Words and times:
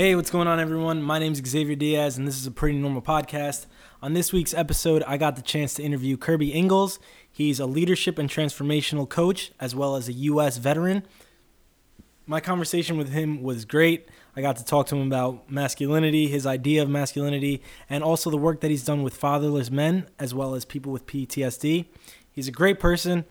Hey, 0.00 0.14
what's 0.14 0.30
going 0.30 0.48
on, 0.48 0.58
everyone? 0.58 1.02
My 1.02 1.18
name 1.18 1.34
is 1.34 1.42
Xavier 1.46 1.76
Diaz, 1.76 2.16
and 2.16 2.26
this 2.26 2.38
is 2.38 2.46
a 2.46 2.50
pretty 2.50 2.78
normal 2.78 3.02
podcast. 3.02 3.66
On 4.00 4.14
this 4.14 4.32
week's 4.32 4.54
episode, 4.54 5.02
I 5.06 5.18
got 5.18 5.36
the 5.36 5.42
chance 5.42 5.74
to 5.74 5.82
interview 5.82 6.16
Kirby 6.16 6.54
Ingles. 6.54 6.98
He's 7.30 7.60
a 7.60 7.66
leadership 7.66 8.18
and 8.18 8.26
transformational 8.26 9.06
coach, 9.06 9.52
as 9.60 9.74
well 9.74 9.96
as 9.96 10.08
a 10.08 10.14
U.S. 10.14 10.56
veteran. 10.56 11.02
My 12.24 12.40
conversation 12.40 12.96
with 12.96 13.10
him 13.10 13.42
was 13.42 13.66
great. 13.66 14.08
I 14.34 14.40
got 14.40 14.56
to 14.56 14.64
talk 14.64 14.86
to 14.86 14.96
him 14.96 15.06
about 15.06 15.50
masculinity, 15.50 16.28
his 16.28 16.46
idea 16.46 16.82
of 16.82 16.88
masculinity, 16.88 17.62
and 17.90 18.02
also 18.02 18.30
the 18.30 18.38
work 18.38 18.62
that 18.62 18.70
he's 18.70 18.86
done 18.86 19.02
with 19.02 19.14
fatherless 19.14 19.70
men, 19.70 20.08
as 20.18 20.32
well 20.32 20.54
as 20.54 20.64
people 20.64 20.92
with 20.92 21.06
PTSD. 21.06 21.84
He's 22.32 22.48
a 22.48 22.52
great 22.52 22.80
person, 22.80 23.26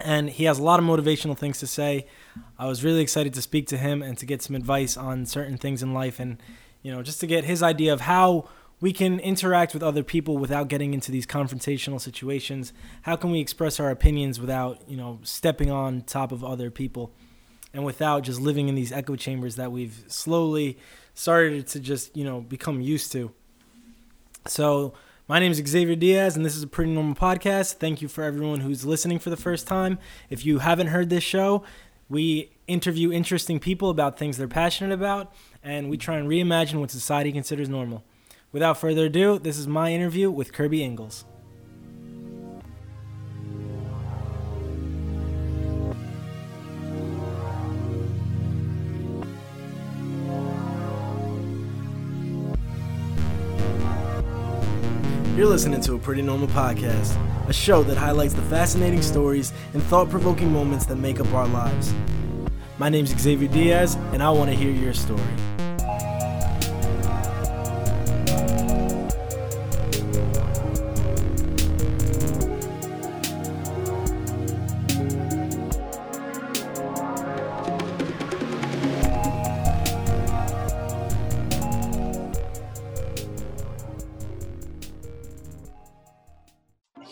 and 0.00 0.30
he 0.30 0.44
has 0.44 0.58
a 0.58 0.62
lot 0.62 0.80
of 0.80 0.86
motivational 0.86 1.36
things 1.36 1.58
to 1.60 1.66
say. 1.66 2.06
I 2.58 2.66
was 2.66 2.82
really 2.82 3.00
excited 3.00 3.34
to 3.34 3.42
speak 3.42 3.66
to 3.68 3.76
him 3.76 4.02
and 4.02 4.18
to 4.18 4.26
get 4.26 4.42
some 4.42 4.56
advice 4.56 4.96
on 4.96 5.26
certain 5.26 5.56
things 5.56 5.82
in 5.82 5.94
life 5.94 6.18
and 6.18 6.38
you 6.82 6.92
know 6.92 7.02
just 7.02 7.20
to 7.20 7.26
get 7.26 7.44
his 7.44 7.62
idea 7.62 7.92
of 7.92 8.02
how 8.02 8.48
we 8.80 8.92
can 8.92 9.18
interact 9.20 9.72
with 9.72 9.82
other 9.82 10.02
people 10.02 10.36
without 10.36 10.68
getting 10.68 10.94
into 10.94 11.10
these 11.10 11.26
confrontational 11.26 12.00
situations. 12.00 12.72
How 13.02 13.16
can 13.16 13.30
we 13.30 13.40
express 13.40 13.80
our 13.80 13.90
opinions 13.90 14.40
without, 14.40 14.82
you 14.88 14.96
know, 14.96 15.20
stepping 15.22 15.70
on 15.70 16.02
top 16.02 16.32
of 16.32 16.44
other 16.44 16.70
people 16.70 17.12
and 17.72 17.84
without 17.84 18.24
just 18.24 18.40
living 18.40 18.68
in 18.68 18.74
these 18.74 18.92
echo 18.92 19.16
chambers 19.16 19.56
that 19.56 19.72
we've 19.72 20.04
slowly 20.08 20.78
started 21.14 21.66
to 21.68 21.80
just, 21.80 22.16
you 22.16 22.24
know, 22.24 22.40
become 22.40 22.80
used 22.80 23.10
to. 23.12 23.30
So, 24.46 24.92
my 25.26 25.38
name 25.38 25.50
is 25.50 25.62
Xavier 25.66 25.96
Diaz, 25.96 26.36
and 26.36 26.44
this 26.44 26.54
is 26.54 26.62
a 26.62 26.66
pretty 26.66 26.92
normal 26.92 27.14
podcast. 27.14 27.74
Thank 27.74 28.02
you 28.02 28.08
for 28.08 28.22
everyone 28.24 28.60
who's 28.60 28.84
listening 28.84 29.18
for 29.18 29.30
the 29.30 29.38
first 29.38 29.66
time. 29.66 29.98
If 30.28 30.44
you 30.44 30.58
haven't 30.58 30.88
heard 30.88 31.08
this 31.08 31.24
show, 31.24 31.64
we 32.10 32.50
interview 32.66 33.10
interesting 33.10 33.58
people 33.58 33.88
about 33.88 34.18
things 34.18 34.36
they're 34.36 34.48
passionate 34.48 34.92
about, 34.92 35.32
and 35.62 35.88
we 35.88 35.96
try 35.96 36.18
and 36.18 36.28
reimagine 36.28 36.78
what 36.78 36.90
society 36.90 37.32
considers 37.32 37.70
normal. 37.70 38.04
Without 38.52 38.76
further 38.76 39.06
ado, 39.06 39.38
this 39.38 39.56
is 39.56 39.66
my 39.66 39.92
interview 39.92 40.30
with 40.30 40.52
Kirby 40.52 40.84
Ingles. 40.84 41.24
You're 55.36 55.48
listening 55.48 55.80
to 55.80 55.94
a 55.94 55.98
Pretty 55.98 56.22
Normal 56.22 56.46
Podcast, 56.46 57.18
a 57.48 57.52
show 57.52 57.82
that 57.82 57.96
highlights 57.96 58.34
the 58.34 58.42
fascinating 58.42 59.02
stories 59.02 59.52
and 59.72 59.82
thought 59.82 60.08
provoking 60.08 60.52
moments 60.52 60.86
that 60.86 60.94
make 60.94 61.18
up 61.18 61.26
our 61.34 61.48
lives. 61.48 61.92
My 62.78 62.88
name's 62.88 63.10
Xavier 63.18 63.48
Diaz, 63.48 63.96
and 64.12 64.22
I 64.22 64.30
want 64.30 64.50
to 64.50 64.56
hear 64.56 64.70
your 64.70 64.94
story. 64.94 65.20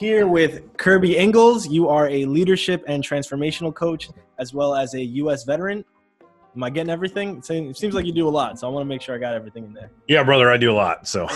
Here 0.03 0.27
with 0.27 0.77
Kirby 0.79 1.17
Ingles. 1.17 1.69
You 1.69 1.89
are 1.89 2.09
a 2.09 2.25
leadership 2.25 2.83
and 2.89 3.05
transformational 3.05 3.73
coach, 3.73 4.11
as 4.41 4.53
well 4.53 4.75
as 4.75 4.95
a 4.95 5.01
U.S. 5.01 5.45
veteran. 5.45 5.85
Am 6.57 6.65
I 6.65 6.71
getting 6.71 6.91
everything? 6.91 7.37
It 7.39 7.77
seems 7.77 7.95
like 7.95 8.05
you 8.05 8.13
do 8.13 8.27
a 8.27 8.29
lot, 8.29 8.59
so 8.59 8.67
I 8.67 8.71
want 8.73 8.83
to 8.83 8.89
make 8.89 9.01
sure 9.01 9.15
I 9.15 9.19
got 9.19 9.33
everything 9.33 9.65
in 9.65 9.73
there. 9.73 9.93
Yeah, 10.09 10.25
brother, 10.25 10.51
I 10.51 10.57
do 10.57 10.73
a 10.73 10.75
lot. 10.75 11.07
So, 11.07 11.29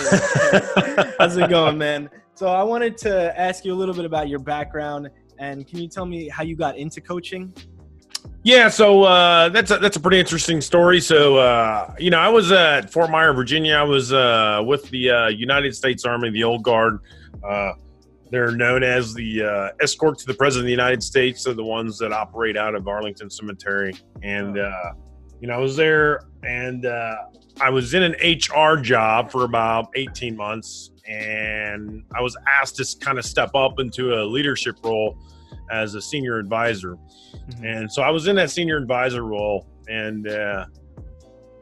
how's 1.20 1.36
it 1.36 1.48
going, 1.48 1.78
man? 1.78 2.11
So, 2.34 2.48
I 2.48 2.64
wanted 2.64 2.98
to 2.98 3.39
ask 3.39 3.64
you 3.64 3.73
a 3.73 3.77
little 3.78 3.95
bit 3.95 4.05
about 4.05 4.28
your 4.28 4.41
background, 4.41 5.11
and 5.39 5.64
can 5.64 5.79
you 5.79 5.86
tell 5.86 6.05
me 6.05 6.29
how 6.29 6.42
you 6.42 6.57
got 6.57 6.77
into 6.77 7.01
coaching? 7.01 7.55
Yeah, 8.42 8.68
so 8.68 9.05
uh, 9.05 9.48
that's 9.48 9.70
a, 9.70 9.79
that's 9.79 9.96
a 9.96 10.01
pretty 10.01 10.18
interesting 10.18 10.61
story. 10.61 11.01
So, 11.01 11.36
uh, 11.36 11.95
you 12.01 12.11
know, 12.11 12.18
I 12.18 12.30
was 12.30 12.51
at 12.51 12.91
Fort 12.91 13.12
Myer, 13.12 13.33
Virginia. 13.33 13.74
I 13.74 13.85
was 13.85 14.12
uh, 14.12 14.61
with 14.67 14.91
the 14.91 15.11
uh, 15.11 15.29
United 15.29 15.77
States 15.77 16.05
Army, 16.05 16.30
the 16.30 16.42
Old 16.42 16.64
Guard. 16.64 16.98
They're 18.31 18.51
known 18.51 18.83
as 18.83 19.14
the 19.14 19.45
uh, 19.45 19.69
escort 19.81 20.19
to 20.19 20.27
the 20.27 20.35
President 20.35 20.64
of 20.64 20.67
the 20.67 20.73
United 20.73 21.03
States. 21.03 21.45
They're 21.45 21.55
the 21.55 21.64
ones 21.64 21.98
that 21.98 22.13
operate 22.13 22.57
out 22.57 22.75
of 22.75 22.89
Arlington 22.89 23.31
Cemetery. 23.31 23.95
And, 24.23 24.59
uh, 24.59 24.92
you 25.41 25.48
know, 25.48 25.55
I 25.55 25.59
was 25.59 25.77
there 25.77 26.20
and 26.42 26.86
uh, 26.86 27.17
I 27.61 27.70
was 27.70 27.95
in 27.95 28.03
an 28.03 28.15
HR 28.23 28.77
job 28.81 29.31
for 29.31 29.45
about 29.45 29.89
18 29.95 30.36
months. 30.36 30.91
And 31.09 32.03
I 32.17 32.20
was 32.20 32.36
asked 32.48 32.77
to 32.77 32.98
kind 32.98 33.19
of 33.19 33.25
step 33.25 33.55
up 33.55 33.79
into 33.79 34.15
a 34.15 34.25
leadership 34.25 34.77
role 34.83 35.17
as 35.70 35.95
a 35.95 36.03
senior 36.03 36.39
advisor. 36.39 36.97
Mm-hmm. 36.97 37.65
And 37.65 37.92
so 37.92 38.03
I 38.03 38.11
was 38.11 38.27
in 38.27 38.36
that 38.36 38.51
senior 38.51 38.77
advisor 38.77 39.25
role. 39.25 39.69
And, 39.89 40.29
uh, 40.29 40.67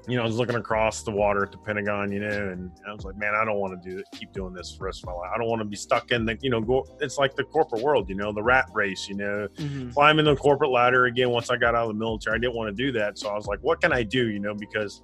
you 0.07 0.17
know, 0.17 0.23
I 0.23 0.27
was 0.27 0.37
looking 0.37 0.57
across 0.57 1.03
the 1.03 1.11
water 1.11 1.45
at 1.45 1.53
the 1.53 1.59
Pentagon, 1.59 2.13
you 2.13 2.21
know, 2.21 2.51
and 2.51 2.71
I 2.87 2.93
was 2.93 3.05
like, 3.05 3.17
man, 3.17 3.35
I 3.35 3.45
don't 3.45 3.59
want 3.59 3.83
to 3.83 3.91
do 3.91 4.03
keep 4.13 4.33
doing 4.33 4.53
this 4.53 4.73
for 4.73 4.81
the 4.81 4.85
rest 4.87 5.03
of 5.03 5.07
my 5.07 5.13
life. 5.13 5.31
I 5.35 5.39
don't 5.39 5.49
want 5.49 5.61
to 5.61 5.65
be 5.65 5.77
stuck 5.77 6.11
in 6.11 6.27
the, 6.27 6.39
you 6.43 6.51
know, 6.51 6.61
go, 6.61 6.87
it's 7.01 7.17
like 7.17 7.35
the 7.35 7.45
corporate 7.45 7.83
world, 7.83 8.09
you 8.09 8.15
know, 8.15 8.33
the 8.33 8.43
rat 8.43 8.69
race, 8.75 9.09
you 9.09 9.17
know, 9.17 9.49
mm-hmm. 9.55 9.91
climbing 9.91 10.27
the 10.27 10.37
corporate 10.37 10.71
ladder 10.71 11.07
again. 11.07 11.31
Once 11.31 11.51
I 11.51 11.57
got 11.57 11.75
out 11.75 11.83
of 11.83 11.89
the 11.89 11.95
military, 11.95 12.37
I 12.37 12.39
didn't 12.39 12.55
want 12.55 12.77
to 12.77 12.83
do 12.85 12.93
that. 12.93 13.19
So 13.19 13.31
I 13.31 13.35
was 13.35 13.47
like, 13.47 13.61
what 13.61 13.81
can 13.81 13.93
I 13.93 14.03
do, 14.03 14.29
you 14.29 14.41
know, 14.41 14.55
because 14.55 15.01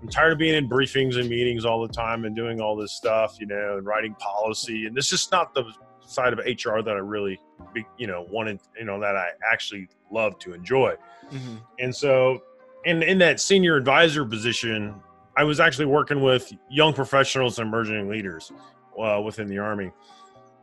I'm 0.00 0.08
tired 0.08 0.32
of 0.32 0.38
being 0.38 0.54
in 0.54 0.68
briefings 0.68 1.18
and 1.18 1.28
meetings 1.28 1.66
all 1.66 1.86
the 1.86 1.92
time 1.92 2.24
and 2.24 2.34
doing 2.34 2.60
all 2.60 2.76
this 2.76 2.92
stuff, 2.92 3.36
you 3.38 3.46
know, 3.46 3.76
and 3.76 3.86
writing 3.86 4.14
policy. 4.14 4.86
And 4.86 4.96
this 4.96 5.12
is 5.12 5.30
not 5.30 5.54
the 5.54 5.64
side 6.06 6.32
of 6.32 6.38
HR 6.38 6.80
that 6.80 6.94
I 6.94 7.00
really, 7.00 7.38
you 7.98 8.06
know, 8.06 8.26
wanted, 8.30 8.60
you 8.78 8.86
know, 8.86 8.98
that 9.00 9.16
I 9.16 9.28
actually 9.52 9.88
love 10.10 10.38
to 10.40 10.54
enjoy. 10.54 10.94
Mm-hmm. 11.30 11.56
And 11.78 11.94
so 11.94 12.42
and 12.86 13.02
in 13.02 13.18
that 13.18 13.40
senior 13.40 13.76
advisor 13.76 14.24
position, 14.24 14.94
I 15.36 15.44
was 15.44 15.60
actually 15.60 15.86
working 15.86 16.20
with 16.22 16.52
young 16.70 16.92
professionals 16.92 17.58
and 17.58 17.68
emerging 17.68 18.08
leaders 18.08 18.52
uh, 18.98 19.20
within 19.20 19.46
the 19.48 19.58
Army. 19.58 19.90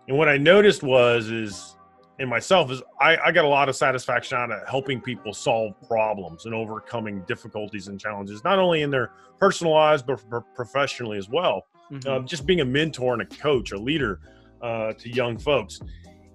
And 0.07 0.17
what 0.17 0.29
I 0.29 0.37
noticed 0.37 0.83
was, 0.83 1.29
is 1.29 1.75
in 2.19 2.29
myself, 2.29 2.71
is 2.71 2.81
I, 2.99 3.17
I 3.17 3.31
got 3.31 3.45
a 3.45 3.47
lot 3.47 3.69
of 3.69 3.75
satisfaction 3.75 4.37
out 4.37 4.51
of 4.51 4.67
helping 4.67 5.01
people 5.01 5.33
solve 5.33 5.73
problems 5.87 6.45
and 6.45 6.53
overcoming 6.53 7.21
difficulties 7.27 7.87
and 7.87 7.99
challenges, 7.99 8.43
not 8.43 8.59
only 8.59 8.81
in 8.81 8.89
their 8.89 9.11
personal 9.39 9.73
lives, 9.73 10.01
but 10.01 10.19
professionally 10.55 11.17
as 11.17 11.29
well. 11.29 11.67
Mm-hmm. 11.91 12.09
Uh, 12.09 12.19
just 12.19 12.45
being 12.45 12.61
a 12.61 12.65
mentor 12.65 13.13
and 13.13 13.21
a 13.21 13.25
coach, 13.25 13.71
a 13.71 13.77
leader 13.77 14.19
uh, 14.61 14.93
to 14.93 15.09
young 15.09 15.37
folks. 15.37 15.79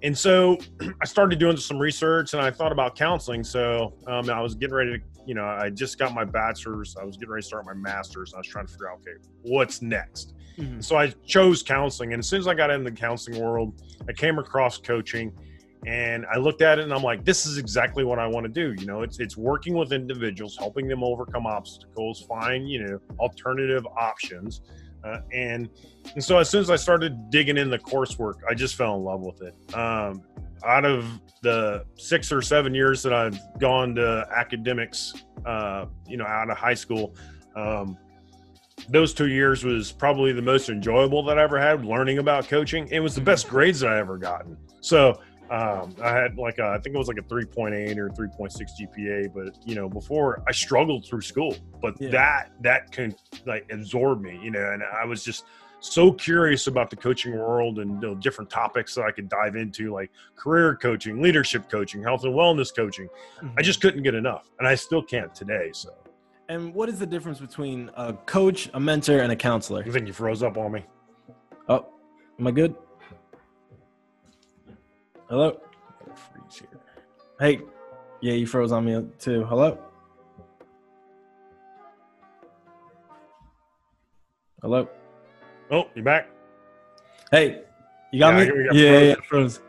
And 0.02 0.16
so 0.16 0.58
I 1.02 1.04
started 1.04 1.38
doing 1.38 1.56
some 1.56 1.78
research 1.78 2.32
and 2.32 2.42
I 2.42 2.50
thought 2.50 2.72
about 2.72 2.96
counseling. 2.96 3.44
So 3.44 3.94
um, 4.06 4.28
I 4.30 4.40
was 4.40 4.54
getting 4.54 4.74
ready 4.74 4.98
to 4.98 5.11
you 5.26 5.34
know, 5.34 5.44
I 5.44 5.70
just 5.70 5.98
got 5.98 6.14
my 6.14 6.24
bachelor's. 6.24 6.96
I 7.00 7.04
was 7.04 7.16
getting 7.16 7.30
ready 7.30 7.42
to 7.42 7.46
start 7.46 7.66
my 7.66 7.74
master's. 7.74 8.34
I 8.34 8.38
was 8.38 8.46
trying 8.46 8.66
to 8.66 8.72
figure 8.72 8.90
out, 8.90 8.98
okay, 9.00 9.16
what's 9.42 9.82
next? 9.82 10.34
Mm-hmm. 10.58 10.80
So 10.80 10.96
I 10.96 11.08
chose 11.26 11.62
counseling. 11.62 12.12
And 12.12 12.20
as 12.20 12.28
soon 12.28 12.40
as 12.40 12.48
I 12.48 12.54
got 12.54 12.70
into 12.70 12.90
the 12.90 12.96
counseling 12.96 13.42
world, 13.42 13.82
I 14.08 14.12
came 14.12 14.38
across 14.38 14.78
coaching 14.78 15.32
and 15.86 16.26
I 16.32 16.38
looked 16.38 16.62
at 16.62 16.78
it 16.78 16.82
and 16.82 16.92
I'm 16.92 17.02
like, 17.02 17.24
this 17.24 17.46
is 17.46 17.58
exactly 17.58 18.04
what 18.04 18.18
I 18.18 18.26
want 18.26 18.44
to 18.44 18.52
do. 18.52 18.74
You 18.80 18.86
know, 18.86 19.02
it's 19.02 19.18
it's 19.18 19.36
working 19.36 19.74
with 19.74 19.92
individuals, 19.92 20.56
helping 20.56 20.86
them 20.86 21.02
overcome 21.02 21.46
obstacles, 21.46 22.20
find, 22.22 22.68
you 22.68 22.84
know, 22.84 23.00
alternative 23.18 23.86
options. 23.98 24.60
Uh, 25.04 25.18
and 25.32 25.68
and 26.14 26.22
so 26.22 26.38
as 26.38 26.48
soon 26.48 26.60
as 26.60 26.70
I 26.70 26.76
started 26.76 27.30
digging 27.30 27.56
in 27.56 27.68
the 27.68 27.78
coursework, 27.78 28.36
I 28.48 28.54
just 28.54 28.76
fell 28.76 28.94
in 28.96 29.02
love 29.02 29.20
with 29.20 29.42
it. 29.42 29.74
Um, 29.74 30.22
out 30.64 30.84
of 30.84 31.20
the 31.42 31.84
six 31.96 32.30
or 32.32 32.42
seven 32.42 32.74
years 32.74 33.02
that 33.02 33.12
I've 33.12 33.38
gone 33.58 33.94
to 33.96 34.26
academics, 34.34 35.12
uh, 35.44 35.86
you 36.06 36.16
know, 36.16 36.26
out 36.26 36.50
of 36.50 36.56
high 36.56 36.74
school, 36.74 37.14
um, 37.56 37.98
those 38.88 39.14
two 39.14 39.28
years 39.28 39.64
was 39.64 39.92
probably 39.92 40.32
the 40.32 40.42
most 40.42 40.68
enjoyable 40.68 41.22
that 41.24 41.38
I 41.38 41.42
ever 41.42 41.58
had 41.58 41.84
learning 41.84 42.18
about 42.18 42.48
coaching. 42.48 42.88
It 42.90 43.00
was 43.00 43.14
the 43.14 43.20
best 43.20 43.48
grades 43.48 43.80
that 43.80 43.90
I 43.90 43.98
ever 43.98 44.18
gotten. 44.18 44.56
So 44.80 45.20
um, 45.50 45.94
I 46.02 46.10
had 46.10 46.36
like 46.36 46.58
a, 46.58 46.64
I 46.64 46.78
think 46.78 46.94
it 46.94 46.98
was 46.98 47.08
like 47.08 47.18
a 47.18 47.22
3.8 47.22 47.96
or 47.98 48.08
3.6 48.10 48.70
GPA, 48.80 49.34
but 49.34 49.56
you 49.66 49.74
know, 49.74 49.88
before 49.88 50.42
I 50.48 50.52
struggled 50.52 51.06
through 51.06 51.20
school, 51.20 51.56
but 51.80 52.00
yeah. 52.00 52.10
that, 52.10 52.50
that 52.62 52.90
can 52.90 53.14
like 53.46 53.70
absorb 53.70 54.20
me, 54.20 54.40
you 54.42 54.50
know, 54.50 54.72
and 54.72 54.82
I 54.82 55.04
was 55.04 55.22
just, 55.22 55.44
so 55.82 56.12
curious 56.12 56.68
about 56.68 56.90
the 56.90 56.96
coaching 56.96 57.36
world 57.36 57.80
and 57.80 58.00
you 58.00 58.08
know, 58.08 58.14
different 58.14 58.48
topics 58.48 58.94
that 58.94 59.02
I 59.02 59.10
could 59.10 59.28
dive 59.28 59.56
into, 59.56 59.92
like 59.92 60.10
career 60.36 60.76
coaching, 60.76 61.20
leadership 61.20 61.68
coaching, 61.68 62.02
health 62.02 62.22
and 62.22 62.32
wellness 62.32 62.74
coaching. 62.74 63.08
Mm-hmm. 63.08 63.58
I 63.58 63.62
just 63.62 63.80
couldn't 63.80 64.04
get 64.04 64.14
enough, 64.14 64.48
and 64.58 64.68
I 64.68 64.76
still 64.76 65.02
can't 65.02 65.34
today. 65.34 65.70
So. 65.72 65.92
And 66.48 66.72
what 66.72 66.88
is 66.88 67.00
the 67.00 67.06
difference 67.06 67.40
between 67.40 67.90
a 67.96 68.12
coach, 68.12 68.70
a 68.74 68.80
mentor, 68.80 69.18
and 69.18 69.32
a 69.32 69.36
counselor? 69.36 69.82
I 69.84 69.90
think 69.90 70.06
you 70.06 70.12
froze 70.12 70.42
up 70.42 70.56
on 70.56 70.70
me. 70.70 70.84
Oh, 71.68 71.86
am 72.38 72.46
I 72.46 72.52
good? 72.52 72.76
Hello. 75.28 75.60
Freeze 76.14 76.60
here. 76.60 76.80
Hey, 77.40 77.60
yeah, 78.20 78.34
you 78.34 78.46
froze 78.46 78.70
on 78.70 78.84
me 78.84 79.04
too. 79.18 79.44
Hello. 79.44 79.78
Hello. 84.60 84.88
Oh, 85.72 85.88
you're 85.94 86.04
back? 86.04 86.28
Hey, 87.30 87.62
you 88.12 88.18
got 88.18 88.34
Yeah, 88.34 88.52
me? 88.52 88.64
got 88.66 88.74
yeah, 88.76 88.88
frozen. 88.90 89.08
yeah, 89.08 89.14
froze. 89.26 89.60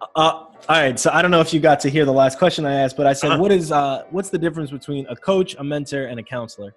Uh, 0.00 0.06
all 0.16 0.50
right. 0.70 0.98
So 0.98 1.10
I 1.12 1.20
don't 1.20 1.30
know 1.30 1.40
if 1.42 1.52
you 1.52 1.60
got 1.60 1.80
to 1.80 1.90
hear 1.90 2.06
the 2.06 2.12
last 2.12 2.38
question 2.38 2.64
I 2.64 2.74
asked, 2.74 2.96
but 2.96 3.06
I 3.06 3.12
said, 3.12 3.32
Uh-huh. 3.32 3.42
what 3.42 3.52
is 3.52 3.70
uh, 3.70 4.04
what's 4.10 4.30
the 4.30 4.38
difference 4.38 4.70
between 4.70 5.06
a 5.08 5.16
coach, 5.16 5.54
a 5.58 5.64
mentor, 5.64 6.06
and 6.06 6.18
a 6.18 6.22
counselor? 6.22 6.74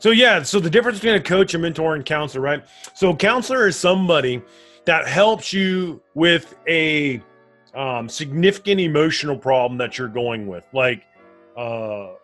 So 0.00 0.10
yeah, 0.10 0.42
so 0.42 0.58
the 0.58 0.68
difference 0.70 0.98
between 0.98 1.14
a 1.14 1.22
coach, 1.22 1.54
a 1.54 1.58
mentor, 1.58 1.94
and 1.94 2.04
counselor, 2.04 2.42
right? 2.42 2.64
So 2.94 3.10
a 3.10 3.16
counselor 3.16 3.68
is 3.68 3.76
somebody 3.76 4.42
that 4.84 5.06
helps 5.06 5.52
you 5.52 6.02
with 6.14 6.56
a 6.68 7.22
um, 7.76 8.08
significant 8.08 8.80
emotional 8.80 9.38
problem 9.38 9.78
that 9.78 9.96
you're 9.98 10.08
going 10.08 10.48
with, 10.48 10.64
like, 10.72 11.04
uh, 11.56 12.14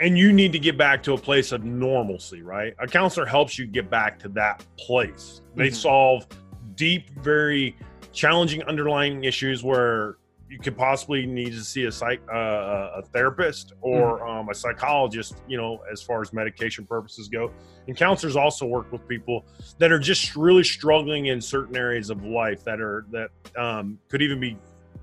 and 0.00 0.18
you 0.18 0.32
need 0.32 0.52
to 0.52 0.58
get 0.58 0.76
back 0.76 1.02
to 1.04 1.12
a 1.12 1.18
place 1.18 1.52
of 1.52 1.64
normalcy, 1.64 2.42
right? 2.42 2.74
A 2.80 2.86
counselor 2.86 3.26
helps 3.26 3.58
you 3.58 3.66
get 3.66 3.88
back 3.90 4.18
to 4.20 4.28
that 4.30 4.64
place. 4.78 5.40
They 5.54 5.68
Mhm. 5.68 5.74
solve 5.74 6.26
deep, 6.74 7.10
very 7.20 7.76
challenging 8.12 8.62
underlying 8.64 9.24
issues 9.24 9.62
where 9.62 10.16
you 10.50 10.58
could 10.58 10.76
possibly 10.76 11.26
need 11.26 11.50
to 11.52 11.64
see 11.64 11.84
a 11.86 11.90
psych, 11.92 12.20
uh, 12.32 12.90
a 12.96 13.02
therapist 13.12 13.72
or 13.80 14.24
um, 14.26 14.48
a 14.50 14.54
psychologist, 14.54 15.36
you 15.48 15.56
know, 15.56 15.80
as 15.90 16.02
far 16.02 16.20
as 16.20 16.32
medication 16.32 16.86
purposes 16.86 17.28
go. 17.28 17.50
And 17.88 17.96
counselors 17.96 18.36
also 18.36 18.66
work 18.66 18.90
with 18.92 19.06
people 19.08 19.44
that 19.78 19.90
are 19.90 19.98
just 19.98 20.36
really 20.36 20.62
struggling 20.62 21.26
in 21.26 21.40
certain 21.40 21.76
areas 21.76 22.10
of 22.10 22.24
life 22.24 22.62
that 22.64 22.80
are 22.80 23.04
that 23.10 23.30
um, 23.56 23.98
could 24.08 24.22
even 24.22 24.38
be 24.38 24.56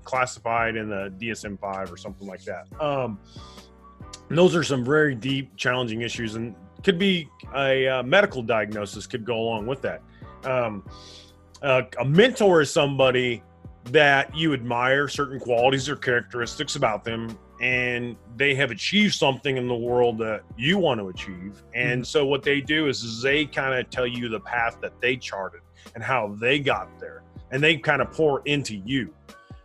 classified 0.04 0.76
in 0.76 0.88
the 0.88 1.12
DSM 1.18 1.58
five 1.58 1.92
or 1.92 1.96
something 1.96 2.26
like 2.26 2.42
that. 2.44 2.66
Um, 2.80 3.18
and 4.32 4.38
those 4.38 4.56
are 4.56 4.64
some 4.64 4.82
very 4.82 5.14
deep, 5.14 5.54
challenging 5.58 6.00
issues, 6.00 6.36
and 6.36 6.54
could 6.82 6.98
be 6.98 7.28
a 7.54 7.86
uh, 7.86 8.02
medical 8.02 8.42
diagnosis 8.42 9.06
could 9.06 9.26
go 9.26 9.38
along 9.38 9.66
with 9.66 9.82
that. 9.82 10.00
Um, 10.44 10.88
uh, 11.60 11.82
a 12.00 12.04
mentor 12.06 12.62
is 12.62 12.72
somebody 12.72 13.42
that 13.90 14.34
you 14.34 14.54
admire 14.54 15.06
certain 15.06 15.38
qualities 15.38 15.86
or 15.86 15.96
characteristics 15.96 16.76
about 16.76 17.04
them 17.04 17.38
and 17.60 18.16
they 18.34 18.54
have 18.54 18.70
achieved 18.70 19.12
something 19.12 19.58
in 19.58 19.68
the 19.68 19.74
world 19.74 20.16
that 20.20 20.44
you 20.56 20.78
want 20.78 20.98
to 20.98 21.10
achieve. 21.10 21.62
And 21.74 22.04
so 22.04 22.24
what 22.24 22.42
they 22.42 22.62
do 22.62 22.88
is, 22.88 23.02
is 23.02 23.20
they 23.20 23.44
kind 23.44 23.78
of 23.78 23.90
tell 23.90 24.06
you 24.06 24.30
the 24.30 24.40
path 24.40 24.78
that 24.80 24.98
they 25.02 25.14
charted 25.14 25.60
and 25.94 26.02
how 26.02 26.34
they 26.40 26.58
got 26.58 26.88
there 26.98 27.22
and 27.50 27.62
they 27.62 27.76
kind 27.76 28.00
of 28.00 28.10
pour 28.10 28.40
into 28.46 28.76
you. 28.76 29.12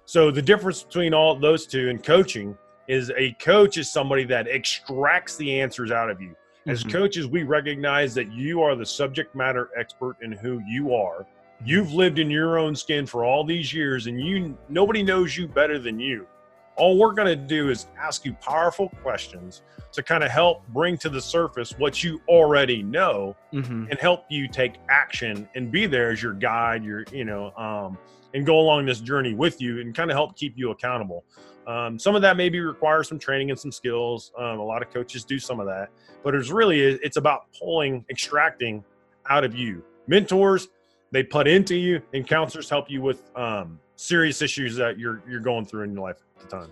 So 0.03 0.29
the 0.29 0.41
difference 0.41 0.83
between 0.83 1.13
all 1.13 1.39
those 1.39 1.65
two 1.65 1.87
in 1.87 1.99
coaching 1.99 2.57
is 2.87 3.11
a 3.17 3.31
coach 3.33 3.77
is 3.77 3.89
somebody 3.91 4.23
that 4.25 4.47
extracts 4.47 5.35
the 5.37 5.59
answers 5.59 5.91
out 5.91 6.09
of 6.09 6.21
you 6.21 6.35
as 6.67 6.83
Mhm. 6.83 6.91
coaches 6.91 7.27
we 7.27 7.43
recognize 7.43 8.13
that 8.15 8.31
you 8.31 8.61
are 8.61 8.75
the 8.75 8.85
subject 8.85 9.35
matter 9.35 9.69
expert 9.77 10.15
in 10.21 10.31
who 10.31 10.61
you 10.67 10.93
are 10.93 11.25
You've 11.65 11.91
lived 11.91 12.19
in 12.19 12.29
your 12.29 12.59
own 12.59 12.75
skin 12.75 13.07
for 13.07 13.25
all 13.25 13.43
these 13.43 13.73
years 13.73 14.05
and 14.05 14.21
you 14.21 14.55
nobody 14.69 15.01
knows 15.01 15.35
you 15.35 15.47
better 15.47 15.79
than 15.79 15.99
you. 15.99 16.27
All 16.75 16.99
we're 16.99 17.13
going 17.15 17.27
to 17.29 17.35
do 17.35 17.71
is 17.71 17.87
ask 17.99 18.25
you 18.25 18.33
powerful 18.33 18.89
questions 19.01 19.63
to 19.93 20.03
kind 20.03 20.23
of 20.23 20.29
help 20.29 20.67
bring 20.67 20.99
to 20.99 21.09
the 21.09 21.19
surface 21.19 21.71
what 21.79 22.03
you 22.03 22.21
already 22.27 22.83
know 22.83 23.35
Mhm. 23.51 23.89
and 23.89 23.97
help 23.99 24.25
you 24.29 24.47
take 24.47 24.73
action 24.87 25.49
and 25.55 25.71
be 25.71 25.87
there 25.87 26.11
as 26.11 26.21
your 26.21 26.33
guide, 26.33 26.83
your 26.83 27.05
you 27.11 27.25
know, 27.25 27.49
um, 27.57 27.97
and 28.35 28.45
go 28.45 28.59
along 28.59 28.85
this 28.85 28.99
journey 28.99 29.33
with 29.33 29.59
you 29.59 29.81
and 29.81 29.95
kind 29.95 30.11
of 30.11 30.15
help 30.15 30.35
keep 30.37 30.53
you 30.55 30.69
accountable. 30.69 31.23
Um, 31.67 31.99
some 31.99 32.15
of 32.15 32.21
that 32.21 32.37
maybe 32.37 32.61
requires 32.61 33.09
some 33.09 33.19
training 33.19 33.49
and 33.49 33.59
some 33.59 33.73
skills. 33.73 34.31
Um, 34.37 34.59
a 34.59 34.63
lot 34.63 34.81
of 34.81 34.89
coaches 34.89 35.25
do 35.25 35.37
some 35.37 35.59
of 35.59 35.67
that, 35.67 35.89
but 36.23 36.33
it's 36.33 36.49
really 36.49 36.79
it's 36.79 37.17
about 37.17 37.47
pulling, 37.59 38.05
extracting 38.09 38.83
out 39.29 39.43
of 39.43 39.53
you. 39.53 39.83
Mentors, 40.07 40.69
they 41.11 41.23
put 41.23 41.45
into 41.45 41.75
you, 41.75 42.01
and 42.13 42.25
counselors 42.25 42.69
help 42.69 42.89
you 42.89 43.01
with 43.01 43.21
um, 43.35 43.79
serious 43.97 44.41
issues 44.41 44.77
that 44.77 44.97
you're 44.97 45.21
you're 45.29 45.41
going 45.41 45.65
through 45.65 45.83
in 45.83 45.93
your 45.93 46.03
life 46.03 46.17
at 46.37 46.49
the 46.49 46.57
time. 46.57 46.71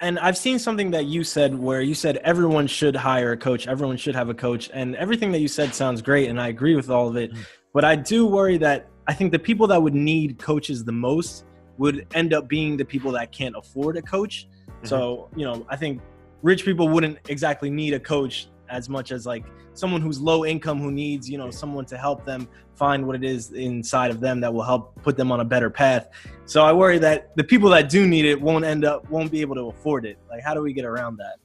And 0.00 0.18
I've 0.20 0.36
seen 0.36 0.58
something 0.60 0.90
that 0.92 1.06
you 1.06 1.24
said 1.24 1.58
where 1.58 1.80
you 1.80 1.94
said 1.94 2.18
everyone 2.18 2.68
should 2.68 2.94
hire 2.94 3.32
a 3.32 3.36
coach, 3.36 3.66
everyone 3.66 3.96
should 3.96 4.14
have 4.14 4.28
a 4.28 4.34
coach, 4.34 4.70
and 4.72 4.94
everything 4.94 5.32
that 5.32 5.40
you 5.40 5.48
said 5.48 5.74
sounds 5.74 6.02
great, 6.02 6.28
and 6.28 6.40
I 6.40 6.48
agree 6.48 6.76
with 6.76 6.88
all 6.88 7.08
of 7.08 7.16
it. 7.16 7.32
Mm. 7.32 7.38
But 7.72 7.84
I 7.84 7.96
do 7.96 8.26
worry 8.26 8.58
that 8.58 8.86
I 9.08 9.12
think 9.12 9.32
the 9.32 9.38
people 9.40 9.66
that 9.68 9.82
would 9.82 9.94
need 9.94 10.38
coaches 10.38 10.84
the 10.84 10.92
most 10.92 11.46
would 11.78 12.06
end 12.14 12.32
up 12.32 12.48
being 12.48 12.76
the 12.76 12.84
people 12.84 13.12
that 13.12 13.32
can't 13.32 13.56
afford 13.56 13.96
a 13.96 14.02
coach. 14.02 14.48
Mm-hmm. 14.68 14.86
So 14.86 15.28
you 15.36 15.44
know, 15.44 15.66
I 15.68 15.76
think 15.76 16.00
rich 16.42 16.64
people 16.64 16.88
wouldn't 16.88 17.18
exactly 17.28 17.70
need 17.70 17.94
a 17.94 18.00
coach 18.00 18.48
as 18.68 18.88
much 18.88 19.12
as 19.12 19.26
like 19.26 19.44
someone 19.74 20.00
who's 20.00 20.20
low 20.20 20.44
income 20.44 20.80
who 20.80 20.90
needs 20.90 21.28
you 21.28 21.36
know 21.36 21.50
someone 21.50 21.84
to 21.84 21.98
help 21.98 22.24
them 22.24 22.48
find 22.74 23.06
what 23.06 23.14
it 23.14 23.24
is 23.24 23.52
inside 23.52 24.10
of 24.10 24.20
them 24.20 24.40
that 24.40 24.52
will 24.52 24.62
help 24.62 25.00
put 25.02 25.16
them 25.16 25.30
on 25.30 25.40
a 25.40 25.44
better 25.44 25.70
path. 25.70 26.08
So 26.46 26.64
i 26.64 26.72
worry 26.72 26.98
that 26.98 27.34
the 27.36 27.44
people 27.44 27.70
that 27.70 27.88
do 27.88 28.06
need 28.06 28.24
it 28.24 28.40
won't 28.40 28.64
end 28.64 28.84
up 28.84 29.08
won't 29.10 29.30
be 29.30 29.40
able 29.40 29.54
to 29.56 29.68
afford 29.68 30.06
it. 30.06 30.18
Like 30.28 30.42
how 30.42 30.54
do 30.54 30.60
we 30.60 30.72
get 30.72 30.84
around 30.84 31.18
that 31.18 31.36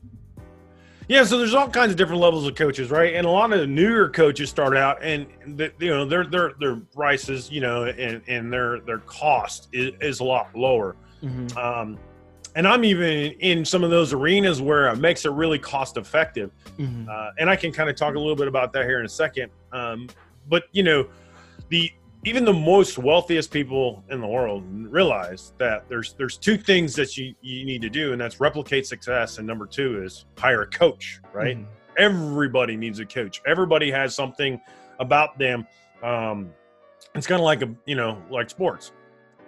Yeah, 1.10 1.24
so 1.24 1.40
there's 1.40 1.56
all 1.56 1.68
kinds 1.68 1.90
of 1.90 1.98
different 1.98 2.22
levels 2.22 2.46
of 2.46 2.54
coaches, 2.54 2.92
right? 2.92 3.16
And 3.16 3.26
a 3.26 3.30
lot 3.30 3.52
of 3.52 3.60
the 3.60 3.66
newer 3.68 4.10
coaches 4.10 4.52
start 4.52 4.78
out, 4.78 5.04
and 5.04 5.26
the, 5.58 5.74
you 5.80 5.90
know 5.90 6.06
their 6.06 6.24
their 6.24 6.54
their 6.60 6.76
prices, 6.76 7.50
you 7.52 7.62
know, 7.62 7.86
and 7.86 8.22
and 8.28 8.54
their 8.54 8.80
their 8.82 9.00
cost 9.00 9.70
is, 9.74 9.92
is 10.02 10.20
a 10.20 10.24
lot 10.24 10.56
lower. 10.56 10.96
Um, 11.58 11.98
and 12.56 12.68
I'm 12.68 12.84
even 12.84 13.32
in 13.40 13.66
some 13.66 13.84
of 13.84 13.90
those 13.90 14.14
arenas 14.14 14.62
where 14.62 14.88
it 14.88 14.98
makes 14.98 15.26
it 15.26 15.32
really 15.32 15.58
cost 15.58 15.98
effective. 15.98 16.52
Uh, 17.10 17.32
and 17.40 17.50
I 17.50 17.56
can 17.56 17.72
kind 17.72 17.90
of 17.90 17.96
talk 17.96 18.14
a 18.14 18.20
little 18.20 18.36
bit 18.36 18.48
about 18.48 18.72
that 18.74 18.86
here 18.86 19.00
in 19.00 19.06
a 19.06 19.10
second. 19.10 19.52
Um, 19.72 20.10
but 20.48 20.66
you 20.74 20.84
know, 20.84 21.08
the 21.70 21.92
even 22.26 22.44
the 22.44 22.54
most 22.54 22.98
wealthiest 22.98 23.52
people 23.52 24.04
in 24.10 24.20
the 24.20 24.28
world 24.28 24.64
realize 24.68 25.54
that 25.58 25.88
there's 25.88 26.14
there's 26.14 26.38
two 26.38 26.58
things 26.58 26.94
that 26.96 27.16
you 27.18 27.34
you 27.42 27.66
need 27.66 27.82
to 27.82 27.90
do, 27.90 28.12
and 28.12 28.20
that's 28.20 28.40
replicate 28.40 28.86
success, 28.86 29.38
and 29.38 29.48
number 29.48 29.66
two 29.66 30.04
is 30.04 30.26
hire 30.38 30.64
a 30.64 30.68
coach, 30.68 31.20
right? 31.34 31.58
Mhm. 31.58 31.66
Everybody 31.98 32.76
needs 32.76 33.00
a 33.00 33.06
coach. 33.06 33.42
Everybody 33.46 33.90
has 33.92 34.14
something 34.16 34.60
about 35.00 35.38
them. 35.38 35.66
Um, 36.04 36.52
it's 37.16 37.28
kind 37.28 37.40
of 37.40 37.46
like 37.46 37.62
a 37.62 37.74
you 37.86 37.96
know 37.96 38.22
like 38.30 38.50
sports. 38.50 38.92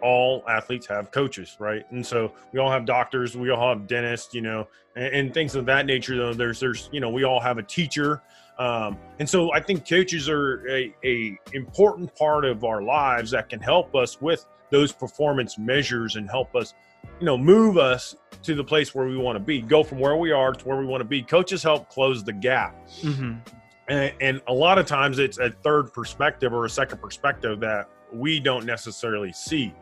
All 0.02 0.44
athletes 0.48 0.88
have 0.88 1.12
coaches, 1.12 1.58
right? 1.60 1.84
And 1.92 2.04
so 2.06 2.32
we 2.54 2.60
all 2.60 2.72
have 2.72 2.86
doctors, 2.86 3.38
we 3.38 3.52
all 3.52 3.70
have 3.70 3.86
dentists, 3.86 4.34
you 4.34 4.42
know, 4.42 4.68
and, 4.96 5.14
and 5.14 5.34
things 5.34 5.56
of 5.56 5.66
that 5.68 5.86
nature. 5.86 6.16
Though 6.18 6.34
there's 6.34 6.60
there's 6.60 6.90
you 6.94 7.02
know 7.02 7.10
we 7.10 7.24
all 7.26 7.40
have 7.42 7.58
a 7.58 7.64
teacher, 7.64 8.22
um, 8.58 8.98
and 9.20 9.28
so 9.28 9.52
I 9.54 9.60
think 9.60 9.88
coaches 9.88 10.30
are 10.30 10.68
a, 10.70 10.94
a 11.04 11.38
important 11.54 12.14
part 12.16 12.46
of 12.46 12.64
our 12.64 12.82
lives 12.82 13.32
that 13.32 13.50
can 13.50 13.60
help 13.60 13.96
us 13.96 14.22
with 14.22 14.46
those 14.70 14.92
performance 14.92 15.58
measures 15.58 16.16
and 16.16 16.30
help 16.30 16.56
us, 16.56 16.74
you 17.20 17.26
know, 17.26 17.38
move 17.38 17.78
us 17.78 18.16
to 18.44 18.56
the 18.56 18.64
place 18.64 18.94
where 18.96 19.08
we 19.08 19.18
want 19.18 19.36
to 19.36 19.40
be, 19.40 19.62
go 19.62 19.84
from 19.84 20.00
where 20.00 20.16
we 20.16 20.32
are 20.32 20.54
to 20.54 20.68
where 20.68 20.78
we 20.78 20.86
want 20.86 21.02
to 21.02 21.06
be. 21.06 21.22
Coaches 21.22 21.64
help 21.64 21.90
close 21.90 22.24
the 22.24 22.34
gap. 22.34 22.76
Mhm. 23.02 23.40
And, 23.88 24.14
and 24.22 24.42
a 24.48 24.54
lot 24.54 24.78
of 24.78 24.86
times 24.86 25.20
it's 25.20 25.38
a 25.38 25.50
third 25.50 25.92
perspective 25.92 26.54
or 26.54 26.66
a 26.66 26.70
second 26.70 27.02
perspective 27.02 27.60
that 27.60 27.90
we 28.14 28.40
don't 28.40 28.66
necessarily 28.66 29.34
see. 29.34 29.74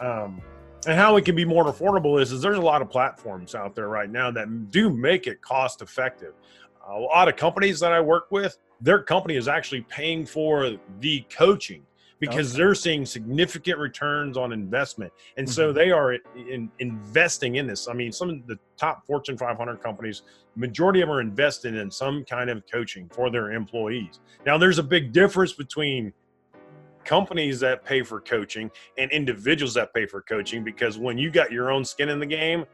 Um, 0.00 0.40
and 0.86 0.98
how 0.98 1.16
it 1.16 1.24
can 1.24 1.34
be 1.34 1.44
more 1.44 1.64
affordable 1.64 2.20
is, 2.20 2.32
is 2.32 2.42
there's 2.42 2.58
a 2.58 2.62
lot 2.62 2.82
of 2.82 2.90
platforms 2.90 3.54
out 3.54 3.74
there 3.74 3.88
right 3.88 4.10
now 4.10 4.30
that 4.30 4.70
do 4.70 4.90
make 4.90 5.26
it 5.26 5.40
cost 5.40 5.82
effective. 5.82 6.34
A 6.88 6.98
lot 6.98 7.28
of 7.28 7.36
companies 7.36 7.80
that 7.80 7.92
I 7.92 8.00
work 8.00 8.26
with, 8.30 8.58
their 8.80 9.02
company 9.02 9.36
is 9.36 9.48
actually 9.48 9.82
paying 9.82 10.26
for 10.26 10.76
the 11.00 11.24
coaching 11.34 11.86
because 12.20 12.52
Okay. 12.52 12.58
they're 12.58 12.74
seeing 12.74 13.04
significant 13.04 13.78
returns 13.78 14.36
on 14.36 14.52
investment. 14.52 15.12
And 15.36 15.48
so 15.48 15.70
Mhm. 15.70 15.74
they 15.74 15.90
are 15.90 16.12
in, 16.36 16.70
investing 16.78 17.56
in 17.56 17.66
this. 17.66 17.88
I 17.88 17.92
mean, 17.92 18.12
some 18.12 18.30
of 18.30 18.46
the 18.46 18.58
top 18.78 19.04
Fortune 19.06 19.36
500 19.36 19.80
companies, 19.82 20.22
majority 20.56 21.00
of 21.00 21.08
them 21.08 21.16
are 21.16 21.20
investing 21.20 21.74
in 21.74 21.90
some 21.90 22.24
kind 22.24 22.50
of 22.50 22.62
coaching 22.70 23.10
for 23.12 23.30
their 23.30 23.52
employees. 23.52 24.20
Now, 24.46 24.58
there's 24.58 24.78
a 24.78 24.82
big 24.82 25.12
difference 25.12 25.52
between 25.52 26.12
companies 27.04 27.60
that 27.60 27.84
pay 27.84 28.02
for 28.02 28.20
coaching 28.20 28.70
and 28.96 29.10
individuals 29.10 29.74
that 29.74 29.92
pay 29.92 30.06
for 30.06 30.22
coaching 30.22 30.64
because 30.64 30.96
when 30.98 31.18
you 31.18 31.30
got 31.30 31.52
your 31.52 31.70
own 31.70 31.84
skin 31.84 32.08
in 32.08 32.18
the 32.18 32.26
game, 32.26 32.64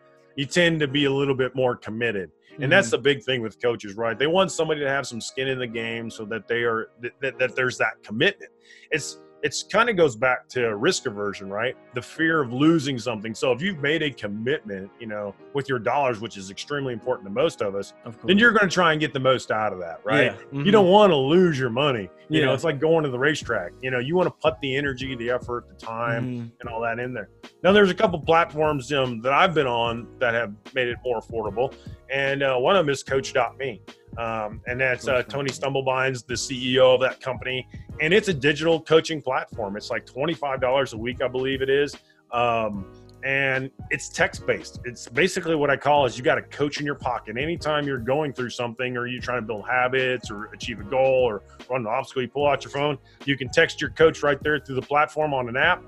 you 0.41 0.47
tend 0.47 0.81
to 0.81 0.89
be 0.89 1.05
a 1.05 1.13
little 1.13 1.35
bit 1.35 1.55
more 1.55 1.77
committed. 1.77 2.31
And 2.61 2.73
that's 2.73 2.87
mm-hmm. 2.87 2.97
the 2.97 3.03
big 3.03 3.23
thing 3.23 3.43
with 3.43 3.61
coaches, 3.61 3.95
right? 3.95 4.19
They 4.19 4.27
want 4.27 4.51
somebody 4.51 4.81
to 4.81 4.89
have 4.89 5.07
some 5.07 5.21
skin 5.21 5.49
in 5.49 5.59
the 5.59 5.67
game 5.67 6.11
so 6.11 6.25
that 6.25 6.49
they 6.49 6.63
are 6.63 6.89
that, 7.03 7.13
that, 7.21 7.39
that 7.39 7.57
there's 7.57 7.77
that 7.77 8.03
commitment. 8.03 8.51
It's 8.91 9.19
it's 9.43 9.63
kind 9.63 9.89
of 9.89 9.97
goes 9.97 10.17
back 10.17 10.47
to 10.49 10.77
risk 10.77 11.07
aversion, 11.07 11.49
right? 11.49 11.75
The 11.95 12.03
fear 12.03 12.43
of 12.43 12.53
losing 12.53 12.99
something. 12.99 13.35
So 13.35 13.53
if 13.53 13.63
you've 13.63 13.79
made 13.79 14.03
a 14.03 14.11
commitment, 14.11 14.91
you 15.01 15.07
know, 15.07 15.35
with 15.55 15.69
your 15.69 15.79
dollars, 15.79 16.21
which 16.21 16.37
is 16.37 16.51
extremely 16.51 16.93
important 16.93 17.27
to 17.27 17.33
most 17.33 17.63
of 17.63 17.75
us, 17.75 17.95
of 18.05 18.19
then 18.25 18.37
you're 18.39 18.53
going 18.53 18.69
to 18.69 18.75
try 18.75 18.93
and 18.93 19.01
get 19.01 19.15
the 19.15 19.21
most 19.21 19.51
out 19.51 19.73
of 19.73 19.79
that, 19.81 20.01
right? 20.05 20.25
Yeah. 20.25 20.37
You 20.53 20.65
Mhm. 20.65 20.73
don't 20.73 20.89
want 20.89 21.11
to 21.11 21.17
lose 21.17 21.59
your 21.59 21.71
money. 21.71 22.11
You 22.29 22.45
know, 22.45 22.55
it's 22.55 22.63
like 22.65 22.79
going 22.79 23.03
to 23.05 23.11
the 23.11 23.19
racetrack. 23.19 23.73
You 23.83 23.91
know, 23.91 23.99
you 23.99 24.15
want 24.15 24.27
to 24.29 24.35
put 24.41 24.61
the 24.61 24.77
energy, 24.77 25.17
the 25.17 25.31
effort, 25.31 25.67
the 25.69 25.75
time, 25.75 26.25
Mhm. 26.25 26.51
and 26.61 26.69
all 26.69 26.81
that 26.83 26.99
in 27.01 27.13
there. 27.13 27.29
Now, 27.65 27.73
there's 27.73 27.91
a 27.91 27.95
couple 27.95 28.21
platforms 28.21 28.93
um, 28.93 29.21
that 29.23 29.33
I've 29.33 29.53
been 29.55 29.67
on 29.67 30.07
that 30.21 30.35
have 30.35 30.53
made 30.75 30.89
it 30.89 30.99
more 31.05 31.21
affordable, 31.21 31.75
and 32.09 32.43
uh, 32.43 32.57
one 32.57 32.77
of 32.77 32.85
them 32.87 32.93
is 32.93 33.03
Coach.me. 33.03 33.83
Um, 34.19 34.61
and 34.67 34.81
that's 34.81 35.09
uh, 35.09 35.23
Tony 35.23 35.51
Stubblebine's, 35.51 36.23
the 36.23 36.35
CEO 36.35 36.95
of 36.95 37.01
that 37.01 37.21
company. 37.21 37.67
And 38.01 38.13
it's 38.13 38.29
a 38.29 38.35
digital 38.35 38.81
coaching 38.81 39.23
platform. 39.23 39.77
It's 39.77 39.91
like 39.91 40.07
$25 40.07 40.93
a 40.93 40.97
week, 40.97 41.23
I 41.23 41.29
believe 41.29 41.63
it 41.63 41.71
is. 41.71 41.97
Um, 42.33 42.87
and 43.23 43.71
it's 43.91 44.09
text 44.09 44.47
based. 44.47 44.81
It's 44.85 45.09
basically 45.09 45.55
what 45.55 45.69
I 45.69 45.77
call 45.77 46.07
is 46.07 46.17
you 46.17 46.25
got 46.25 46.39
a 46.39 46.43
coach 46.43 46.81
in 46.81 46.87
your 46.87 46.95
pocket. 46.95 47.37
Anytime 47.37 47.87
you're 47.87 47.99
going 47.99 48.33
through 48.33 48.51
something 48.51 48.97
or 48.97 49.07
you're 49.07 49.21
trying 49.21 49.43
to 49.43 49.47
build 49.47 49.67
habits 49.69 50.31
or 50.31 50.47
achieve 50.55 50.81
a 50.81 50.85
goal 50.85 51.25
or 51.29 51.43
run 51.69 51.83
an 51.83 51.87
obstacle, 51.87 52.23
you 52.23 52.29
pull 52.29 52.47
out 52.47 52.65
your 52.65 52.71
phone, 52.71 52.97
you 53.27 53.37
can 53.37 53.51
text 53.51 53.81
your 53.81 53.91
coach 53.91 54.23
right 54.23 54.43
there 54.43 54.59
through 54.59 54.77
the 54.77 54.83
platform 54.83 55.35
on 55.35 55.49
an 55.49 55.57
app. 55.57 55.83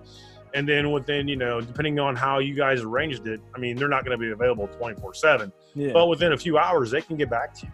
And 0.54 0.68
then 0.68 0.90
within, 0.90 1.28
you 1.28 1.36
know, 1.36 1.60
depending 1.60 1.98
on 1.98 2.16
how 2.16 2.38
you 2.38 2.54
guys 2.54 2.82
arranged 2.82 3.26
it, 3.26 3.40
I 3.54 3.58
mean, 3.58 3.76
they're 3.76 3.88
not 3.88 4.04
going 4.04 4.18
to 4.18 4.22
be 4.22 4.32
available 4.32 4.68
24 4.68 5.14
7. 5.14 5.52
But 5.92 6.06
within 6.06 6.32
a 6.32 6.36
few 6.36 6.58
hours, 6.58 6.90
they 6.90 7.00
can 7.00 7.16
get 7.16 7.30
back 7.30 7.54
to 7.60 7.66
you, 7.66 7.72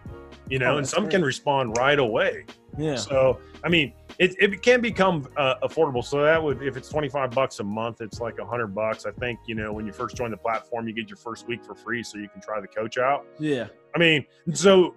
you 0.49 0.59
know, 0.59 0.75
oh, 0.75 0.77
and 0.77 0.87
some 0.87 1.03
great. 1.03 1.11
can 1.11 1.23
respond 1.23 1.77
right 1.77 1.99
away. 1.99 2.45
Yeah. 2.77 2.95
So, 2.95 3.39
I 3.63 3.69
mean, 3.69 3.93
it, 4.19 4.35
it 4.39 4.61
can 4.61 4.81
become 4.81 5.27
uh, 5.35 5.55
affordable. 5.63 6.03
So 6.03 6.21
that 6.21 6.41
would, 6.41 6.61
if 6.61 6.77
it's 6.77 6.89
25 6.89 7.31
bucks 7.31 7.59
a 7.59 7.63
month, 7.63 8.01
it's 8.01 8.19
like 8.19 8.39
a 8.39 8.45
hundred 8.45 8.67
bucks. 8.67 9.05
I 9.05 9.11
think, 9.11 9.39
you 9.47 9.55
know, 9.55 9.73
when 9.73 9.85
you 9.85 9.91
first 9.91 10.15
join 10.15 10.31
the 10.31 10.37
platform, 10.37 10.87
you 10.87 10.93
get 10.93 11.09
your 11.09 11.17
first 11.17 11.47
week 11.47 11.63
for 11.63 11.75
free 11.75 12.03
so 12.03 12.17
you 12.17 12.29
can 12.29 12.41
try 12.41 12.61
the 12.61 12.67
coach 12.67 12.97
out. 12.97 13.25
Yeah. 13.39 13.67
I 13.95 13.99
mean, 13.99 14.25
so 14.53 14.95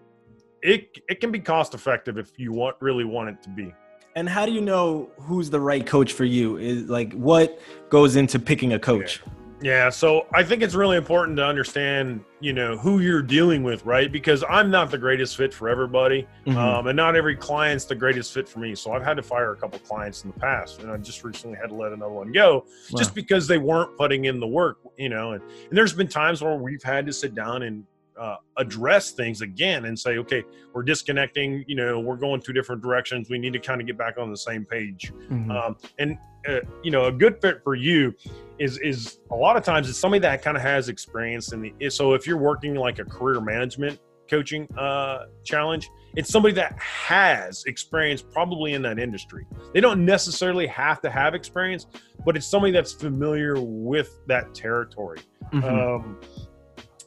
it, 0.62 0.98
it 1.08 1.20
can 1.20 1.32
be 1.32 1.40
cost 1.40 1.74
effective 1.74 2.18
if 2.18 2.38
you 2.38 2.52
want, 2.52 2.76
really 2.80 3.04
want 3.04 3.30
it 3.30 3.42
to 3.42 3.48
be. 3.48 3.72
And 4.14 4.28
how 4.28 4.44
do 4.44 4.52
you 4.52 4.60
know 4.60 5.10
who's 5.18 5.50
the 5.50 5.60
right 5.60 5.86
coach 5.86 6.12
for 6.12 6.24
you? 6.24 6.58
Is 6.58 6.88
like 6.88 7.12
what 7.14 7.60
goes 7.88 8.16
into 8.16 8.38
picking 8.38 8.74
a 8.74 8.78
coach? 8.78 9.22
Yeah. 9.24 9.32
Yeah, 9.62 9.90
so 9.90 10.26
I 10.34 10.42
think 10.42 10.60
it's 10.60 10.74
really 10.74 10.96
important 10.96 11.36
to 11.36 11.46
understand, 11.46 12.24
you 12.40 12.52
know, 12.52 12.76
who 12.76 12.98
you're 12.98 13.22
dealing 13.22 13.62
with, 13.62 13.86
right? 13.86 14.10
Because 14.10 14.42
I'm 14.48 14.72
not 14.72 14.90
the 14.90 14.98
greatest 14.98 15.36
fit 15.36 15.54
for 15.54 15.68
everybody, 15.68 16.26
mm-hmm. 16.46 16.58
um, 16.58 16.88
and 16.88 16.96
not 16.96 17.14
every 17.14 17.36
client's 17.36 17.84
the 17.84 17.94
greatest 17.94 18.34
fit 18.34 18.48
for 18.48 18.58
me. 18.58 18.74
So 18.74 18.92
I've 18.92 19.04
had 19.04 19.16
to 19.18 19.22
fire 19.22 19.52
a 19.52 19.56
couple 19.56 19.78
clients 19.78 20.24
in 20.24 20.32
the 20.32 20.40
past, 20.40 20.80
and 20.80 20.90
I 20.90 20.96
just 20.96 21.22
recently 21.22 21.56
had 21.56 21.68
to 21.68 21.76
let 21.76 21.92
another 21.92 22.12
one 22.12 22.32
go, 22.32 22.64
wow. 22.90 22.98
just 22.98 23.14
because 23.14 23.46
they 23.46 23.58
weren't 23.58 23.96
putting 23.96 24.24
in 24.24 24.40
the 24.40 24.48
work, 24.48 24.78
you 24.98 25.08
know. 25.08 25.32
And, 25.32 25.42
and 25.68 25.78
there's 25.78 25.92
been 25.92 26.08
times 26.08 26.42
where 26.42 26.56
we've 26.56 26.82
had 26.82 27.06
to 27.06 27.12
sit 27.12 27.32
down 27.32 27.62
and 27.62 27.84
uh, 28.22 28.36
address 28.56 29.10
things 29.10 29.40
again 29.40 29.86
and 29.86 29.98
say, 29.98 30.16
okay, 30.16 30.44
we're 30.72 30.84
disconnecting. 30.84 31.64
You 31.66 31.74
know, 31.74 31.98
we're 31.98 32.16
going 32.16 32.40
two 32.40 32.52
different 32.52 32.80
directions. 32.80 33.28
We 33.28 33.38
need 33.38 33.52
to 33.54 33.58
kind 33.58 33.80
of 33.80 33.86
get 33.86 33.98
back 33.98 34.16
on 34.16 34.30
the 34.30 34.36
same 34.36 34.64
page. 34.64 35.12
Mm-hmm. 35.12 35.50
Um, 35.50 35.76
and 35.98 36.16
uh, 36.48 36.60
you 36.84 36.92
know, 36.92 37.06
a 37.06 37.12
good 37.12 37.40
fit 37.40 37.62
for 37.64 37.74
you 37.74 38.14
is 38.60 38.78
is 38.78 39.18
a 39.32 39.34
lot 39.34 39.56
of 39.56 39.64
times 39.64 39.88
it's 39.88 39.98
somebody 39.98 40.20
that 40.20 40.40
kind 40.40 40.56
of 40.56 40.62
has 40.62 40.88
experience 40.88 41.52
in 41.52 41.62
the. 41.62 41.90
So 41.90 42.14
if 42.14 42.24
you're 42.24 42.38
working 42.38 42.76
like 42.76 43.00
a 43.00 43.04
career 43.04 43.40
management 43.40 43.98
coaching 44.30 44.68
uh, 44.78 45.26
challenge, 45.42 45.88
it's 46.14 46.30
somebody 46.30 46.54
that 46.54 46.78
has 46.78 47.64
experience 47.64 48.22
probably 48.22 48.74
in 48.74 48.82
that 48.82 49.00
industry. 49.00 49.46
They 49.74 49.80
don't 49.80 50.04
necessarily 50.04 50.68
have 50.68 51.00
to 51.02 51.10
have 51.10 51.34
experience, 51.34 51.86
but 52.24 52.36
it's 52.36 52.46
somebody 52.46 52.72
that's 52.72 52.92
familiar 52.92 53.56
with 53.58 54.20
that 54.28 54.54
territory. 54.54 55.18
Mm-hmm. 55.52 55.64
Um, 55.64 56.20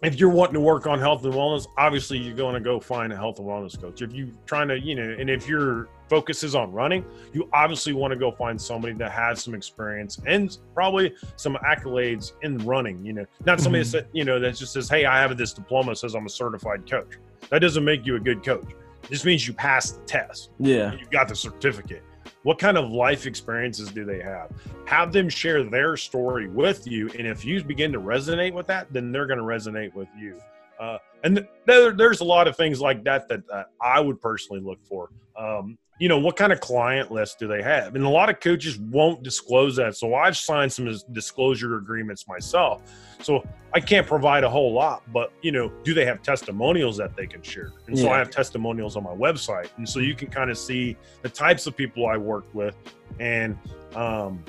if 0.06 0.20
you're 0.20 0.30
wanting 0.30 0.56
to 0.56 0.60
work 0.60 0.88
on 0.88 1.00
health 1.00 1.24
and 1.24 1.34
wellness, 1.34 1.68
obviously 1.78 2.18
you're 2.18 2.36
going 2.36 2.54
to 2.54 2.60
go 2.60 2.80
find 2.80 3.14
a 3.14 3.16
health 3.16 3.40
and 3.40 3.48
wellness 3.48 3.80
coach. 3.80 4.02
If 4.02 4.14
you're 4.14 4.30
trying 4.46 4.68
to, 4.68 4.80
you 4.80 4.96
know, 4.96 5.16
and 5.18 5.30
if 5.30 5.48
your 5.48 5.88
focus 6.10 6.44
is 6.44 6.56
on 6.56 6.72
running, 6.72 7.06
you 7.34 7.50
obviously 7.54 7.94
want 7.94 8.12
to 8.12 8.20
go 8.20 8.32
find 8.32 8.62
somebody 8.62 8.94
that 8.96 9.12
has 9.12 9.44
some 9.44 9.56
experience 9.56 10.20
and 10.26 10.58
probably 10.74 11.14
some 11.38 11.56
accolades 11.66 12.34
in 12.42 12.58
running. 12.60 13.06
You 13.06 13.14
know, 13.14 13.26
not 13.46 13.60
somebody 13.60 13.84
mm-hmm. 13.84 13.98
that 13.98 14.08
you 14.14 14.26
know 14.26 14.40
that 14.40 14.56
just 14.56 14.74
says, 14.74 14.90
"Hey, 14.90 15.06
I 15.06 15.20
have 15.20 15.36
this 15.38 15.54
diploma 15.54 15.96
says 15.96 16.16
I'm 16.16 16.26
a 16.26 16.30
certified 16.30 16.90
coach." 16.90 17.14
That 17.50 17.60
doesn't 17.60 17.84
make 17.84 18.06
you 18.06 18.16
a 18.16 18.20
good 18.20 18.44
coach. 18.44 18.68
It 19.04 19.12
just 19.12 19.26
means 19.26 19.48
you 19.48 19.54
passed 19.54 20.00
the 20.00 20.06
test. 20.06 20.52
Yeah, 20.60 20.94
you 20.94 21.06
got 21.12 21.28
the 21.28 21.36
certificate. 21.36 22.04
What 22.46 22.60
kind 22.60 22.78
of 22.78 22.92
life 22.92 23.26
experiences 23.26 23.90
do 23.90 24.06
they 24.06 24.22
have? 24.22 24.52
Have 24.86 25.12
them 25.12 25.30
share 25.30 25.64
their 25.64 25.98
story 25.98 26.48
with 26.48 26.86
you. 26.86 27.10
And 27.18 27.26
if 27.26 27.44
you 27.44 27.64
begin 27.64 27.92
to 27.94 28.00
resonate 28.00 28.54
with 28.54 28.68
that, 28.68 28.86
then 28.94 29.12
they're 29.12 29.26
going 29.26 29.40
to 29.40 29.44
resonate 29.44 29.96
with 29.96 30.08
you. 30.16 30.40
Uh, 30.80 31.00
and 31.24 31.38
th- 31.38 31.50
there, 31.66 31.92
there's 31.92 32.20
a 32.20 32.24
lot 32.24 32.48
of 32.48 32.56
things 32.56 32.80
like 32.80 33.04
that 33.04 33.28
that 33.30 33.42
uh, 33.52 33.64
I 33.82 34.00
would 34.00 34.22
personally 34.22 34.62
look 34.62 34.78
for. 34.84 35.10
Um, 35.36 35.80
you 35.98 36.10
know, 36.10 36.20
what 36.20 36.36
kind 36.36 36.52
of 36.52 36.60
client 36.60 37.12
list 37.12 37.40
do 37.40 37.48
they 37.48 37.62
have? 37.62 37.96
And 37.96 38.04
a 38.04 38.10
lot 38.10 38.30
of 38.30 38.40
coaches 38.42 38.78
won't 38.78 39.24
disclose 39.24 39.78
that. 39.78 39.96
So 39.96 40.14
I've 40.14 40.36
signed 40.36 40.72
some 40.72 40.94
disclosure 41.14 41.78
agreements 41.78 42.28
myself. 42.28 42.82
So 43.22 43.48
I 43.74 43.80
can't 43.80 44.06
provide 44.06 44.44
a 44.44 44.50
whole 44.50 44.74
lot, 44.74 45.04
but 45.14 45.32
you 45.42 45.54
know, 45.54 45.72
do 45.84 45.94
they 45.94 46.06
have 46.06 46.22
testimonials 46.22 46.98
that 46.98 47.16
they 47.16 47.26
can 47.26 47.42
share? 47.42 47.72
And 47.88 47.98
so 47.98 48.10
I 48.10 48.18
have 48.18 48.30
testimonials 48.30 48.98
on 48.98 49.04
my 49.04 49.16
website. 49.16 49.70
And 49.78 49.88
so 49.88 50.00
you 50.00 50.16
can 50.16 50.30
kind 50.30 50.52
of 50.52 50.58
see 50.58 50.98
the 51.22 51.30
types 51.30 51.66
of 51.66 51.78
people 51.78 52.08
I 52.08 52.18
worked 52.18 52.54
with 52.54 52.76
and 53.20 53.58
um, 53.96 54.44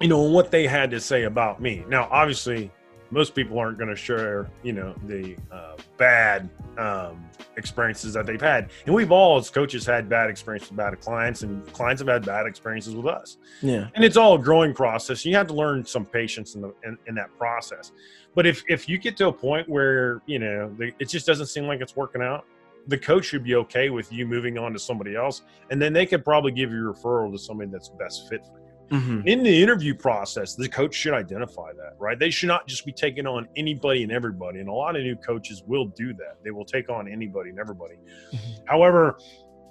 you 0.00 0.08
know, 0.08 0.22
what 0.22 0.50
they 0.50 0.66
had 0.66 0.90
to 0.90 1.00
say 1.00 1.24
about 1.24 1.62
me. 1.62 1.84
Now, 1.88 2.08
obviously, 2.10 2.72
most 3.12 3.34
people 3.34 3.58
aren't 3.58 3.76
going 3.76 3.90
to 3.90 3.96
share, 3.96 4.48
you 4.62 4.72
know, 4.72 4.94
the 5.04 5.36
uh, 5.52 5.76
bad 5.98 6.48
um, 6.78 7.22
experiences 7.58 8.14
that 8.14 8.24
they've 8.24 8.40
had. 8.40 8.70
And 8.86 8.94
we've 8.94 9.12
all, 9.12 9.36
as 9.36 9.50
coaches, 9.50 9.84
had 9.84 10.08
bad 10.08 10.30
experiences 10.30 10.70
with 10.70 10.78
bad 10.78 10.98
clients, 10.98 11.42
and 11.42 11.70
clients 11.74 12.00
have 12.00 12.08
had 12.08 12.24
bad 12.24 12.46
experiences 12.46 12.96
with 12.96 13.06
us. 13.06 13.36
Yeah. 13.60 13.88
And 13.94 14.02
it's 14.02 14.16
all 14.16 14.36
a 14.36 14.38
growing 14.38 14.72
process. 14.72 15.26
You 15.26 15.36
have 15.36 15.46
to 15.48 15.54
learn 15.54 15.84
some 15.84 16.06
patience 16.06 16.54
in, 16.54 16.62
the, 16.62 16.74
in, 16.84 16.96
in 17.06 17.14
that 17.16 17.36
process. 17.36 17.92
But 18.34 18.46
if, 18.46 18.64
if 18.68 18.88
you 18.88 18.96
get 18.96 19.18
to 19.18 19.28
a 19.28 19.32
point 19.32 19.68
where, 19.68 20.22
you 20.24 20.38
know, 20.38 20.74
the, 20.78 20.92
it 20.98 21.10
just 21.10 21.26
doesn't 21.26 21.46
seem 21.46 21.66
like 21.66 21.82
it's 21.82 21.94
working 21.94 22.22
out, 22.22 22.46
the 22.88 22.98
coach 22.98 23.26
should 23.26 23.44
be 23.44 23.56
okay 23.56 23.90
with 23.90 24.10
you 24.10 24.26
moving 24.26 24.56
on 24.56 24.72
to 24.72 24.78
somebody 24.78 25.14
else. 25.14 25.42
And 25.70 25.80
then 25.80 25.92
they 25.92 26.06
could 26.06 26.24
probably 26.24 26.50
give 26.50 26.72
you 26.72 26.90
a 26.90 26.94
referral 26.94 27.30
to 27.30 27.38
somebody 27.38 27.70
that's 27.70 27.90
best 27.90 28.28
fit 28.30 28.44
for 28.46 28.58
you. 28.58 28.61
Mm-hmm. 28.92 29.26
In 29.26 29.42
the 29.42 29.62
interview 29.62 29.94
process, 29.94 30.54
the 30.54 30.68
coach 30.68 30.94
should 30.94 31.14
identify 31.14 31.72
that, 31.72 31.94
right? 31.98 32.18
They 32.18 32.30
should 32.30 32.48
not 32.48 32.66
just 32.66 32.84
be 32.84 32.92
taking 32.92 33.26
on 33.26 33.48
anybody 33.56 34.02
and 34.02 34.12
everybody. 34.12 34.60
And 34.60 34.68
a 34.68 34.72
lot 34.72 34.96
of 34.96 35.02
new 35.02 35.16
coaches 35.16 35.62
will 35.66 35.86
do 35.86 36.12
that. 36.14 36.36
They 36.44 36.50
will 36.50 36.66
take 36.66 36.90
on 36.90 37.08
anybody 37.08 37.50
and 37.50 37.58
everybody. 37.58 37.94
Mm-hmm. 37.94 38.66
However, 38.66 39.18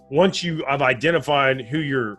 once 0.09 0.43
you 0.43 0.65
have 0.67 0.81
identified 0.81 1.61
who 1.67 1.79
your 1.79 2.17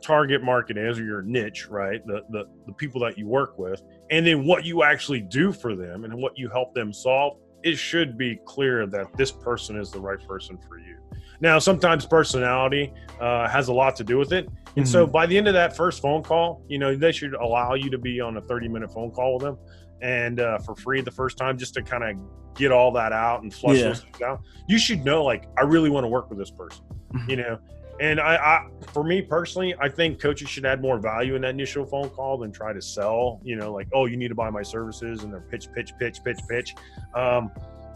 target 0.00 0.42
market 0.42 0.76
is 0.76 0.98
or 0.98 1.04
your 1.04 1.22
niche, 1.22 1.66
right? 1.68 2.06
The, 2.06 2.22
the 2.30 2.44
the 2.66 2.72
people 2.74 3.00
that 3.00 3.18
you 3.18 3.26
work 3.26 3.58
with, 3.58 3.82
and 4.10 4.26
then 4.26 4.44
what 4.44 4.64
you 4.64 4.82
actually 4.82 5.20
do 5.20 5.52
for 5.52 5.74
them 5.74 6.04
and 6.04 6.14
what 6.14 6.38
you 6.38 6.48
help 6.48 6.74
them 6.74 6.92
solve, 6.92 7.38
it 7.62 7.76
should 7.76 8.16
be 8.16 8.38
clear 8.44 8.86
that 8.86 9.06
this 9.16 9.32
person 9.32 9.76
is 9.76 9.90
the 9.90 10.00
right 10.00 10.24
person 10.26 10.58
for 10.68 10.78
you. 10.78 10.98
Now, 11.40 11.58
sometimes 11.58 12.06
personality 12.06 12.92
uh, 13.20 13.48
has 13.48 13.68
a 13.68 13.72
lot 13.72 13.96
to 13.96 14.04
do 14.04 14.18
with 14.18 14.32
it. 14.32 14.46
And 14.46 14.84
mm-hmm. 14.84 14.84
so 14.84 15.06
by 15.06 15.26
the 15.26 15.36
end 15.36 15.48
of 15.48 15.54
that 15.54 15.76
first 15.76 16.02
phone 16.02 16.22
call, 16.22 16.64
you 16.68 16.78
know, 16.78 16.96
they 16.96 17.12
should 17.12 17.34
allow 17.34 17.74
you 17.74 17.90
to 17.90 17.98
be 17.98 18.20
on 18.20 18.36
a 18.36 18.40
30 18.40 18.68
minute 18.68 18.92
phone 18.92 19.10
call 19.10 19.34
with 19.34 19.42
them 19.42 19.58
and 20.02 20.40
uh, 20.40 20.58
for 20.58 20.74
free 20.74 21.00
the 21.00 21.10
first 21.10 21.38
time 21.38 21.56
just 21.56 21.74
to 21.74 21.82
kind 21.82 22.04
of 22.04 22.54
get 22.54 22.70
all 22.70 22.92
that 22.92 23.12
out 23.12 23.42
and 23.42 23.52
flush 23.52 23.78
yeah. 23.78 23.84
those 23.84 24.00
things 24.00 24.20
out. 24.20 24.40
You 24.68 24.78
should 24.78 25.04
know, 25.04 25.24
like, 25.24 25.48
I 25.58 25.62
really 25.62 25.90
want 25.90 26.04
to 26.04 26.08
work 26.08 26.28
with 26.28 26.38
this 26.38 26.50
person, 26.50 26.84
mm-hmm. 27.12 27.30
you 27.30 27.36
know. 27.36 27.58
And 28.00 28.20
I, 28.20 28.34
I, 28.34 28.66
for 28.92 29.04
me 29.04 29.22
personally, 29.22 29.74
I 29.80 29.88
think 29.88 30.20
coaches 30.20 30.48
should 30.48 30.66
add 30.66 30.82
more 30.82 30.98
value 30.98 31.36
in 31.36 31.42
that 31.42 31.50
initial 31.50 31.86
phone 31.86 32.10
call 32.10 32.38
than 32.38 32.50
try 32.50 32.72
to 32.72 32.82
sell, 32.82 33.40
you 33.44 33.54
know, 33.54 33.72
like, 33.72 33.86
oh, 33.92 34.06
you 34.06 34.16
need 34.16 34.28
to 34.28 34.34
buy 34.34 34.50
my 34.50 34.62
services 34.62 35.22
and 35.22 35.32
they're 35.32 35.40
pitch, 35.40 35.68
pitch, 35.72 35.92
pitch, 35.98 36.18
pitch, 36.24 36.40
pitch. 36.48 36.74
Um, 37.14 37.52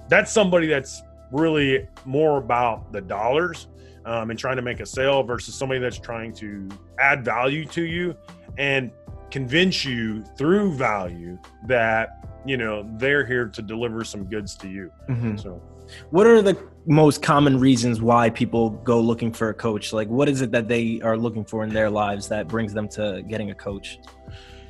that's 0.08 0.30
somebody 0.30 0.68
that's 0.68 1.02
really 1.32 1.86
more 2.04 2.38
about 2.38 2.92
the 2.92 3.00
dollars 3.00 3.68
um, 4.04 4.30
and 4.30 4.38
trying 4.38 4.56
to 4.56 4.62
make 4.62 4.80
a 4.80 4.86
sale 4.86 5.22
versus 5.22 5.54
somebody 5.54 5.80
that's 5.80 5.98
trying 5.98 6.32
to 6.34 6.68
add 6.98 7.24
value 7.24 7.64
to 7.66 7.82
you 7.82 8.16
and 8.56 8.90
convince 9.30 9.84
you 9.84 10.24
through 10.36 10.72
value 10.72 11.38
that 11.66 12.42
you 12.46 12.56
know 12.56 12.88
they're 12.96 13.26
here 13.26 13.46
to 13.46 13.60
deliver 13.60 14.04
some 14.04 14.24
goods 14.24 14.56
to 14.56 14.68
you. 14.68 14.90
Mm-hmm. 15.08 15.36
so 15.36 15.62
what 16.10 16.26
are 16.26 16.42
the 16.42 16.56
most 16.86 17.22
common 17.22 17.58
reasons 17.58 18.00
why 18.00 18.30
people 18.30 18.70
go 18.70 19.00
looking 19.00 19.32
for 19.32 19.50
a 19.50 19.54
coach? 19.54 19.92
Like 19.92 20.08
what 20.08 20.28
is 20.28 20.40
it 20.42 20.50
that 20.52 20.68
they 20.68 21.00
are 21.02 21.16
looking 21.16 21.44
for 21.44 21.64
in 21.64 21.70
their 21.70 21.90
lives 21.90 22.28
that 22.28 22.48
brings 22.48 22.72
them 22.72 22.88
to 22.90 23.22
getting 23.26 23.50
a 23.50 23.54
coach 23.54 23.98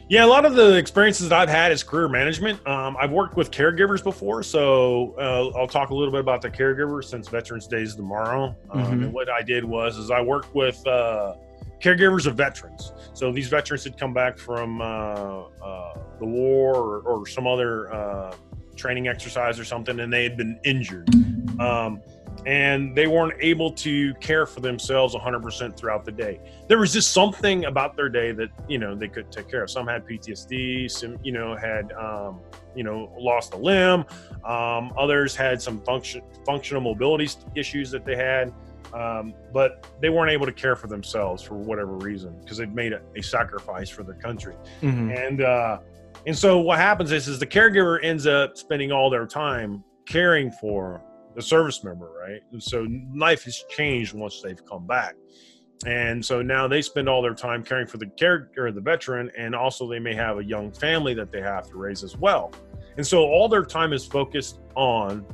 yeah, 0.08 0.24
a 0.24 0.26
lot 0.26 0.46
of 0.46 0.54
the 0.54 0.76
experiences 0.76 1.28
that 1.28 1.38
I've 1.38 1.48
had 1.50 1.70
is 1.70 1.82
career 1.82 2.08
management. 2.08 2.66
Um, 2.66 2.96
I've 2.98 3.10
worked 3.10 3.36
with 3.36 3.50
caregivers 3.50 4.02
before, 4.02 4.42
so 4.42 5.14
uh, 5.18 5.58
I'll 5.58 5.68
talk 5.68 5.90
a 5.90 5.94
little 5.94 6.12
bit 6.12 6.20
about 6.20 6.40
the 6.40 6.48
caregivers 6.48 7.04
since 7.04 7.28
Veterans 7.28 7.66
Day 7.66 7.82
is 7.82 7.94
tomorrow. 7.94 8.56
Um, 8.70 8.82
mm-hmm. 8.82 8.92
And 9.04 9.12
what 9.12 9.28
I 9.28 9.42
did 9.42 9.64
was, 9.64 9.98
is 9.98 10.10
I 10.10 10.22
worked 10.22 10.54
with 10.54 10.84
uh, 10.86 11.34
caregivers 11.82 12.26
of 12.26 12.36
veterans. 12.36 12.92
So 13.12 13.30
these 13.32 13.48
veterans 13.48 13.84
had 13.84 13.98
come 13.98 14.14
back 14.14 14.38
from 14.38 14.80
uh, 14.80 14.84
uh 14.84 15.94
the 16.18 16.26
war 16.26 16.74
or, 16.74 17.00
or 17.00 17.26
some 17.26 17.46
other 17.46 17.92
uh, 17.92 18.34
training 18.76 19.08
exercise 19.08 19.60
or 19.60 19.64
something, 19.64 20.00
and 20.00 20.10
they 20.10 20.22
had 20.22 20.36
been 20.38 20.58
injured. 20.64 21.08
Um, 21.60 22.00
and 22.46 22.94
they 22.94 23.06
weren't 23.06 23.34
able 23.40 23.70
to 23.72 24.14
care 24.14 24.46
for 24.46 24.60
themselves 24.60 25.14
100% 25.14 25.76
throughout 25.76 26.04
the 26.04 26.12
day. 26.12 26.40
There 26.68 26.78
was 26.78 26.92
just 26.92 27.12
something 27.12 27.64
about 27.64 27.96
their 27.96 28.08
day 28.08 28.32
that 28.32 28.50
you 28.68 28.78
know 28.78 28.94
they 28.94 29.08
couldn't 29.08 29.32
take 29.32 29.50
care 29.50 29.64
of. 29.64 29.70
Some 29.70 29.86
had 29.86 30.06
PTSD, 30.06 30.90
some 30.90 31.18
you 31.22 31.32
know 31.32 31.56
had 31.56 31.92
um, 31.92 32.40
you 32.74 32.84
know 32.84 33.12
lost 33.18 33.54
a 33.54 33.56
limb, 33.56 34.04
um, 34.44 34.92
others 34.96 35.34
had 35.34 35.60
some 35.60 35.80
function 35.80 36.22
functional 36.44 36.82
mobility 36.82 37.28
issues 37.54 37.90
that 37.90 38.04
they 38.04 38.16
had. 38.16 38.52
Um, 38.94 39.34
but 39.52 39.86
they 40.00 40.08
weren't 40.08 40.30
able 40.30 40.46
to 40.46 40.52
care 40.52 40.74
for 40.74 40.86
themselves 40.86 41.42
for 41.42 41.56
whatever 41.56 41.92
reason 41.98 42.40
because 42.40 42.56
they'd 42.56 42.74
made 42.74 42.94
a, 42.94 43.02
a, 43.16 43.22
sacrifice 43.22 43.90
for 43.90 44.02
their 44.02 44.14
country. 44.14 44.54
Mm-hmm. 44.80 45.10
And 45.10 45.42
uh, 45.42 45.80
and 46.26 46.36
so 46.36 46.58
what 46.58 46.78
happens 46.78 47.12
is, 47.12 47.28
is 47.28 47.38
the 47.38 47.46
caregiver 47.46 48.02
ends 48.02 48.26
up 48.26 48.56
spending 48.56 48.90
all 48.90 49.10
their 49.10 49.26
time 49.26 49.84
caring 50.06 50.50
for 50.50 51.02
the 51.38 51.42
service 51.42 51.84
member, 51.84 52.10
right? 52.20 52.42
And 52.50 52.60
so 52.60 52.84
life 53.14 53.44
has 53.44 53.64
changed 53.70 54.12
once 54.12 54.42
they've 54.42 54.66
come 54.66 54.88
back. 54.88 55.14
And 55.86 56.22
so 56.24 56.42
now 56.42 56.66
they 56.66 56.82
spend 56.82 57.08
all 57.08 57.22
their 57.22 57.32
time 57.32 57.62
caring 57.62 57.86
for 57.86 57.96
the 57.96 58.06
character, 58.06 58.72
the 58.72 58.80
veteran, 58.80 59.30
and 59.38 59.54
also 59.54 59.88
they 59.88 60.00
may 60.00 60.16
have 60.16 60.38
a 60.38 60.44
young 60.44 60.72
family 60.72 61.14
that 61.14 61.30
they 61.30 61.40
have 61.40 61.68
to 61.68 61.76
raise 61.76 62.02
as 62.02 62.16
well. 62.16 62.52
And 62.96 63.06
so 63.06 63.22
all 63.22 63.48
their 63.48 63.64
time 63.64 63.92
is 63.92 64.04
focused 64.04 64.58
on 64.74 65.24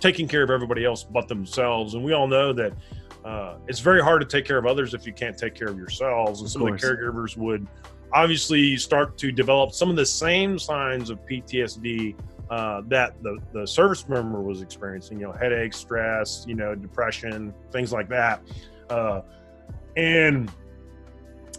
taking 0.00 0.28
care 0.28 0.42
of 0.42 0.50
everybody 0.50 0.84
else 0.84 1.02
but 1.02 1.28
themselves. 1.28 1.94
And 1.94 2.04
we 2.04 2.12
all 2.12 2.28
know 2.28 2.52
that 2.52 2.74
uh, 3.24 3.56
it's 3.66 3.80
very 3.80 4.02
hard 4.02 4.20
to 4.20 4.26
take 4.26 4.44
care 4.44 4.58
of 4.58 4.66
others 4.66 4.92
if 4.92 5.06
you 5.06 5.14
can't 5.14 5.38
take 5.38 5.54
care 5.54 5.68
of 5.68 5.78
yourselves. 5.78 6.42
And 6.42 6.50
some 6.50 6.60
of, 6.60 6.74
of 6.74 6.78
the 6.78 6.86
caregivers 6.86 7.38
would 7.38 7.66
obviously 8.12 8.76
start 8.76 9.16
to 9.16 9.32
develop 9.32 9.72
some 9.72 9.88
of 9.88 9.96
the 9.96 10.04
same 10.04 10.58
signs 10.58 11.08
of 11.08 11.24
PTSD 11.24 12.16
uh, 12.50 12.82
that 12.88 13.22
the, 13.22 13.38
the 13.52 13.66
service 13.66 14.08
member 14.08 14.40
was 14.42 14.62
experiencing, 14.62 15.18
you 15.18 15.26
know, 15.26 15.32
headaches, 15.32 15.76
stress, 15.76 16.44
you 16.46 16.54
know, 16.54 16.74
depression, 16.74 17.54
things 17.72 17.92
like 17.92 18.08
that. 18.08 18.42
Uh, 18.90 19.22
and 19.96 20.50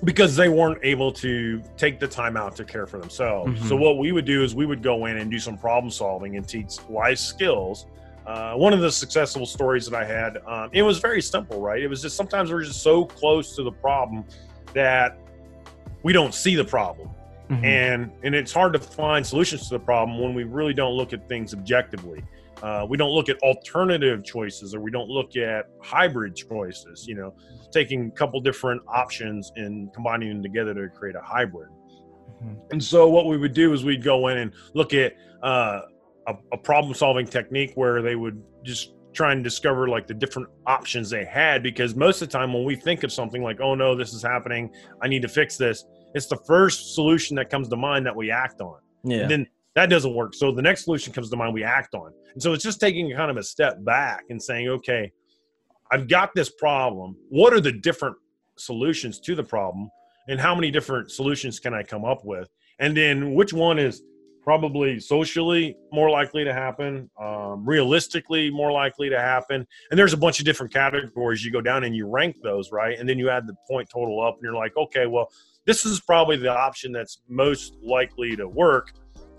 because 0.04 0.36
they 0.36 0.50
weren't 0.50 0.80
able 0.84 1.12
to 1.12 1.62
take 1.78 2.00
the 2.00 2.08
time 2.08 2.38
out 2.38 2.56
to 2.58 2.66
care 2.66 2.86
for 2.86 3.00
themselves. 3.00 3.52
Mm-hmm. 3.52 3.68
So, 3.68 3.76
what 3.76 3.98
we 3.98 4.12
would 4.12 4.26
do 4.26 4.44
is 4.44 4.54
we 4.54 4.66
would 4.66 4.84
go 4.84 5.06
in 5.06 5.18
and 5.18 5.32
do 5.32 5.40
some 5.40 5.58
problem 5.58 5.90
solving 5.90 6.36
and 6.36 6.48
teach 6.48 6.78
life 6.90 7.18
skills. 7.18 7.88
Uh, 8.26 8.54
one 8.56 8.74
of 8.74 8.82
the 8.82 8.92
successful 8.92 9.46
stories 9.46 9.86
that 9.86 9.96
I 9.96 10.04
had, 10.04 10.38
um, 10.48 10.70
it 10.74 10.82
was 10.82 10.98
very 10.98 11.22
simple, 11.22 11.62
right? 11.62 11.82
It 11.82 11.88
was 11.88 12.02
just 12.02 12.18
sometimes 12.18 12.52
we're 12.52 12.64
just 12.64 12.82
so 12.82 13.06
close 13.06 13.56
to 13.56 13.64
the 13.64 13.72
problem 13.72 14.26
that 14.74 15.18
we 16.04 16.12
don't 16.12 16.34
see 16.34 16.56
the 16.56 16.66
problem. 16.66 17.10
Mm-hmm. 17.50 17.66
And 17.66 18.12
and 18.24 18.34
it's 18.34 18.52
hard 18.52 18.74
to 18.74 18.80
find 18.80 19.26
solutions 19.26 19.70
to 19.70 19.76
the 19.76 19.80
problem 19.80 20.20
when 20.20 20.34
we 20.34 20.44
really 20.44 20.74
don't 20.74 20.94
look 20.94 21.14
at 21.14 21.28
things 21.30 21.54
objectively. 21.54 22.24
Uh, 22.64 22.86
we 22.90 22.98
don't 22.98 23.12
look 23.12 23.30
at 23.30 23.38
alternative 23.40 24.24
choices 24.24 24.74
or 24.74 24.80
we 24.80 24.90
don't 24.90 25.10
look 25.10 25.36
at 25.36 25.66
hybrid 25.82 26.36
choices. 26.36 27.06
You 27.08 27.16
know, 27.16 27.36
taking 27.72 28.08
a 28.08 28.12
couple 28.12 28.40
different 28.42 28.82
options 28.88 29.52
and 29.56 29.94
combining 29.94 30.30
them 30.30 30.44
together 30.44 30.74
to 30.74 30.90
create 30.90 31.16
a 31.16 31.22
hybrid. 31.22 31.70
Mm-hmm. 32.44 32.56
And 32.72 32.84
so 32.84 33.10
what 33.10 33.28
we 33.28 33.38
would 33.38 33.54
do 33.54 33.74
is 33.74 33.84
we'd 33.84 34.04
go 34.04 34.30
in 34.30 34.38
and 34.40 34.52
look 34.74 34.94
at 34.94 35.14
uh, 35.44 35.82
a, 36.28 36.36
a 36.54 36.58
problem 36.58 36.94
solving 36.94 37.28
technique 37.28 37.74
where 37.76 38.02
they 38.02 38.16
would 38.16 38.42
just 38.64 38.94
try 39.14 39.32
and 39.32 39.44
discover 39.44 39.88
like 39.88 40.08
the 40.08 40.14
different 40.14 40.48
options 40.68 41.10
they 41.10 41.24
had 41.24 41.64
because 41.64 41.96
most 41.96 42.22
of 42.22 42.28
the 42.28 42.38
time 42.38 42.54
when 42.54 42.66
we 42.66 42.76
think 42.76 43.04
of 43.04 43.12
something 43.12 43.42
like 43.42 43.62
oh 43.62 43.74
no 43.74 43.96
this 43.96 44.14
is 44.14 44.22
happening 44.22 44.70
i 45.02 45.08
need 45.08 45.22
to 45.22 45.28
fix 45.30 45.56
this 45.56 45.86
it's 46.16 46.28
the 46.28 46.38
first 46.48 46.96
solution 46.96 47.36
that 47.36 47.50
comes 47.50 47.68
to 47.70 47.76
mind 47.76 48.06
that 48.06 48.16
we 48.16 48.32
act 48.32 48.62
on. 48.62 48.80
Yeah. 49.04 49.20
And 49.20 49.30
then 49.30 49.48
that 49.76 49.90
doesn't 49.90 50.16
work. 50.16 50.34
So 50.34 50.52
the 50.52 50.62
next 50.62 50.86
solution 50.86 51.14
comes 51.14 51.30
to 51.30 51.36
mind 51.36 51.54
we 51.54 51.64
act 51.64 51.94
on. 51.94 52.12
And 52.34 52.42
so 52.42 52.54
it's 52.54 52.64
just 52.64 52.80
taking 52.80 53.14
kind 53.14 53.30
of 53.30 53.38
a 53.38 53.44
step 53.44 53.84
back 53.84 54.24
and 54.30 54.42
saying, 54.42 54.70
okay, 54.70 55.12
I've 55.92 56.08
got 56.08 56.34
this 56.34 56.50
problem. 56.50 57.18
What 57.30 57.54
are 57.54 57.60
the 57.60 57.74
different 57.74 58.16
solutions 58.58 59.20
to 59.20 59.36
the 59.36 59.44
problem? 59.44 59.90
And 60.30 60.40
how 60.40 60.56
many 60.56 60.72
different 60.72 61.12
solutions 61.12 61.60
can 61.60 61.74
I 61.74 61.84
come 61.84 62.06
up 62.06 62.24
with? 62.24 62.50
And 62.80 62.96
then 62.96 63.36
which 63.36 63.54
one 63.54 63.78
is 63.78 64.02
probably 64.42 65.00
socially 65.00 65.76
more 65.92 66.10
likely 66.10 66.44
to 66.44 66.54
happen, 66.54 67.10
um, 67.22 67.68
realistically 67.68 68.50
more 68.52 68.72
likely 68.72 69.10
to 69.10 69.20
happen. 69.20 69.68
And 69.90 70.00
there's 70.00 70.14
a 70.14 70.18
bunch 70.18 70.40
of 70.40 70.46
different 70.46 70.72
categories. 70.72 71.44
You 71.44 71.52
go 71.52 71.62
down 71.62 71.84
and 71.84 71.96
you 71.96 72.08
rank 72.08 72.38
those, 72.44 72.72
right? 72.72 72.98
And 72.98 73.10
then 73.10 73.20
you 73.20 73.30
add 73.30 73.48
the 73.48 73.56
point 73.70 73.90
total 73.90 74.22
up, 74.22 74.36
and 74.36 74.44
you're 74.44 74.56
like, 74.56 74.78
okay, 74.78 75.08
well, 75.08 75.30
this 75.66 75.86
is 75.86 76.00
probably 76.00 76.38
the 76.38 76.56
option 76.56 76.92
that's 76.92 77.22
most 77.28 77.78
likely 77.84 78.36
to 78.36 78.48
work 78.48 78.94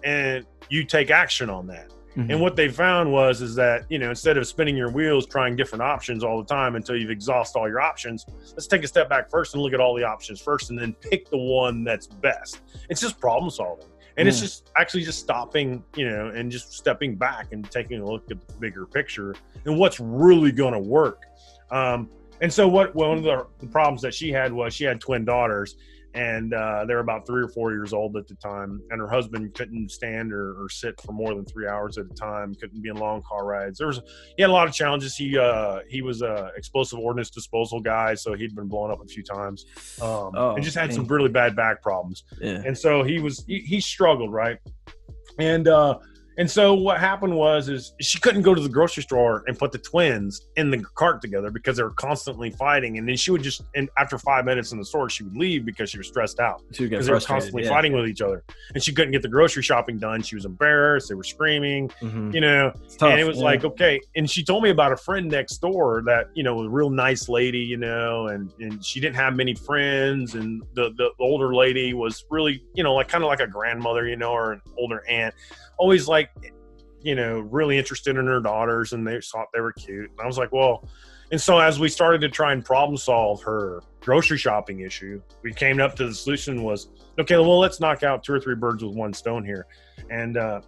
and 0.05 0.45
you 0.69 0.85
take 0.85 1.11
action 1.11 1.49
on 1.51 1.67
that. 1.69 1.91
Mm-hmm. 2.17 2.31
and 2.31 2.41
what 2.41 2.57
they 2.57 2.71
found 2.71 3.13
was 3.13 3.43
is 3.43 3.55
that 3.57 3.85
you 3.91 3.99
know 3.99 4.09
instead 4.09 4.39
of 4.39 4.47
spinning 4.47 4.75
your 4.75 4.91
wheels 4.91 5.27
trying 5.27 5.55
different 5.55 5.83
options 5.83 6.25
all 6.25 6.39
the 6.39 6.47
time 6.47 6.75
until 6.75 6.97
you've 6.97 7.11
exhausted 7.11 7.59
all 7.59 7.69
your 7.69 7.83
options 7.83 8.25
let's 8.53 8.67
take 8.67 8.83
a 8.83 8.89
step 8.89 9.11
back 9.11 9.29
first 9.29 9.53
and 9.53 9.63
look 9.63 9.75
at 9.75 9.81
all 9.81 9.95
the 9.95 10.03
options 10.03 10.41
first 10.41 10.71
and 10.71 10.79
then 10.79 10.95
pick 10.95 11.29
the 11.29 11.37
one 11.37 11.85
that's 11.85 12.07
best. 12.07 12.63
It's 12.89 13.03
just 13.03 13.21
problem 13.21 13.51
solving. 13.51 13.89
And 14.17 14.27
it's 14.27 14.41
just 14.41 14.71
actually 14.79 15.03
just 15.03 15.19
stopping 15.19 15.85
you 15.95 16.09
know 16.09 16.29
and 16.29 16.51
just 16.51 16.73
stepping 16.73 17.17
back 17.17 17.53
and 17.53 17.71
taking 17.71 18.01
a 18.01 18.07
look 18.07 18.23
at 18.31 18.49
the 18.49 18.55
bigger 18.55 18.87
picture 18.87 19.35
and 19.67 19.79
what's 19.79 20.01
really 20.01 20.53
going 20.53 20.73
to 20.73 20.81
work. 20.81 21.25
Um, 21.71 22.09
and 22.41 22.51
so 22.51 22.67
what 22.67 22.95
one 22.95 23.19
of 23.19 23.25
the, 23.25 23.47
the 23.59 23.67
problems 23.67 24.01
that 24.01 24.15
she 24.15 24.33
had 24.33 24.55
was 24.55 24.73
she 24.73 24.85
had 24.85 25.03
twin 25.03 25.27
daughters 25.27 25.77
and 26.17 26.55
uh, 26.55 26.87
they 26.87 26.95
were 26.95 27.01
about 27.01 27.27
three 27.27 27.43
or 27.43 27.49
four 27.49 27.73
years 27.73 27.93
old 27.93 28.17
at 28.17 28.27
the 28.27 28.35
time. 28.37 28.81
And 28.91 29.01
her 29.01 29.09
husband 29.09 29.53
couldn't 29.55 29.91
stand 29.91 30.33
or, 30.33 30.63
or, 30.63 30.69
sit 30.71 30.99
for 31.03 31.13
more 31.13 31.35
than 31.35 31.45
three 31.45 31.69
hours 31.69 31.99
at 31.99 32.07
a 32.07 32.15
time. 32.15 32.55
Couldn't 32.55 32.81
be 32.81 32.89
in 32.89 32.97
long 32.97 33.23
car 33.23 33.45
rides. 33.45 33.79
There 33.79 33.87
was 33.87 34.01
he 34.37 34.43
had 34.43 34.49
a 34.49 34.53
lot 34.53 34.67
of 34.67 34.73
challenges. 34.73 35.15
He 35.15 35.39
uh, 35.39 35.81
he 35.89 36.01
was 36.01 36.23
a 36.23 36.51
explosive 36.57 36.99
ordnance 36.99 37.29
disposal 37.29 37.81
guy, 37.81 38.15
so 38.15 38.33
he'd 38.33 38.57
been 38.57 38.67
blown 38.67 38.91
up 38.91 39.03
a 39.05 39.07
few 39.07 39.23
times, 39.23 39.67
um, 40.01 40.33
oh, 40.35 40.55
and 40.55 40.65
just 40.65 40.77
had 40.77 40.93
some 40.93 41.05
really 41.07 41.29
bad 41.29 41.55
back 41.55 41.83
problems. 41.83 42.25
Yeah. 42.41 42.63
And 42.65 42.77
so 42.77 43.03
he 43.03 43.21
was 43.21 43.45
he, 43.47 43.61
he 43.61 43.81
struggled 43.81 44.33
right, 44.33 44.59
and 45.39 45.69
uh, 45.69 45.99
and 46.39 46.51
so 46.51 46.75
what 46.75 47.01
happened 47.01 47.35
was 47.35 47.69
is 47.69 47.95
she 48.01 48.21
couldn't 48.21 48.43
go 48.43 48.55
to 48.55 48.61
the 48.61 48.69
grocery 48.69 49.03
store 49.03 49.43
and 49.47 49.59
put 49.59 49.73
the 49.73 49.79
twins 49.79 50.49
in 50.57 50.71
the 50.71 50.79
cart 50.95 51.23
together 51.23 51.51
because 51.51 51.77
they 51.79 51.83
were 51.83 51.91
constantly 51.91 52.51
fighting. 52.51 52.99
And 52.99 53.09
then 53.09 53.17
she 53.17 53.31
would 53.31 53.43
just 53.43 53.63
and 53.75 53.89
after 53.99 54.19
five 54.19 54.45
minutes 54.45 54.73
in 54.73 54.79
the 54.79 54.85
store, 54.85 55.09
she 55.09 55.25
would 55.25 55.37
leave 55.37 55.65
because 55.65 55.91
she 55.91 55.99
was 55.99 56.09
stressed 56.09 56.39
out. 56.39 56.63
Because 56.77 57.07
they 57.07 57.13
were 57.13 57.21
constantly 57.21 57.65
yeah. 57.65 57.71
fighting 57.71 57.93
with 57.93 58.07
each 58.07 58.21
other. 58.21 58.45
And 58.75 58.83
she 58.83 58.93
couldn't 58.93 59.13
get 59.13 59.23
the 59.23 59.29
grocery 59.29 59.63
shopping 59.63 59.99
done. 59.99 60.23
She 60.23 60.35
was 60.35 60.45
embarrassed. 60.45 61.09
They 61.09 61.15
were 61.15 61.25
screaming, 61.25 61.89
mm-hmm. 62.03 62.33
you 62.33 62.41
know. 62.41 62.73
and 63.01 63.21
it 63.21 63.27
was 63.27 63.39
yeah. 63.39 63.45
like, 63.45 63.65
okay. 63.65 64.01
And 64.15 64.31
she 64.31 64.45
told 64.45 64.63
me 64.63 64.71
about 64.71 64.93
a 64.93 64.97
friend 64.97 65.31
next 65.31 65.59
door 65.59 66.03
that, 66.07 66.29
you 66.35 66.43
know, 66.43 66.55
was 66.57 66.67
a 66.67 66.71
real 66.71 66.91
nice 66.91 67.29
lady, 67.29 67.61
you 67.61 67.79
know, 67.79 68.29
and, 68.29 68.53
and 68.61 68.85
she 68.85 69.01
didn't 69.01 69.17
have 69.17 69.37
many 69.37 69.55
friends. 69.55 70.35
And 70.35 70.63
the, 70.75 70.91
the 70.97 71.11
older 71.19 71.55
lady 71.55 71.95
was 71.95 72.25
really, 72.31 72.63
you 72.75 72.83
know, 72.83 72.95
like 72.95 73.09
kind 73.09 73.25
of 73.25 73.29
like 73.29 73.41
a 73.41 73.47
grandmother, 73.47 74.07
you 74.07 74.17
know, 74.17 74.33
or 74.33 74.53
an 74.53 74.61
older 74.77 75.03
aunt 75.09 75.35
always 75.79 76.09
like, 76.09 76.26
you 77.03 77.15
know, 77.15 77.41
really 77.41 77.79
interested 77.79 78.17
in 78.17 78.27
her 78.27 78.41
daughters 78.41 78.93
and 78.93 79.07
they 79.07 79.21
thought 79.21 79.47
they 79.55 79.61
were 79.61 79.73
cute. 79.73 80.11
And 80.11 80.21
I 80.21 80.27
was 80.27 80.39
like, 80.39 80.53
well, 80.53 80.89
and 81.31 81.41
so 81.41 81.59
as 81.59 81.79
we 81.79 81.89
started 81.89 82.21
to 82.21 82.29
try 82.29 82.53
and 82.53 82.65
problem 82.65 82.97
solve 82.97 83.43
her 83.43 83.83
grocery 84.01 84.39
shopping 84.39 84.81
issue, 84.81 85.21
we 85.43 85.53
came 85.53 85.81
up 85.81 85.97
to 85.97 86.07
the 86.07 86.15
solution 86.15 86.63
was, 86.63 86.89
okay, 87.19 87.37
well, 87.37 87.59
let's 87.59 87.81
knock 87.81 88.03
out 88.03 88.23
two 88.23 88.33
or 88.33 88.41
three 88.41 88.55
birds 88.55 88.83
with 88.85 88.95
one 88.95 89.13
stone 89.13 89.45
here. 89.45 89.67
And 90.11 90.37
uh, 90.37 90.61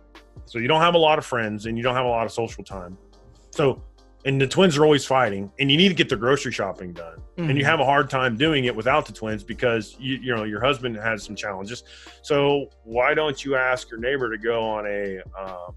so 0.47 0.59
you 0.59 0.69
don't 0.69 0.81
have 0.81 0.95
a 0.95 0.99
lot 0.99 1.19
of 1.19 1.27
friends 1.27 1.67
and 1.67 1.77
you 1.77 1.83
don't 1.83 1.95
have 1.95 2.07
a 2.07 2.09
lot 2.09 2.27
of 2.27 2.33
social 2.33 2.65
time. 2.65 2.99
So 3.51 3.83
and 4.25 4.41
the 4.41 4.47
twins 4.47 4.77
are 4.77 4.85
always 4.85 5.05
fighting 5.05 5.51
and 5.59 5.71
you 5.71 5.77
need 5.77 5.89
to 5.89 5.95
get 5.95 6.09
the 6.09 6.17
grocery 6.17 6.53
shopping 6.53 6.93
done 6.93 7.17
mm-hmm. 7.17 7.43
and 7.43 7.51
you 7.51 7.65
mm-hmm. 7.65 7.71
have 7.71 7.81
a 7.81 7.85
hard 7.85 8.11
time 8.11 8.37
doing 8.37 8.65
it 8.65 8.75
without 8.75 9.07
the 9.07 9.13
twins 9.13 9.45
because 9.45 9.97
you, 9.99 10.17
you 10.17 10.35
know 10.35 10.45
your 10.45 10.61
husband 10.61 10.97
has 10.97 11.23
some 11.23 11.37
challenges 11.37 11.85
so 12.23 12.67
why 12.85 13.15
don't 13.15 13.45
you 13.45 13.55
ask 13.55 13.91
your 13.91 14.01
neighbor 14.01 14.31
to 14.31 14.39
go 14.39 14.63
on 14.63 14.87
a 14.87 15.21
uh, 15.39 15.71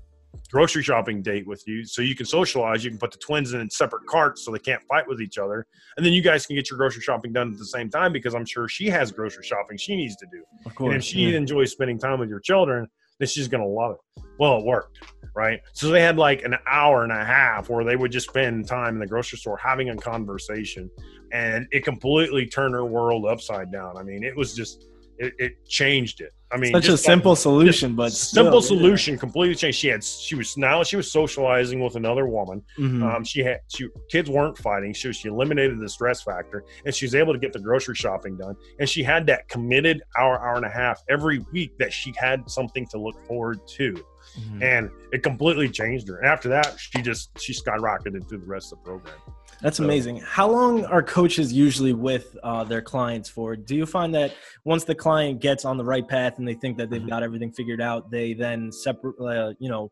grocery 0.51 0.83
shopping 0.83 1.21
date 1.21 1.47
with 1.47 1.65
you 1.67 1.85
so 1.85 2.01
you 2.01 2.15
can 2.15 2.25
socialize 2.25 2.83
you 2.83 2.89
can 2.89 2.99
put 2.99 3.11
the 3.11 3.17
twins 3.17 3.53
in 3.53 3.69
separate 3.69 4.05
carts 4.07 4.43
so 4.43 4.51
they 4.51 4.59
can't 4.59 4.83
fight 4.83 5.07
with 5.07 5.21
each 5.21 5.37
other 5.37 5.65
and 5.97 6.05
then 6.05 6.13
you 6.13 6.21
guys 6.21 6.45
can 6.45 6.55
get 6.55 6.69
your 6.69 6.77
grocery 6.77 7.01
shopping 7.01 7.31
done 7.31 7.51
at 7.51 7.57
the 7.57 7.65
same 7.65 7.89
time 7.89 8.11
because 8.11 8.33
i'm 8.33 8.45
sure 8.45 8.67
she 8.67 8.87
has 8.87 9.11
grocery 9.11 9.43
shopping 9.43 9.77
she 9.77 9.95
needs 9.95 10.15
to 10.15 10.25
do 10.31 10.43
of 10.65 10.75
course, 10.75 10.91
and 10.91 10.97
if 10.97 11.03
she 11.03 11.29
yeah. 11.29 11.37
enjoys 11.37 11.71
spending 11.71 11.97
time 11.97 12.19
with 12.19 12.29
your 12.29 12.39
children 12.39 12.87
then 13.21 13.27
she's 13.27 13.47
to 13.47 13.67
love 13.67 13.95
it 13.95 14.23
well 14.37 14.57
it 14.57 14.65
worked 14.65 14.99
right? 15.35 15.61
So 15.73 15.89
they 15.89 16.01
had 16.01 16.17
like 16.17 16.43
an 16.43 16.55
hour 16.67 17.03
and 17.03 17.11
a 17.11 17.23
half 17.23 17.69
where 17.69 17.83
they 17.83 17.95
would 17.95 18.11
just 18.11 18.29
spend 18.29 18.67
time 18.67 18.95
in 18.95 18.99
the 18.99 19.07
grocery 19.07 19.37
store 19.37 19.57
having 19.57 19.89
a 19.89 19.95
conversation, 19.95 20.89
and 21.31 21.67
it 21.71 21.83
completely 21.83 22.45
turned 22.45 22.73
her 22.73 22.85
world 22.85 23.25
upside 23.25 23.71
down. 23.71 23.97
I 23.97 24.03
mean, 24.03 24.23
it 24.23 24.35
was 24.35 24.55
just 24.55 24.85
it, 25.17 25.33
it 25.39 25.65
changed 25.67 26.21
it. 26.21 26.33
I 26.53 26.57
mean, 26.57 26.71
such 26.73 26.87
a 26.89 26.97
simple 26.97 27.35
solution, 27.35 27.95
but 27.95 28.11
simple 28.11 28.61
still, 28.61 28.75
yeah. 28.77 28.81
solution, 28.81 29.17
completely 29.17 29.55
changed. 29.55 29.77
She 29.79 29.87
had 29.87 30.03
she 30.03 30.35
was 30.35 30.57
now 30.57 30.83
she 30.83 30.97
was 30.97 31.11
socializing 31.11 31.79
with 31.81 31.95
another 31.95 32.27
woman. 32.27 32.61
Mhm. 32.77 33.03
Um, 33.03 33.23
she 33.23 33.41
had 33.41 33.61
she 33.69 33.87
kids 34.09 34.29
weren't 34.29 34.57
fighting. 34.57 34.93
She 34.93 35.11
she 35.13 35.29
eliminated 35.29 35.79
the 35.79 35.89
stress 35.89 36.21
factor, 36.21 36.63
and 36.85 36.93
she 36.93 37.05
was 37.05 37.15
able 37.15 37.33
to 37.33 37.39
get 37.39 37.53
the 37.53 37.59
grocery 37.59 37.95
shopping 37.95 38.37
done. 38.37 38.55
And 38.79 38.89
she 38.89 39.01
had 39.03 39.25
that 39.27 39.47
committed 39.47 40.01
hour 40.17 40.39
hour 40.39 40.55
and 40.57 40.65
a 40.65 40.69
half 40.69 41.01
every 41.09 41.39
week 41.53 41.77
that 41.79 41.93
she 41.93 42.13
had 42.17 42.49
something 42.49 42.85
to 42.87 42.97
look 42.97 43.25
forward 43.27 43.59
to, 43.77 43.93
Mhm. 44.39 44.61
and 44.61 44.89
it 45.13 45.23
completely 45.23 45.69
changed 45.69 46.07
her. 46.09 46.17
And 46.17 46.27
after 46.27 46.49
that, 46.49 46.75
she 46.77 47.01
just 47.01 47.29
she 47.39 47.53
skyrocketed 47.53 48.27
through 48.27 48.39
the 48.39 48.45
rest 48.47 48.73
of 48.73 48.79
the 48.79 48.85
program. 48.89 49.15
That's 49.61 49.77
So- 49.77 49.83
amazing. 49.83 50.17
How 50.17 50.49
long 50.49 50.85
are 50.85 51.03
coaches 51.03 51.53
usually 51.53 51.93
with 51.93 52.35
uh, 52.43 52.63
their 52.63 52.81
clients 52.81 53.29
for? 53.29 53.55
Do 53.55 53.75
you 53.75 53.85
find 53.85 54.13
that 54.15 54.33
once 54.65 54.83
the 54.83 54.95
client 54.95 55.39
gets 55.39 55.65
on 55.65 55.77
the 55.77 55.83
right 55.85 56.07
path 56.07 56.39
and 56.39 56.47
they 56.47 56.55
think 56.55 56.77
that 56.77 56.89
they've 56.89 57.01
Mhm. 57.01 57.09
got 57.09 57.23
everything 57.23 57.51
figured 57.51 57.79
out, 57.81 58.09
they 58.09 58.33
then 58.33 58.71
separate, 58.71 59.15
uh, 59.19 59.53
you 59.59 59.69
know, 59.69 59.91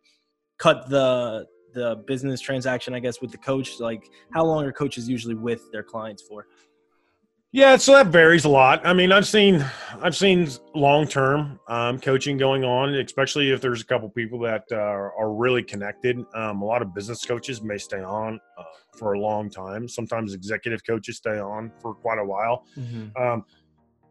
cut 0.58 0.89
the 0.89 1.45
the 1.75 1.97
business 2.08 2.41
transaction, 2.41 2.95
I 2.95 2.99
guess, 2.99 3.21
with 3.21 3.29
the 3.32 3.38
coach? 3.38 3.79
Like, 3.79 4.10
how 4.34 4.43
long 4.43 4.65
are 4.65 4.71
coaches 4.71 5.08
usually 5.08 5.36
with 5.36 5.71
their 5.71 5.84
clients 5.84 6.23
for? 6.27 6.47
Yeah, 7.52 7.78
so 7.78 7.94
that 7.94 8.08
varies 8.08 8.46
a 8.46 8.50
lot. 8.50 8.86
I 8.86 8.94
mean, 8.94 9.12
I've 9.12 9.26
seen 9.26 9.66
I've 10.02 10.16
seen 10.16 10.48
long 10.76 11.08
term 11.08 11.60
um, 11.68 12.00
coaching 12.00 12.38
going 12.38 12.64
on, 12.64 12.94
especially 12.94 13.50
if 13.52 13.60
there's 13.60 13.82
a 13.82 13.86
couple 13.86 14.08
people 14.10 14.40
that 14.42 14.66
uh, 14.72 14.76
are 14.76 15.34
really 15.34 15.64
connected. 15.64 16.24
Um, 16.36 16.62
a 16.62 16.66
lot 16.66 16.84
of 16.84 16.94
business 16.94 17.26
coaches 17.26 17.64
may 17.64 17.80
stay 17.80 18.04
on 18.04 18.40
uh, 18.58 18.64
for 19.00 19.14
a 19.14 19.20
long 19.20 19.50
time. 19.50 19.88
Sometimes 19.88 20.36
executive 20.36 20.86
coaches 20.86 21.18
stay 21.18 21.40
on 21.40 21.72
for 21.82 21.96
quite 21.96 22.20
a 22.20 22.24
while 22.24 22.66
um, 23.20 23.44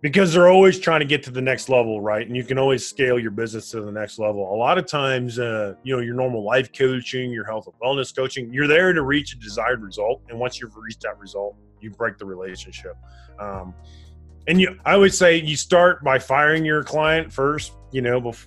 because 0.00 0.32
they're 0.32 0.48
always 0.48 0.78
trying 0.78 1.00
to 1.00 1.06
get 1.06 1.22
to 1.24 1.30
the 1.30 1.40
next 1.40 1.68
level, 1.68 2.00
right? 2.00 2.26
And 2.26 2.36
you 2.36 2.44
can 2.44 2.56
always 2.58 2.86
scale 2.86 3.18
your 3.18 3.32
business 3.32 3.70
to 3.72 3.80
the 3.80 3.90
next 3.90 4.18
level. 4.18 4.54
A 4.54 4.56
lot 4.56 4.78
of 4.78 4.86
times, 4.86 5.38
uh, 5.38 5.74
you 5.82 5.96
know, 5.96 6.00
your 6.02 6.14
normal 6.14 6.44
life 6.44 6.72
coaching, 6.72 7.32
your 7.32 7.44
health 7.44 7.66
and 7.66 7.74
wellness 7.82 8.14
coaching, 8.14 8.52
you're 8.52 8.68
there 8.68 8.92
to 8.92 9.02
reach 9.02 9.34
a 9.34 9.38
desired 9.38 9.82
result, 9.82 10.22
and 10.28 10.38
once 10.38 10.60
you've 10.60 10.76
reached 10.76 11.00
that 11.02 11.18
result, 11.18 11.56
you 11.80 11.90
break 11.90 12.16
the 12.18 12.24
relationship. 12.26 12.96
Um, 13.40 13.74
and 14.46 14.60
you, 14.60 14.78
I 14.86 14.96
would 14.96 15.12
say 15.12 15.36
you 15.36 15.56
start 15.56 16.02
by 16.02 16.18
firing 16.18 16.64
your 16.64 16.82
client 16.82 17.32
first. 17.32 17.72
You 17.90 18.02
know, 18.02 18.20
bef- 18.20 18.46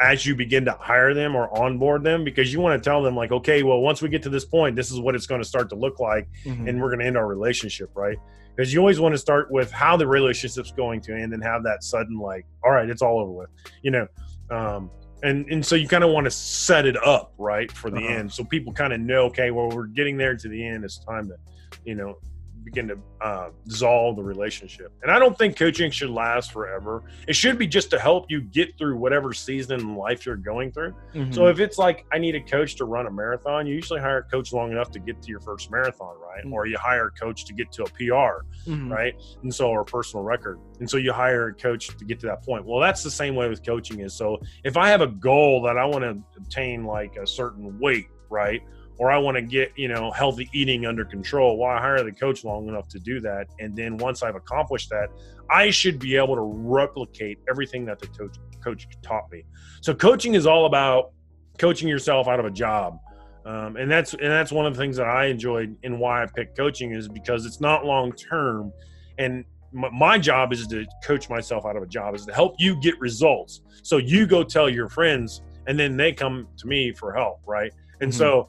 as 0.00 0.26
you 0.26 0.34
begin 0.36 0.64
to 0.66 0.72
hire 0.72 1.14
them 1.14 1.34
or 1.34 1.48
onboard 1.58 2.02
them, 2.04 2.22
because 2.22 2.52
you 2.52 2.60
want 2.60 2.82
to 2.82 2.86
tell 2.90 3.02
them 3.02 3.16
like, 3.16 3.32
okay, 3.32 3.62
well, 3.62 3.80
once 3.80 4.02
we 4.02 4.08
get 4.10 4.22
to 4.24 4.28
this 4.28 4.44
point, 4.44 4.76
this 4.76 4.90
is 4.90 5.00
what 5.00 5.14
it's 5.14 5.26
going 5.26 5.40
to 5.40 5.46
start 5.48 5.70
to 5.70 5.74
look 5.74 6.00
like 6.00 6.28
Mhm. 6.44 6.68
and 6.68 6.80
we're 6.80 6.88
going 6.88 7.00
to 7.00 7.06
end 7.06 7.16
our 7.16 7.26
relationship, 7.26 7.90
right? 7.94 8.18
Because 8.56 8.72
you 8.72 8.78
always 8.80 9.00
want 9.00 9.14
to 9.14 9.18
start 9.18 9.50
with 9.50 9.70
how 9.72 9.96
the 9.96 10.06
relationship's 10.06 10.70
going 10.72 11.00
to 11.02 11.14
end 11.14 11.32
and 11.34 11.42
have 11.42 11.64
that 11.64 11.82
sudden 11.82 12.18
like, 12.18 12.46
all 12.64 12.70
right, 12.70 12.88
it's 12.88 13.02
all 13.02 13.18
over 13.20 13.32
with, 13.32 13.50
you 13.82 13.90
know. 13.90 14.06
Um, 14.50 14.90
and 15.22 15.46
and 15.50 15.64
so 15.64 15.74
you 15.74 15.88
kind 15.88 16.04
of 16.04 16.10
want 16.10 16.24
to 16.24 16.30
set 16.30 16.86
it 16.86 16.96
up 17.04 17.32
right 17.38 17.70
for 17.72 17.90
the 17.90 17.96
Uh-huh. 17.96 18.14
end, 18.18 18.32
so 18.32 18.44
people 18.44 18.72
kind 18.72 18.92
of 18.92 19.00
know, 19.00 19.24
okay, 19.26 19.50
well, 19.50 19.70
we're 19.70 19.86
getting 19.86 20.16
there 20.16 20.36
to 20.36 20.48
the 20.48 20.66
end. 20.66 20.84
It's 20.84 20.98
time 20.98 21.28
to, 21.28 21.36
you 21.84 21.94
know, 21.94 22.18
begin 22.64 22.88
to 22.88 22.98
uh, 23.20 23.50
dissolve 23.66 24.16
the 24.16 24.22
relationship. 24.22 24.92
And 25.02 25.10
I 25.10 25.18
don't 25.18 25.36
think 25.36 25.56
coaching 25.56 25.90
should 25.90 26.10
last 26.10 26.52
forever. 26.52 27.04
It 27.28 27.36
should 27.36 27.58
be 27.58 27.66
just 27.66 27.90
to 27.90 27.98
help 27.98 28.26
you 28.30 28.40
get 28.40 28.76
through 28.78 28.96
whatever 28.96 29.32
season 29.32 29.80
in 29.80 29.96
life 29.96 30.24
you're 30.24 30.36
going 30.36 30.72
through. 30.72 30.94
Mhm. 31.14 31.34
So 31.34 31.46
if 31.48 31.60
it's 31.60 31.78
like 31.78 32.06
I 32.12 32.18
need 32.18 32.34
a 32.34 32.40
coach 32.40 32.76
to 32.76 32.84
run 32.84 33.06
a 33.06 33.10
marathon, 33.10 33.66
you 33.66 33.74
usually 33.74 34.00
hire 34.00 34.18
a 34.18 34.22
coach 34.22 34.52
long 34.52 34.72
enough 34.72 34.90
to 34.92 34.98
get 34.98 35.20
to 35.22 35.28
your 35.30 35.40
first 35.40 35.70
marathon, 35.70 36.16
right? 36.20 36.44
Mm. 36.44 36.52
Or 36.52 36.66
you 36.66 36.78
hire 36.78 37.06
a 37.06 37.10
coach 37.10 37.44
to 37.44 37.52
get 37.52 37.70
to 37.72 37.82
a 37.84 37.86
PR, 37.90 38.44
Mhm. 38.66 38.90
right? 38.90 39.14
And 39.42 39.54
so 39.54 39.68
or 39.70 39.82
a 39.82 39.84
personal 39.84 40.24
record. 40.24 40.58
And 40.80 40.88
so 40.88 40.96
you 40.96 41.12
hire 41.12 41.48
a 41.48 41.54
coach 41.54 41.88
to 41.96 42.04
get 42.04 42.18
to 42.20 42.26
that 42.26 42.44
point. 42.44 42.64
Well, 42.64 42.80
that's 42.80 43.02
the 43.02 43.10
same 43.10 43.34
way 43.34 43.48
with 43.48 43.64
coaching 43.64 44.00
is. 44.00 44.14
So 44.14 44.40
if 44.64 44.76
I 44.76 44.88
have 44.88 45.00
a 45.00 45.06
goal 45.08 45.62
that 45.62 45.76
I 45.76 45.84
want 45.84 46.04
to 46.04 46.18
obtain 46.36 46.84
like 46.84 47.16
a 47.16 47.26
certain 47.26 47.78
weight, 47.78 48.06
right? 48.30 48.62
Or 48.98 49.10
I 49.10 49.18
want 49.18 49.36
to 49.36 49.42
get, 49.42 49.72
you 49.76 49.88
know, 49.88 50.10
healthy 50.12 50.48
eating 50.52 50.86
under 50.86 51.04
control. 51.04 51.58
Well, 51.58 51.70
I 51.70 51.80
hire 51.80 52.02
the 52.04 52.12
coach 52.12 52.44
long 52.44 52.68
enough 52.68 52.88
to 52.88 52.98
do 53.00 53.20
that. 53.20 53.48
And 53.58 53.76
then 53.76 53.96
once 53.96 54.22
I've 54.22 54.36
accomplished 54.36 54.88
that, 54.90 55.08
I 55.50 55.70
should 55.70 55.98
be 55.98 56.16
able 56.16 56.36
to 56.36 56.42
replicate 56.42 57.38
everything 57.50 57.84
that 57.86 57.98
the 57.98 58.06
coach 58.08 58.36
coach 58.62 58.86
taught 59.02 59.24
me. 59.30 59.44
So 59.82 59.94
coaching 59.94 60.34
is 60.34 60.46
all 60.46 60.66
about 60.66 61.12
coaching 61.58 61.88
yourself 61.88 62.28
out 62.28 62.40
of 62.40 62.46
a 62.46 62.50
job. 62.50 62.98
Um, 63.44 63.76
and 63.76 63.90
that's 63.90 64.14
and 64.14 64.30
that's 64.30 64.52
one 64.52 64.64
of 64.64 64.74
the 64.74 64.80
things 64.80 64.96
that 64.96 65.06
I 65.06 65.26
enjoyed 65.26 65.76
and 65.82 66.00
why 66.00 66.22
I 66.22 66.26
picked 66.34 66.56
coaching 66.56 66.92
is 66.92 67.08
because 67.08 67.44
it's 67.44 67.60
not 67.60 67.84
long 67.84 68.12
term, 68.12 68.72
and 69.18 69.44
my, 69.70 69.90
my 69.90 70.18
job 70.18 70.52
is 70.52 70.66
to 70.68 70.86
coach 71.04 71.28
myself 71.28 71.66
out 71.66 71.76
of 71.76 71.82
a 71.82 71.86
job 71.86 72.14
is 72.14 72.24
to 72.24 72.32
help 72.32 72.54
you 72.58 72.80
get 72.80 72.98
results. 73.00 73.60
So 73.82 73.98
you 73.98 74.26
go 74.26 74.44
tell 74.44 74.70
your 74.70 74.88
friends, 74.88 75.42
and 75.66 75.78
then 75.78 75.96
they 75.96 76.12
come 76.12 76.48
to 76.56 76.66
me 76.66 76.92
for 76.92 77.12
help, 77.12 77.40
right? 77.46 77.72
And 78.00 78.10
Mhm. 78.10 78.14
so, 78.14 78.48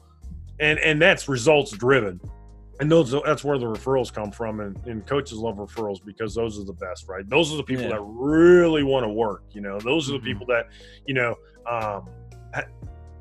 and 0.60 0.78
and 0.78 1.00
that's 1.00 1.28
results 1.28 1.72
driven, 1.72 2.20
and 2.80 2.90
those 2.90 3.10
that's 3.24 3.44
where 3.44 3.58
the 3.58 3.66
referrals 3.66 4.12
come 4.12 4.30
from. 4.30 4.60
And, 4.60 4.76
and 4.86 5.06
coaches 5.06 5.38
love 5.38 5.56
referrals 5.56 6.04
because 6.04 6.34
those 6.34 6.58
are 6.58 6.64
the 6.64 6.72
best, 6.74 7.08
right? 7.08 7.28
Those 7.28 7.52
are 7.52 7.56
the 7.56 7.62
people 7.62 7.84
Yeah. 7.84 7.90
that 7.90 8.02
really 8.02 8.82
want 8.82 9.04
to 9.04 9.10
work. 9.10 9.44
You 9.52 9.60
know, 9.60 9.78
those 9.80 10.08
are 10.08 10.12
the 10.12 10.18
Mhm. 10.18 10.24
people 10.24 10.46
that 10.46 10.66
you 11.06 11.14
know. 11.14 11.34
Um, 11.68 12.08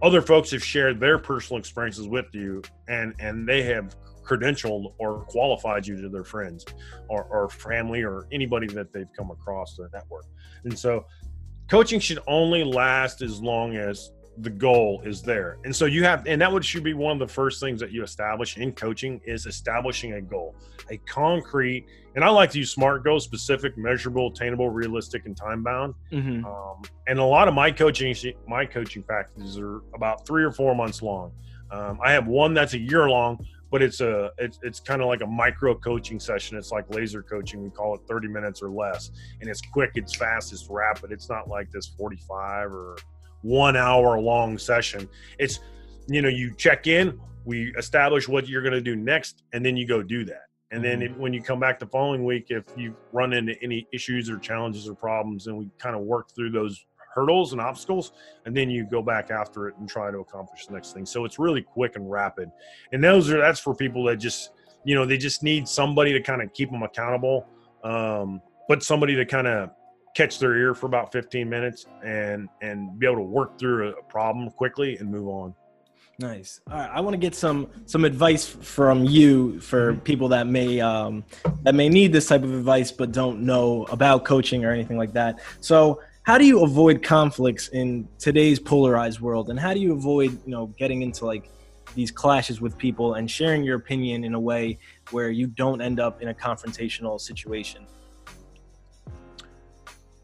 other 0.02 0.22
folks 0.22 0.52
have 0.52 0.64
shared 0.64 1.00
their 1.00 1.18
personal 1.18 1.58
experiences 1.58 2.08
with 2.08 2.26
you 2.34 2.62
and 2.88 3.16
and 3.20 3.48
they 3.48 3.64
have 3.64 3.96
credentialed 4.24 4.94
or 5.00 5.22
qualified 5.26 5.88
you 5.88 6.00
to 6.02 6.10
their 6.10 6.24
friends 6.24 6.66
or, 7.10 7.24
or 7.26 7.50
family 7.50 8.04
or 8.04 8.28
anybody 8.32 8.68
that 8.68 8.92
they've 8.94 9.12
come 9.18 9.32
across 9.32 9.76
their 9.78 9.90
network 9.94 10.26
and 10.66 10.78
so 10.78 11.06
coaching 11.70 12.00
should 12.00 12.20
only 12.28 12.64
last 12.64 13.22
as 13.22 13.42
long 13.42 13.76
as 13.78 14.12
the 14.40 14.50
goal 14.50 15.02
is 15.06 15.22
there. 15.22 15.58
And 15.64 15.74
so 15.76 15.86
you 15.86 16.04
have 16.04 16.26
and 16.28 16.42
that 16.42 16.52
would 16.52 16.66
should 16.66 16.84
be 16.84 16.94
one 16.94 17.14
of 17.14 17.20
the 17.20 17.34
first 17.34 17.60
things 17.62 17.80
that 17.80 17.92
you 17.92 18.04
establish 18.04 18.58
in 18.58 18.74
coaching 18.74 19.22
is 19.26 19.46
establishing 19.46 20.14
a 20.14 20.22
goal 20.22 20.56
a 20.92 20.98
concrete 20.98 21.86
and 22.16 22.24
i 22.24 22.30
like 22.30 22.52
to 22.52 22.60
use 22.60 22.70
smart 22.70 23.04
goals 23.04 23.24
specific 23.24 23.76
measurable 23.78 24.28
attainable 24.28 24.70
realistic 24.70 25.26
and 25.26 25.36
time 25.38 25.64
bound. 25.64 25.96
Mhm. 26.12 26.44
um, 26.46 26.82
and 27.08 27.18
a 27.18 27.24
lot 27.24 27.48
of 27.48 27.54
my 27.54 27.72
coaching 27.72 28.14
my 28.48 28.66
coaching 28.66 29.04
packages 29.04 29.58
are 29.58 29.82
about 29.96 30.28
three 30.28 30.44
or 30.44 30.52
four 30.52 30.76
months 30.76 31.02
long. 31.02 31.32
Um, 31.72 31.98
i 32.04 32.12
have 32.12 32.28
one 32.28 32.54
that's 32.54 32.74
a 32.74 32.80
year 32.80 33.10
long 33.10 33.44
but 33.72 33.82
it's 33.82 34.00
a 34.00 34.32
it's, 34.38 34.60
it's 34.62 34.80
kind 34.80 35.02
of 35.02 35.08
like 35.08 35.22
a 35.22 35.26
micro 35.28 35.74
coaching 35.76 36.20
session. 36.20 36.56
It's 36.58 36.72
like 36.72 36.86
laser 36.94 37.22
coaching. 37.24 37.62
We 37.64 37.70
call 37.72 37.96
it 37.96 38.02
30 38.08 38.28
minutes 38.28 38.62
or 38.62 38.70
less 38.70 39.12
and 39.42 39.50
it's 39.50 39.62
quick 39.62 39.92
it's 39.96 40.16
fast 40.16 40.54
it's 40.54 40.68
rapid. 40.70 41.12
It's 41.12 41.30
not 41.30 41.48
like 41.50 41.72
this 41.72 41.88
45 41.88 42.72
or 42.72 42.96
one 43.46 43.78
hour 43.78 44.20
long 44.20 44.58
session. 44.58 45.08
It's 45.38 45.60
you 46.08 46.22
know 46.22 46.30
you 46.30 46.54
check 46.56 46.88
in 46.88 47.20
we 47.46 47.72
establish 47.78 48.28
what 48.28 48.50
you're 48.50 48.64
going 48.64 48.74
to 48.74 48.82
do 48.82 48.96
next 48.96 49.44
and 49.54 49.64
then 49.64 49.78
you 49.78 49.88
go 49.88 50.02
do 50.02 50.26
that. 50.26 50.46
And 50.72 50.84
then 50.84 51.04
if, 51.04 51.16
when 51.16 51.32
you 51.32 51.42
come 51.42 51.60
back 51.60 51.78
the 51.78 51.86
following 51.86 52.26
week 52.26 52.48
if 52.50 52.64
you 52.76 52.96
run 53.14 53.34
into 53.34 53.54
any 53.62 53.88
issues 53.94 54.30
or 54.30 54.38
challenges 54.40 54.90
or 54.90 54.96
problems 54.96 55.48
and 55.48 55.56
we 55.56 55.70
kind 55.78 55.96
of 55.96 56.02
work 56.02 56.32
through 56.36 56.50
those 56.50 56.86
hurdles 57.14 57.54
and 57.54 57.62
obstacles 57.62 58.12
and 58.46 58.58
then 58.58 58.70
you 58.70 58.86
go 58.90 59.02
back 59.02 59.30
after 59.30 59.68
it 59.68 59.76
and 59.78 59.88
try 59.88 60.12
to 60.12 60.18
accomplish 60.18 60.66
the 60.66 60.74
next 60.74 60.94
thing. 60.94 61.06
So 61.06 61.24
it's 61.24 61.38
really 61.38 61.62
quick 61.62 61.96
and 61.96 62.10
rapid. 62.10 62.50
And 62.92 63.04
those 63.04 63.30
are 63.30 63.38
that's 63.38 63.60
for 63.60 63.76
people 63.76 64.04
that 64.06 64.18
just 64.18 64.52
you 64.84 64.96
know 64.96 65.06
they 65.06 65.18
just 65.18 65.44
need 65.44 65.68
somebody 65.68 66.14
to 66.14 66.22
kind 66.22 66.42
of 66.42 66.52
keep 66.54 66.72
them 66.72 66.82
accountable 66.82 67.48
um, 67.84 68.42
but 68.68 68.82
somebody 68.82 69.16
to 69.16 69.26
kind 69.26 69.48
of 69.48 69.70
catch 70.16 70.40
their 70.40 70.56
ear 70.56 70.74
for 70.74 70.88
about 70.88 71.12
15 71.12 71.48
minutes 71.48 71.86
and 72.04 72.50
and 72.62 72.98
be 72.98 73.06
able 73.06 73.18
to 73.18 73.22
work 73.22 73.60
through 73.60 73.90
a 73.90 74.04
problem 74.04 74.50
quickly 74.50 74.98
and 74.98 75.12
move 75.12 75.28
on 75.28 75.54
Nice. 76.18 76.62
All 76.72 76.78
right, 76.78 76.90
I 76.94 77.02
want 77.02 77.14
to 77.14 77.18
get 77.18 77.36
some 77.36 77.68
some 77.86 78.06
advice 78.06 78.48
from 78.48 79.04
you 79.04 79.60
for 79.60 79.94
Mm-hmm. 79.94 80.00
people 80.02 80.30
that 80.30 80.48
may 80.48 80.80
um, 80.80 81.26
that 81.64 81.76
may 81.76 81.90
need 81.90 82.14
this 82.14 82.28
type 82.28 82.44
of 82.44 82.54
advice 82.54 82.90
but 82.90 83.12
don't 83.12 83.42
know 83.42 83.84
about 83.92 84.24
coaching 84.24 84.64
or 84.64 84.72
anything 84.72 84.98
like 84.98 85.12
that. 85.14 85.42
So, 85.60 86.02
how 86.24 86.38
do 86.38 86.46
you 86.46 86.64
avoid 86.64 87.04
conflicts 87.04 87.68
in 87.68 88.08
today's 88.18 88.60
polarized 88.60 89.20
world, 89.20 89.50
and 89.50 89.60
how 89.60 89.74
do 89.74 89.82
you 89.82 89.92
avoid 89.92 90.32
you 90.46 90.52
know 90.52 90.68
getting 90.80 91.02
into 91.02 91.26
like 91.26 91.50
these 91.96 92.12
clashes 92.12 92.62
with 92.62 92.78
people 92.78 93.16
and 93.16 93.30
sharing 93.30 93.64
your 93.64 93.76
opinion 93.76 94.24
in 94.24 94.36
a 94.36 94.40
way 94.40 94.80
where 95.12 95.30
you 95.30 95.48
don't 95.48 95.82
end 95.82 96.00
up 96.00 96.22
in 96.22 96.30
a 96.30 96.34
confrontational 96.34 97.20
situation? 97.20 97.86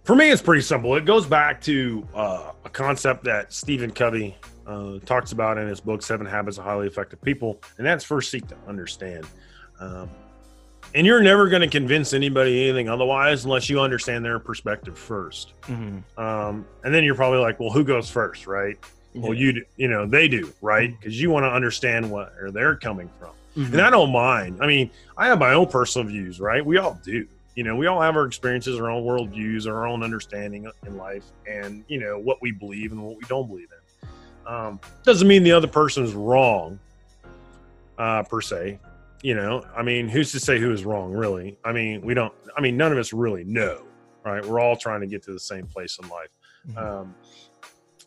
For 0.04 0.16
me, 0.16 0.32
it's 0.32 0.42
pretty 0.42 0.64
simple. 0.64 0.96
It 0.96 1.06
goes 1.06 1.26
back 1.26 1.62
to 1.62 2.08
uh, 2.16 2.52
a 2.66 2.70
concept 2.70 3.24
that 3.26 3.54
Stephen 3.54 3.92
Covey 3.92 4.36
uh, 4.66 4.98
talks 5.06 5.32
about 5.32 5.58
in 5.58 5.68
his 5.68 5.80
book, 5.80 6.02
Seven 6.02 6.26
Habits 6.26 6.58
of 6.58 6.64
Highly 6.64 6.88
Effective 6.88 7.22
People, 7.22 7.62
and 7.78 7.86
that's 7.86 8.04
first 8.04 8.32
seek 8.32 8.48
to 8.48 8.56
understand. 8.68 9.28
Um, 9.80 10.10
and 10.96 11.06
you're 11.08 11.22
never 11.22 11.48
going 11.48 11.62
to 11.62 11.68
convince 11.68 12.14
anybody 12.14 12.64
anything 12.68 12.90
otherwise 12.90 13.46
unless 13.46 13.70
you 13.70 13.80
understand 13.80 14.26
their 14.26 14.40
perspective 14.40 14.96
1st 14.96 15.46
Mm-hmm. 15.64 16.20
Um, 16.22 16.66
and 16.84 16.94
then 16.94 17.04
you're 17.04 17.16
probably 17.16 17.40
like, 17.40 17.60
well, 17.60 17.70
who 17.70 17.84
goes 17.84 18.10
first, 18.10 18.48
right? 18.48 18.78
Well, 19.14 19.34
you 19.34 19.54
do, 19.54 19.62
you 19.78 19.88
know, 19.88 20.06
they 20.06 20.28
do, 20.28 20.52
right? 20.62 20.98
Because 21.00 21.22
you 21.22 21.30
want 21.30 21.44
to 21.44 21.50
understand 21.50 22.10
where 22.10 22.50
they're 22.52 22.76
coming 22.76 23.10
from. 23.20 23.32
Mhm. 23.58 23.74
And 23.74 23.82
I 23.82 23.90
don't 23.90 24.12
mind. 24.12 24.58
I 24.62 24.68
mean, 24.68 24.90
I 25.18 25.28
have 25.28 25.38
my 25.40 25.54
own 25.54 25.68
personal 25.68 26.08
views, 26.08 26.40
right? 26.40 26.66
We 26.66 26.78
all 26.78 26.98
do. 27.04 27.28
You 27.56 27.64
know, 27.66 27.76
we 27.76 27.88
all 27.88 28.00
have 28.02 28.16
our 28.16 28.26
experiences, 28.26 28.80
our 28.80 28.90
own 28.90 29.04
worldviews, 29.04 29.68
our 29.68 29.86
own 29.86 30.04
understanding 30.04 30.72
in 30.86 30.98
life, 30.98 31.26
and 31.46 31.84
you 31.88 32.00
know 32.00 32.18
what 32.18 32.42
we 32.42 32.52
believe 32.52 32.92
and 32.94 33.04
what 33.04 33.18
we 33.18 33.24
don't 33.28 33.48
believe 33.48 33.68
in. 33.72 34.08
Um, 34.48 34.80
doesn't 35.04 35.28
mean 35.28 35.44
the 35.44 35.52
other 35.52 35.68
person's 35.68 36.14
wrong, 36.14 36.80
uh, 37.98 38.24
per 38.24 38.42
se. 38.42 38.80
You 39.22 39.36
know, 39.36 39.64
I 39.76 39.84
mean, 39.84 40.08
who's 40.08 40.32
to 40.32 40.40
say 40.40 40.60
who 40.60 40.72
is 40.72 40.84
wrong, 40.86 41.12
really? 41.12 41.58
I 41.64 41.72
mean, 41.74 42.02
we 42.02 42.14
don't. 42.14 42.34
I 42.58 42.62
mean, 42.62 42.78
none 42.78 42.92
of 42.92 42.98
us 42.98 43.14
really 43.14 43.44
know, 43.44 43.84
right? 44.26 44.44
We're 44.46 44.60
all 44.60 44.76
trying 44.76 45.02
to 45.02 45.08
get 45.08 45.22
to 45.24 45.34
the 45.34 45.40
same 45.40 45.68
place 45.68 46.00
in 46.02 46.08
life, 46.10 46.30
Mhm. 46.70 46.78
um, 46.78 47.16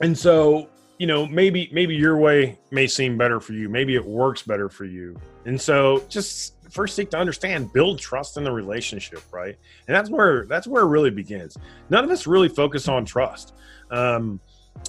and 0.00 0.16
so 0.18 0.68
you 0.98 1.06
know, 1.06 1.26
maybe 1.26 1.68
maybe 1.72 1.94
your 1.94 2.16
way 2.16 2.58
may 2.70 2.86
seem 2.86 3.16
better 3.18 3.40
for 3.40 3.52
you. 3.52 3.68
Maybe 3.68 3.94
it 3.96 4.04
works 4.04 4.42
better 4.42 4.68
for 4.68 4.84
you, 4.84 5.16
and 5.44 5.60
so 5.60 6.02
just 6.08 6.54
first 6.70 6.96
seek 6.96 7.10
to 7.10 7.16
understand, 7.18 7.72
build 7.72 7.98
trust 8.00 8.36
in 8.36 8.44
the 8.44 8.50
relationship, 8.50 9.20
right? 9.32 9.56
And 9.86 9.94
that's 9.94 10.10
where 10.10 10.46
that's 10.46 10.66
where 10.66 10.82
it 10.82 10.88
really 10.88 11.10
begins. 11.10 11.56
None 11.90 12.04
of 12.04 12.10
us 12.10 12.26
really 12.26 12.48
focus 12.48 12.88
on 12.88 13.04
trust. 13.04 13.54
Um, 13.90 14.40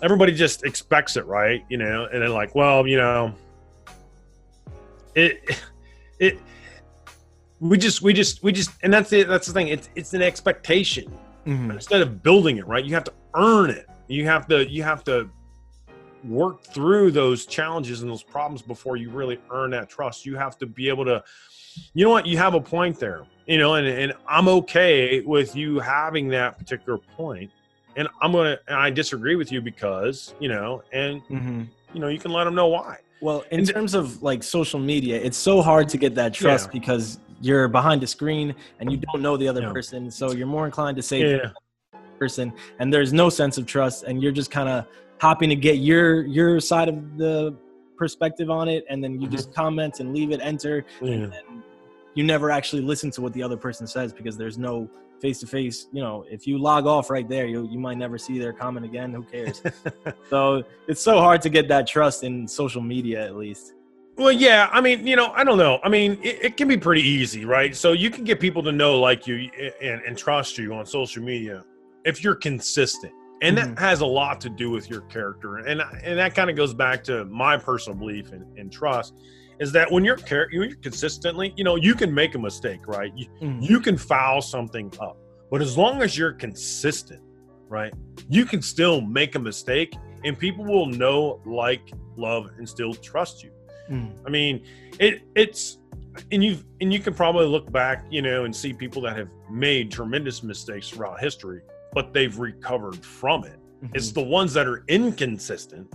everybody 0.02 0.34
just 0.34 0.63
expects 0.63 1.15
it, 1.18 1.26
right? 1.26 1.63
You 1.70 1.78
know, 1.78 2.08
and 2.12 2.22
then 2.22 2.32
like, 2.34 2.54
well, 2.56 2.88
you 2.88 2.98
know, 2.98 3.34
it 5.15 5.62
it 6.20 6.39
we 7.60 7.78
just 7.78 8.02
we 8.02 8.13
just 8.13 8.44
we 8.44 8.52
just 8.52 8.72
and 8.84 8.94
that's 8.94 9.12
it 9.13 9.28
that's 9.28 9.48
the 9.48 9.54
thing 9.54 9.70
it's 9.70 9.89
it's 9.96 10.13
an 10.13 10.22
expectation 10.22 11.12
Mhm. 11.48 11.74
instead 11.74 12.02
of 12.02 12.24
building 12.24 12.58
it 12.58 12.65
right 12.68 12.84
you 12.84 12.96
have 12.96 13.04
to 13.04 13.13
earn 13.36 13.70
it 13.70 13.86
you 14.08 14.26
have 14.26 14.48
to 14.48 14.68
you 14.68 14.82
have 14.82 15.04
to 15.04 15.30
work 16.28 16.64
through 16.64 17.12
those 17.12 17.46
challenges 17.46 18.02
and 18.02 18.10
those 18.10 18.24
problems 18.24 18.62
before 18.62 18.98
you 18.98 19.10
really 19.10 19.40
earn 19.52 19.70
that 19.72 19.90
trust 19.90 20.26
you 20.26 20.36
have 20.36 20.58
to 20.58 20.66
be 20.66 20.90
able 20.90 21.06
to 21.06 21.24
you 21.94 22.04
know 22.06 22.10
what 22.10 22.26
you 22.26 22.38
have 22.38 22.54
a 22.56 22.60
point 22.60 23.00
there 23.00 23.24
you 23.46 23.58
know 23.58 23.76
and, 23.76 23.88
and 23.88 24.14
i'm 24.28 24.48
okay 24.48 25.22
with 25.22 25.56
you 25.56 25.80
having 25.80 26.28
that 26.28 26.58
particular 26.58 26.98
point 27.18 27.52
and 27.96 28.08
i'm 28.22 28.32
gonna 28.32 28.58
and 28.68 28.78
i 28.78 28.90
disagree 28.90 29.36
with 29.36 29.52
you 29.52 29.62
because 29.62 30.34
you 30.40 30.48
know 30.50 30.82
and 30.94 31.22
Mhm. 31.30 31.68
you 31.94 32.00
know 32.00 32.08
you 32.08 32.18
can 32.20 32.32
let 32.32 32.46
them 32.46 32.56
know 32.56 32.68
why 32.68 32.98
Well, 33.22 33.44
in 33.52 33.60
And- 33.60 33.68
terms 33.70 33.94
of 33.94 34.22
like 34.22 34.44
social 34.44 34.80
media, 34.80 35.16
it's 35.18 35.38
so 35.38 35.62
hard 35.62 35.88
to 35.90 35.98
get 35.98 36.16
that 36.16 36.34
trust 36.34 36.68
Yeah. 36.68 36.80
because 36.80 37.18
you're 37.42 37.68
behind 37.70 38.04
a 38.04 38.08
screen 38.08 38.54
and 38.80 38.92
you 38.92 38.98
don't 38.98 39.22
know 39.22 39.36
the 39.38 39.48
other 39.48 39.62
Yeah. 39.62 39.72
person, 39.72 40.12
so 40.12 40.32
you're 40.34 40.48
more 40.58 40.66
inclined 40.66 40.98
to 40.98 41.04
say 41.04 41.20
yeah 41.38 41.52
person 42.20 42.54
and 42.80 42.94
there's 42.94 43.12
no 43.12 43.28
sense 43.30 43.58
of 43.58 43.66
trust 43.66 44.04
and 44.08 44.22
you're 44.24 44.32
just 44.32 44.50
kind 44.50 44.70
of 44.70 44.86
hopping 45.19 45.49
to 45.49 45.56
get 45.56 45.78
your 45.78 46.25
your 46.25 46.60
side 46.60 46.89
of 46.89 47.17
the 47.17 47.56
perspective 47.97 48.49
on 48.49 48.67
it 48.67 48.86
and 48.89 49.04
then 49.04 49.19
you 49.19 49.28
just 49.28 49.49
mm-hmm. 49.49 49.62
comment 49.62 49.99
and 49.99 50.13
leave 50.13 50.32
it 50.32 50.41
enter 50.41 50.86
yeah 51.01 51.13
and 51.13 51.34
you 52.13 52.23
never 52.23 52.51
actually 52.51 52.82
listen 52.82 53.10
to 53.12 53.21
what 53.21 53.34
the 53.34 53.41
other 53.41 53.58
person 53.58 53.88
says 53.88 54.13
because 54.13 54.38
there's 54.38 54.58
no 54.58 54.89
face 55.21 55.39
to 55.39 55.47
face 55.47 55.88
you 55.93 56.01
know 56.01 56.25
if 56.30 56.45
you 56.45 56.58
log 56.58 56.86
off 56.86 57.10
right 57.10 57.30
there 57.30 57.45
you 57.45 57.67
you 57.69 57.80
might 57.80 57.97
never 57.97 58.17
see 58.17 58.38
their 58.38 58.51
comment 58.51 58.86
again 58.86 59.13
who 59.13 59.23
cares 59.23 59.63
so 60.30 60.62
it's 60.88 61.01
so 61.01 61.19
hard 61.19 61.41
to 61.41 61.49
get 61.49 61.69
that 61.69 61.88
trust 61.88 62.23
in 62.23 62.47
social 62.47 62.82
media 62.82 63.25
at 63.25 63.36
least 63.36 63.73
Well, 64.17 64.32
yeah. 64.32 64.69
I 64.71 64.80
mean, 64.80 65.06
you 65.06 65.17
know, 65.17 65.34
I 65.36 65.43
don't 65.43 65.58
know. 65.58 65.80
I 65.84 65.89
mean, 65.89 66.17
it, 66.23 66.38
it 66.41 66.58
can 66.58 66.69
be 66.69 66.78
pretty 66.78 67.01
easy, 67.01 67.43
right? 67.43 67.75
So 67.75 67.91
you 67.91 68.10
can 68.10 68.23
get 68.23 68.39
people 68.39 68.63
to 68.63 68.71
know 68.71 68.97
like 68.97 69.28
you 69.28 69.49
and, 69.82 70.01
and 70.08 70.17
trust 70.17 70.58
you 70.58 70.73
on 70.73 70.86
social 70.86 71.21
media 71.21 71.65
if 72.06 72.23
you're 72.23 72.36
consistent, 72.36 73.13
and 73.48 73.58
that 73.58 73.80
has 73.80 74.02
a 74.02 74.06
lot 74.06 74.42
to 74.42 74.50
do 74.50 74.70
with 74.70 74.90
your 74.90 75.02
character, 75.02 75.58
and 75.58 75.82
and 76.04 76.18
that 76.20 76.34
kind 76.36 76.50
of 76.50 76.56
goes 76.56 76.74
back 76.74 77.04
to 77.06 77.26
my 77.26 77.58
personal 77.58 77.98
belief 77.98 78.32
in, 78.34 78.46
in 78.58 78.70
trust. 78.70 79.14
Is 79.60 79.72
that 79.72 79.90
when 79.92 80.04
you're 80.04 80.18
you're 80.52 80.76
consistently, 80.76 81.54
you 81.56 81.64
know, 81.64 81.76
you 81.76 81.96
can 81.96 82.14
make 82.14 82.36
a 82.36 82.40
mistake, 82.40 82.88
right? 82.88 83.12
You, 83.16 83.28
Mhm. 83.42 83.62
you 83.70 83.80
can 83.80 83.98
foul 83.98 84.42
something 84.42 84.92
up, 85.00 85.18
but 85.50 85.62
as 85.62 85.78
long 85.78 86.02
as 86.02 86.18
you're 86.18 86.34
consistent, 86.34 87.22
right, 87.70 87.94
you 88.30 88.46
can 88.46 88.62
still 88.62 89.00
make 89.02 89.36
a 89.36 89.40
mistake, 89.40 89.94
and 90.26 90.38
people 90.38 90.66
will 90.66 90.88
know, 90.88 91.40
like, 91.46 91.90
love, 92.18 92.50
and 92.58 92.68
still 92.68 92.94
trust 92.94 93.44
you. 93.44 93.52
Mhm. 93.90 94.12
I 94.26 94.30
mean, 94.30 94.64
it 95.00 95.22
it's 95.36 95.78
and 96.32 96.44
you 96.44 96.58
and 96.82 96.92
you 96.94 97.00
can 97.00 97.14
probably 97.14 97.46
look 97.46 97.72
back, 97.72 98.06
you 98.10 98.22
know, 98.22 98.44
and 98.46 98.54
see 98.54 98.74
people 98.74 99.02
that 99.04 99.16
have 99.18 99.30
made 99.50 99.90
tremendous 99.92 100.44
mistakes 100.44 100.90
throughout 100.90 101.20
history, 101.22 101.62
but 101.96 102.14
they've 102.14 102.38
recovered 102.38 103.04
from 103.04 103.46
it. 103.46 103.60
It's 103.94 104.12
the 104.12 104.22
ones 104.22 104.54
that 104.54 104.68
are 104.68 104.84
inconsistent 104.88 105.92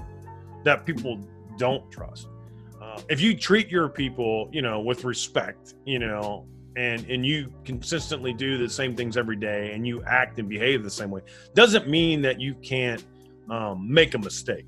that 0.65 0.87
people 0.87 1.21
don't 1.59 1.91
trust. 1.91 2.29
Uh, 2.81 3.01
if 3.09 3.21
you 3.21 3.37
treat 3.37 3.69
your 3.69 3.89
people, 3.89 4.49
you 4.53 4.63
know, 4.63 4.81
with 4.81 5.05
respect, 5.05 5.75
you 5.85 5.99
know, 5.99 6.47
and 6.77 7.05
and 7.11 7.27
you 7.27 7.53
consistently 7.65 8.33
do 8.33 8.59
the 8.59 8.69
same 8.69 8.97
things 8.97 9.17
every 9.17 9.37
day, 9.37 9.73
and 9.75 9.87
you 9.87 10.03
act 10.05 10.39
and 10.39 10.49
behave 10.49 10.83
the 10.83 10.91
same 10.91 11.11
way, 11.11 11.21
doesn't 11.55 11.89
mean 11.89 12.23
that 12.23 12.41
you 12.41 12.55
can't 12.63 13.05
um, 13.51 13.93
make 13.93 14.15
a 14.15 14.19
mistake 14.19 14.67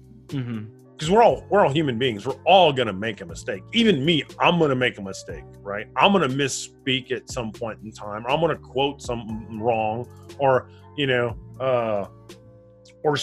because 1.03 1.11
we're 1.11 1.23
all 1.23 1.45
we're 1.49 1.65
all 1.65 1.73
human 1.73 1.99
beings. 1.99 2.27
We're 2.27 2.43
all 2.45 2.73
gonna 2.73 2.93
make 2.93 3.21
a 3.21 3.27
mistake. 3.27 3.63
Even 3.73 4.05
me, 4.05 4.25
I'm 4.39 4.59
gonna 4.59 4.75
make 4.75 4.99
a 4.99 5.03
mistake, 5.03 5.45
right? 5.61 5.87
I'm 5.97 6.13
gonna 6.13 6.29
misspeak 6.29 7.13
at 7.13 7.31
some 7.31 7.53
point 7.53 7.79
in 7.85 7.93
time. 7.93 8.27
Or 8.27 8.31
I'm 8.31 8.41
gonna 8.41 8.57
quote 8.57 9.01
something 9.01 9.61
wrong, 9.61 10.09
or 10.39 10.69
you 10.97 11.07
know, 11.07 11.37
uh, 11.61 12.07
or 13.03 13.17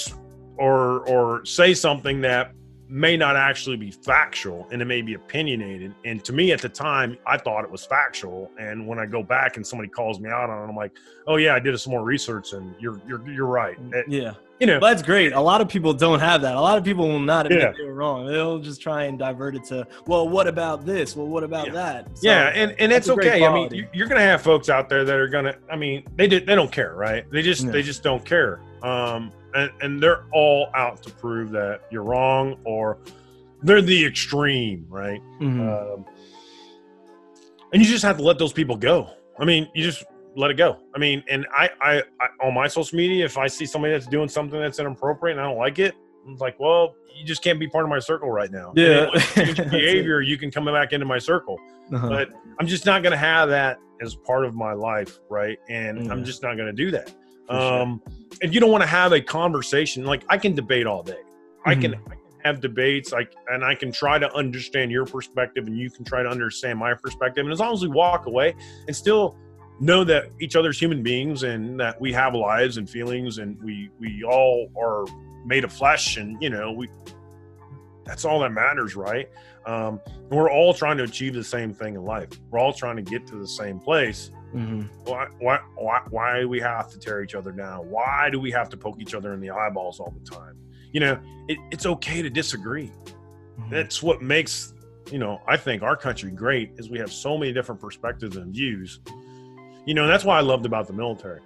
or 0.57 1.07
or 1.07 1.45
say 1.45 1.73
something 1.73 2.21
that 2.21 2.53
may 2.87 3.15
not 3.15 3.35
actually 3.35 3.77
be 3.77 3.91
factual 3.91 4.67
and 4.71 4.81
it 4.81 4.85
may 4.85 5.01
be 5.01 5.13
opinionated. 5.13 5.93
And 6.05 6.25
to 6.25 6.33
me, 6.33 6.51
at 6.51 6.59
the 6.59 6.69
time, 6.69 7.19
I 7.27 7.37
thought 7.37 7.63
it 7.63 7.69
was 7.69 7.85
factual. 7.85 8.49
And 8.59 8.87
when 8.87 8.97
I 8.97 9.05
go 9.05 9.21
back 9.21 9.57
and 9.57 9.67
somebody 9.67 9.89
calls 9.89 10.19
me 10.19 10.29
out 10.29 10.49
on 10.49 10.63
it, 10.63 10.69
I'm 10.69 10.75
like, 10.75 10.91
oh 11.27 11.35
yeah, 11.35 11.53
I 11.53 11.59
did 11.59 11.79
some 11.79 11.91
more 11.91 12.03
research, 12.03 12.53
and 12.53 12.75
you're 12.79 12.99
you're 13.07 13.27
you're 13.29 13.45
right. 13.45 13.77
Eh, 13.93 14.03
yeah 14.07 14.33
You 14.59 14.67
know, 14.67 14.79
that's 14.81 15.01
great. 15.01 15.31
A 15.31 15.39
lot 15.39 15.61
of 15.61 15.69
people 15.69 15.93
don't 15.93 16.19
have 16.19 16.41
that. 16.41 16.55
A 16.55 16.59
lot 16.59 16.77
of 16.77 16.83
people 16.83 17.07
will 17.07 17.19
not 17.19 17.45
admit 17.45 17.61
Yeah. 17.61 17.71
they 17.77 17.85
were 17.85 17.93
wrong. 17.93 18.25
They'll 18.27 18.59
just 18.59 18.81
try 18.81 19.03
and 19.03 19.17
divert 19.17 19.55
it 19.55 19.63
to, 19.65 19.87
well, 20.05 20.27
what 20.27 20.47
about 20.47 20.85
this? 20.85 21.15
Well, 21.15 21.27
what 21.27 21.43
about 21.45 21.67
Yeah. 21.67 21.73
that? 21.73 22.17
So, 22.17 22.29
yeah, 22.29 22.47
and, 22.53 22.75
and 22.77 22.91
that's 22.91 23.07
it's 23.07 23.17
okay. 23.17 23.45
I 23.45 23.53
mean, 23.53 23.73
you- 23.73 23.87
you're 23.93 24.07
gonna 24.09 24.19
have 24.19 24.41
folks 24.41 24.69
out 24.69 24.89
there 24.89 25.05
that 25.05 25.15
are 25.15 25.29
gonna. 25.29 25.55
I 25.71 25.77
mean, 25.77 26.03
they 26.17 26.27
did. 26.27 26.45
They 26.45 26.55
don't 26.55 26.71
care, 26.71 26.93
right? 26.93 27.23
They 27.31 27.41
just 27.41 27.63
Yeah. 27.63 27.71
they 27.71 27.81
just 27.81 28.03
don't 28.03 28.25
care. 28.25 28.59
Um, 28.83 29.31
and 29.53 29.71
and 29.81 30.03
they're 30.03 30.25
all 30.33 30.67
out 30.75 31.01
to 31.03 31.09
prove 31.09 31.51
that 31.51 31.81
you're 31.89 32.03
wrong 32.03 32.57
or 32.65 32.97
they're 33.63 33.81
the 33.81 34.05
extreme, 34.05 34.85
right? 34.89 35.21
Mhm. 35.41 35.93
Um, 35.95 36.05
and 37.71 37.81
you 37.81 37.87
just 37.87 38.03
have 38.03 38.17
to 38.17 38.23
let 38.23 38.37
those 38.37 38.53
people 38.53 38.75
go. 38.75 39.09
I 39.39 39.45
mean, 39.45 39.69
you 39.73 39.83
just 39.83 40.03
let 40.39 40.51
it 40.51 40.55
go. 40.55 40.77
I 40.95 40.99
mean, 40.99 41.23
and 41.29 41.45
I, 41.53 41.69
I, 41.81 42.03
I 42.21 42.27
on 42.47 42.53
my 42.53 42.67
social 42.67 42.97
media, 42.97 43.25
if 43.25 43.37
I 43.37 43.47
see 43.47 43.65
somebody 43.65 43.93
that's 43.93 44.07
doing 44.07 44.29
something 44.29 44.59
that's 44.59 44.79
inappropriate 44.79 45.37
and 45.37 45.45
I 45.45 45.49
don't 45.49 45.57
like 45.57 45.79
it, 45.79 45.95
I'm 46.25 46.35
like, 46.37 46.59
well, 46.59 46.95
you 47.15 47.25
just 47.25 47.43
can't 47.43 47.59
be 47.59 47.67
part 47.67 47.83
of 47.83 47.89
my 47.89 47.99
circle 47.99 48.29
right 48.31 48.51
now. 48.51 48.71
Yeah. 48.75 48.87
then 48.87 49.07
once 49.09 49.35
you 49.37 49.43
change 49.45 49.47
your 49.47 49.55
That's 49.55 49.59
it. 49.67 49.71
behavior, 49.71 50.21
you 50.21 50.37
can 50.37 50.51
come 50.51 50.65
back 50.65 50.93
into 50.93 51.05
my 51.05 51.19
circle 51.19 51.57
Uh-huh. 51.93 52.07
but 52.09 52.29
I'm 52.59 52.67
just 52.67 52.85
not 52.85 53.03
going 53.03 53.11
to 53.11 53.17
have 53.17 53.49
that 53.49 53.79
as 54.01 54.15
part 54.15 54.45
of 54.45 54.55
my 54.55 54.73
life, 54.73 55.19
right? 55.29 55.57
And 55.69 56.05
Yeah. 56.05 56.11
I'm 56.11 56.23
just 56.23 56.41
not 56.43 56.55
going 56.55 56.67
to 56.67 56.73
do 56.73 56.89
that. 56.91 57.09
For 57.47 57.53
sure. 57.53 57.81
Um, 57.81 58.01
if 58.41 58.53
you 58.53 58.59
don't 58.59 58.71
want 58.71 58.83
to 58.83 58.87
have 58.87 59.11
a 59.11 59.19
conversation, 59.21 60.05
like 60.05 60.23
I 60.29 60.37
can 60.37 60.55
debate 60.55 60.85
all 60.87 61.03
day. 61.03 61.17
I 61.65 61.75
can 61.75 61.91
Mm-hmm. 61.93 62.11
I 62.11 62.15
can 62.15 62.19
have 62.45 62.61
debates, 62.61 63.11
like, 63.11 63.33
and 63.49 63.65
I 63.65 63.75
can 63.75 63.91
try 63.91 64.17
to 64.17 64.33
understand 64.33 64.91
your 64.91 65.05
perspective, 65.05 65.67
and 65.67 65.77
you 65.77 65.89
can 65.89 66.05
try 66.05 66.23
to 66.23 66.29
understand 66.29 66.79
my 66.79 66.93
perspective. 66.93 67.43
And 67.45 67.51
as 67.51 67.59
long 67.59 67.73
as 67.73 67.81
we 67.81 67.89
walk 67.89 68.27
away 68.27 68.55
and 68.87 68.95
still 68.95 69.35
know 69.79 70.03
that 70.03 70.25
each 70.39 70.55
other's 70.55 70.79
human 70.79 71.01
beings 71.03 71.43
and 71.43 71.79
that 71.79 71.99
we 72.01 72.11
have 72.13 72.33
lives 72.35 72.77
and 72.77 72.89
feelings, 72.89 73.37
and 73.37 73.61
we 73.63 73.89
we 73.99 74.23
all 74.23 74.69
are 74.81 75.05
made 75.45 75.63
of 75.63 75.71
flesh, 75.71 76.17
and 76.17 76.41
you 76.41 76.49
know 76.49 76.71
we 76.71 76.89
that's 78.05 78.25
all 78.25 78.39
that 78.39 78.51
matters, 78.51 78.95
right? 78.95 79.29
Um, 79.65 80.01
we're 80.29 80.49
all 80.51 80.73
trying 80.73 80.97
to 80.97 81.03
achieve 81.03 81.33
the 81.35 81.43
same 81.43 81.73
thing 81.73 81.93
in 81.95 82.03
life. 82.03 82.29
We're 82.49 82.59
all 82.59 82.73
trying 82.73 82.95
to 82.95 83.03
get 83.03 83.27
to 83.27 83.35
the 83.35 83.47
same 83.47 83.79
place. 83.79 84.31
Mhm. 84.55 84.89
Why, 85.05 85.27
why, 85.37 85.59
why, 85.75 86.01
why 86.09 86.39
do 86.39 86.49
we 86.49 86.59
have 86.59 86.89
to 86.89 86.97
tear 86.97 87.21
each 87.21 87.35
other 87.35 87.51
down? 87.51 87.87
Why 87.91 88.29
do 88.31 88.39
we 88.39 88.49
have 88.49 88.67
to 88.69 88.77
poke 88.77 88.99
each 88.99 89.13
other 89.13 89.31
in 89.35 89.39
the 89.41 89.51
eyeballs 89.51 89.99
all 89.99 90.11
the 90.11 90.27
time? 90.27 90.55
You 90.91 91.01
know, 91.01 91.19
it, 91.47 91.59
it's 91.69 91.85
okay 91.85 92.23
to 92.23 92.31
disagree. 92.31 92.91
Mhm. 93.59 93.69
That's 93.69 94.01
what 94.01 94.23
makes, 94.23 94.73
you 95.11 95.19
know, 95.19 95.39
I 95.47 95.55
think 95.55 95.83
our 95.83 95.95
country 95.95 96.31
great 96.31 96.71
is 96.77 96.89
we 96.89 96.97
have 96.97 97.11
so 97.11 97.37
many 97.37 97.53
different 97.53 97.79
perspectives 97.79 98.37
and 98.37 98.51
views. 98.51 99.01
You 99.85 99.93
know, 99.93 100.07
that's 100.07 100.23
why 100.25 100.37
I 100.37 100.41
loved 100.41 100.65
about 100.65 100.87
the 100.87 100.93
military. 100.93 101.39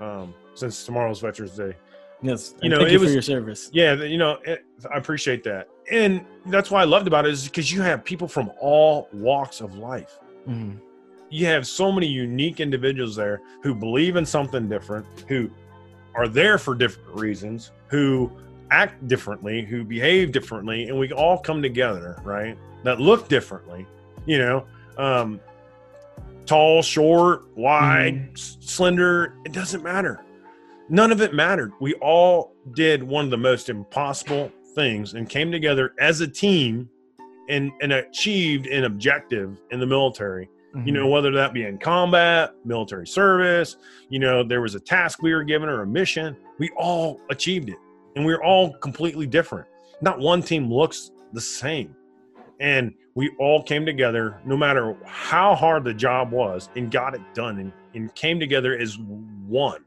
Um, 0.00 0.34
since 0.54 0.84
tomorrow's 0.84 1.20
Veterans 1.20 1.56
Day, 1.56 1.74
Yes. 2.22 2.54
You 2.60 2.68
know, 2.68 2.76
thank 2.78 2.88
it 2.88 2.92
you 2.92 3.00
was- 3.00 3.08
for 3.08 3.12
your 3.14 3.22
service. 3.22 3.70
yeah, 3.72 3.94
you 3.94 4.18
know, 4.18 4.38
it, 4.44 4.64
I 4.92 4.98
appreciate 4.98 5.42
that, 5.44 5.68
and 5.90 6.22
that's 6.46 6.70
why 6.70 6.82
I 6.82 6.84
loved 6.84 7.06
about 7.06 7.24
it 7.26 7.32
is 7.32 7.44
because 7.48 7.72
you 7.72 7.80
have 7.80 8.04
people 8.04 8.28
from 8.28 8.50
all 8.60 9.08
walks 9.14 9.62
of 9.62 9.76
life. 9.78 10.18
Mhm. 10.46 10.78
You 11.30 11.46
have 11.46 11.66
so 11.66 11.90
many 11.90 12.06
unique 12.06 12.60
individuals 12.60 13.16
there 13.16 13.40
who 13.62 13.74
believe 13.74 14.16
in 14.16 14.26
something 14.26 14.68
different, 14.68 15.06
who 15.28 15.50
are 16.14 16.28
there 16.28 16.58
for 16.58 16.74
different 16.74 17.18
reasons, 17.18 17.72
who 17.88 18.30
act 18.70 19.06
differently, 19.08 19.62
who 19.62 19.82
behave 19.82 20.30
differently, 20.32 20.88
and 20.88 20.98
we 20.98 21.10
all 21.12 21.38
come 21.38 21.62
together, 21.62 22.20
right? 22.22 22.56
That 22.84 23.00
look 23.00 23.28
differently, 23.28 23.86
you 24.26 24.38
know, 24.38 24.66
um, 24.98 25.40
tall, 26.50 26.82
short, 26.82 27.56
wide, 27.56 28.16
hmm. 28.16 28.32
s- 28.32 28.56
slender. 28.60 29.36
It 29.44 29.52
doesn't 29.52 29.84
matter. 29.84 30.24
None 30.88 31.12
of 31.12 31.20
it 31.20 31.32
mattered. 31.32 31.72
We 31.80 31.94
all 31.94 32.56
did 32.72 33.04
one 33.04 33.24
of 33.24 33.30
the 33.30 33.36
most 33.36 33.68
impossible 33.68 34.50
things 34.74 35.14
and 35.14 35.28
came 35.28 35.52
together 35.52 35.94
as 36.00 36.20
a 36.20 36.26
team 36.26 36.90
and, 37.48 37.70
and 37.80 37.92
achieved 37.92 38.66
an 38.66 38.82
objective 38.82 39.60
in 39.70 39.78
the 39.78 39.86
military. 39.86 40.48
You 40.84 40.92
know, 40.92 41.02
mm-hmm. 41.02 41.10
whether 41.10 41.32
that 41.32 41.52
be 41.52 41.64
in 41.64 41.78
combat, 41.78 42.54
military 42.64 43.06
service, 43.06 43.76
you 44.08 44.20
know, 44.20 44.44
there 44.44 44.60
was 44.60 44.76
a 44.76 44.80
task 44.80 45.20
we 45.20 45.32
were 45.34 45.42
given 45.42 45.68
or 45.68 45.82
a 45.82 45.86
mission, 45.86 46.36
we 46.58 46.70
all 46.76 47.20
achieved 47.30 47.68
it. 47.70 47.78
And 48.14 48.24
we 48.24 48.32
are 48.32 48.42
all 48.42 48.74
completely 48.78 49.26
different. 49.26 49.66
Not 50.00 50.18
one 50.18 50.42
team 50.42 50.72
looks 50.72 51.10
the 51.32 51.40
same. 51.40 51.94
And 52.60 52.94
we 53.14 53.30
all 53.38 53.62
came 53.62 53.84
together, 53.84 54.38
no 54.44 54.56
matter 54.56 54.96
how 55.04 55.54
hard 55.54 55.84
the 55.84 55.94
job 55.94 56.30
was, 56.32 56.68
and 56.76 56.90
got 56.90 57.14
it 57.14 57.20
done 57.34 57.58
and, 57.58 57.72
and 57.94 58.14
came 58.14 58.38
together 58.38 58.76
as 58.78 58.96
one. 58.98 59.84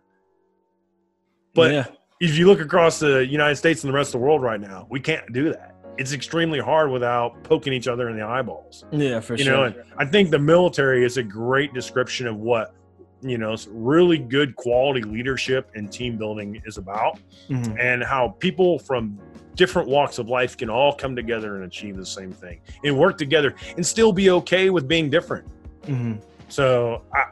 But 1.53 1.71
yeah, 1.71 1.85
if 2.19 2.37
you 2.37 2.47
look 2.47 2.59
across 2.59 2.99
the 2.99 3.25
United 3.25 3.55
States 3.55 3.83
and 3.83 3.89
the 3.93 3.95
rest 3.95 4.09
of 4.09 4.19
the 4.19 4.25
world 4.25 4.41
right 4.41 4.59
now, 4.59 4.87
we 4.89 4.99
can't 4.99 5.31
do 5.33 5.51
that. 5.51 5.75
It's 5.97 6.11
extremely 6.11 6.59
hard 6.59 6.89
without 6.89 7.43
poking 7.43 7.71
each 7.71 7.87
other 7.87 8.09
in 8.09 8.17
the 8.17 8.25
eyeballs. 8.25 8.83
yeah, 8.91 9.19
for 9.19 9.35
You 9.35 9.43
sure. 9.43 9.53
know, 9.53 9.63
and 9.65 9.75
I 9.97 10.05
think 10.05 10.31
the 10.31 10.39
military 10.39 11.05
is 11.05 11.17
a 11.17 11.23
great 11.23 11.73
description 11.73 12.27
of 12.27 12.37
what 12.37 12.73
you 13.21 13.37
know 13.37 13.55
really 13.69 14.17
good 14.17 14.53
quality 14.57 15.01
leadership 15.01 15.69
and 15.75 15.89
team 15.91 16.17
building 16.17 16.61
is 16.65 16.77
about, 16.77 17.19
Mhm. 17.47 17.79
and 17.79 18.03
how 18.03 18.29
people 18.39 18.79
from 18.79 19.17
different 19.55 19.87
walks 19.87 20.17
of 20.17 20.27
life 20.29 20.57
can 20.57 20.69
all 20.69 20.93
come 20.93 21.15
together 21.15 21.55
and 21.55 21.65
achieve 21.65 21.95
the 21.97 22.05
same 22.05 22.31
thing 22.31 22.59
and 22.83 22.97
work 22.97 23.17
together 23.17 23.55
and 23.75 23.85
still 23.85 24.11
be 24.11 24.29
okay 24.29 24.69
with 24.69 24.87
being 24.87 25.09
different. 25.09 25.47
Mhm. 25.83 26.21
So 26.49 27.03
I, 27.13 27.25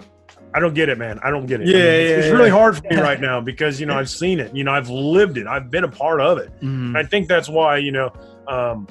I 0.53 0.59
don't 0.59 0.73
get 0.73 0.89
it, 0.89 0.97
man. 0.97 1.19
I 1.23 1.29
don't 1.29 1.45
get 1.45 1.61
it. 1.61 1.67
Yeah, 1.67 1.77
I 1.77 1.79
mean, 1.79 1.87
it's, 1.87 2.09
yeah, 2.09 2.15
it's 2.17 2.27
yeah. 2.27 2.33
really 2.33 2.49
hard 2.49 2.77
for 2.77 2.83
me 2.89 2.95
right 3.01 3.19
now 3.19 3.39
because 3.39 3.79
you 3.79 3.85
know 3.85 3.97
I've 3.97 4.09
seen 4.09 4.39
it. 4.39 4.55
You 4.55 4.63
know, 4.63 4.71
I've 4.71 4.89
lived 4.89 5.37
it. 5.37 5.47
I've 5.47 5.71
been 5.71 5.83
a 5.83 5.91
part 5.91 6.21
of 6.21 6.37
it. 6.37 6.51
Mhm. 6.61 6.95
I 6.97 7.03
think 7.03 7.27
that's 7.27 7.49
why 7.49 7.77
you 7.77 7.91
know, 7.91 8.11
um, 8.47 8.87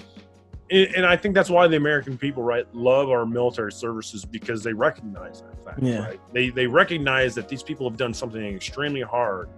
and, 0.70 0.94
and 0.96 1.06
I 1.06 1.16
think 1.16 1.34
that's 1.34 1.50
why 1.50 1.66
the 1.68 1.76
American 1.76 2.16
people 2.16 2.42
right 2.42 2.66
love 2.74 3.10
our 3.10 3.26
military 3.26 3.72
services 3.72 4.24
because 4.24 4.62
they 4.62 4.72
recognize 4.72 5.42
that 5.42 5.64
fact. 5.64 5.82
Yeah. 5.82 6.04
Right? 6.06 6.20
They 6.32 6.50
they 6.50 6.66
recognize 6.66 7.34
that 7.34 7.48
these 7.48 7.62
people 7.62 7.88
have 7.88 7.98
done 7.98 8.14
something 8.14 8.42
extremely 8.42 9.02
hard 9.02 9.48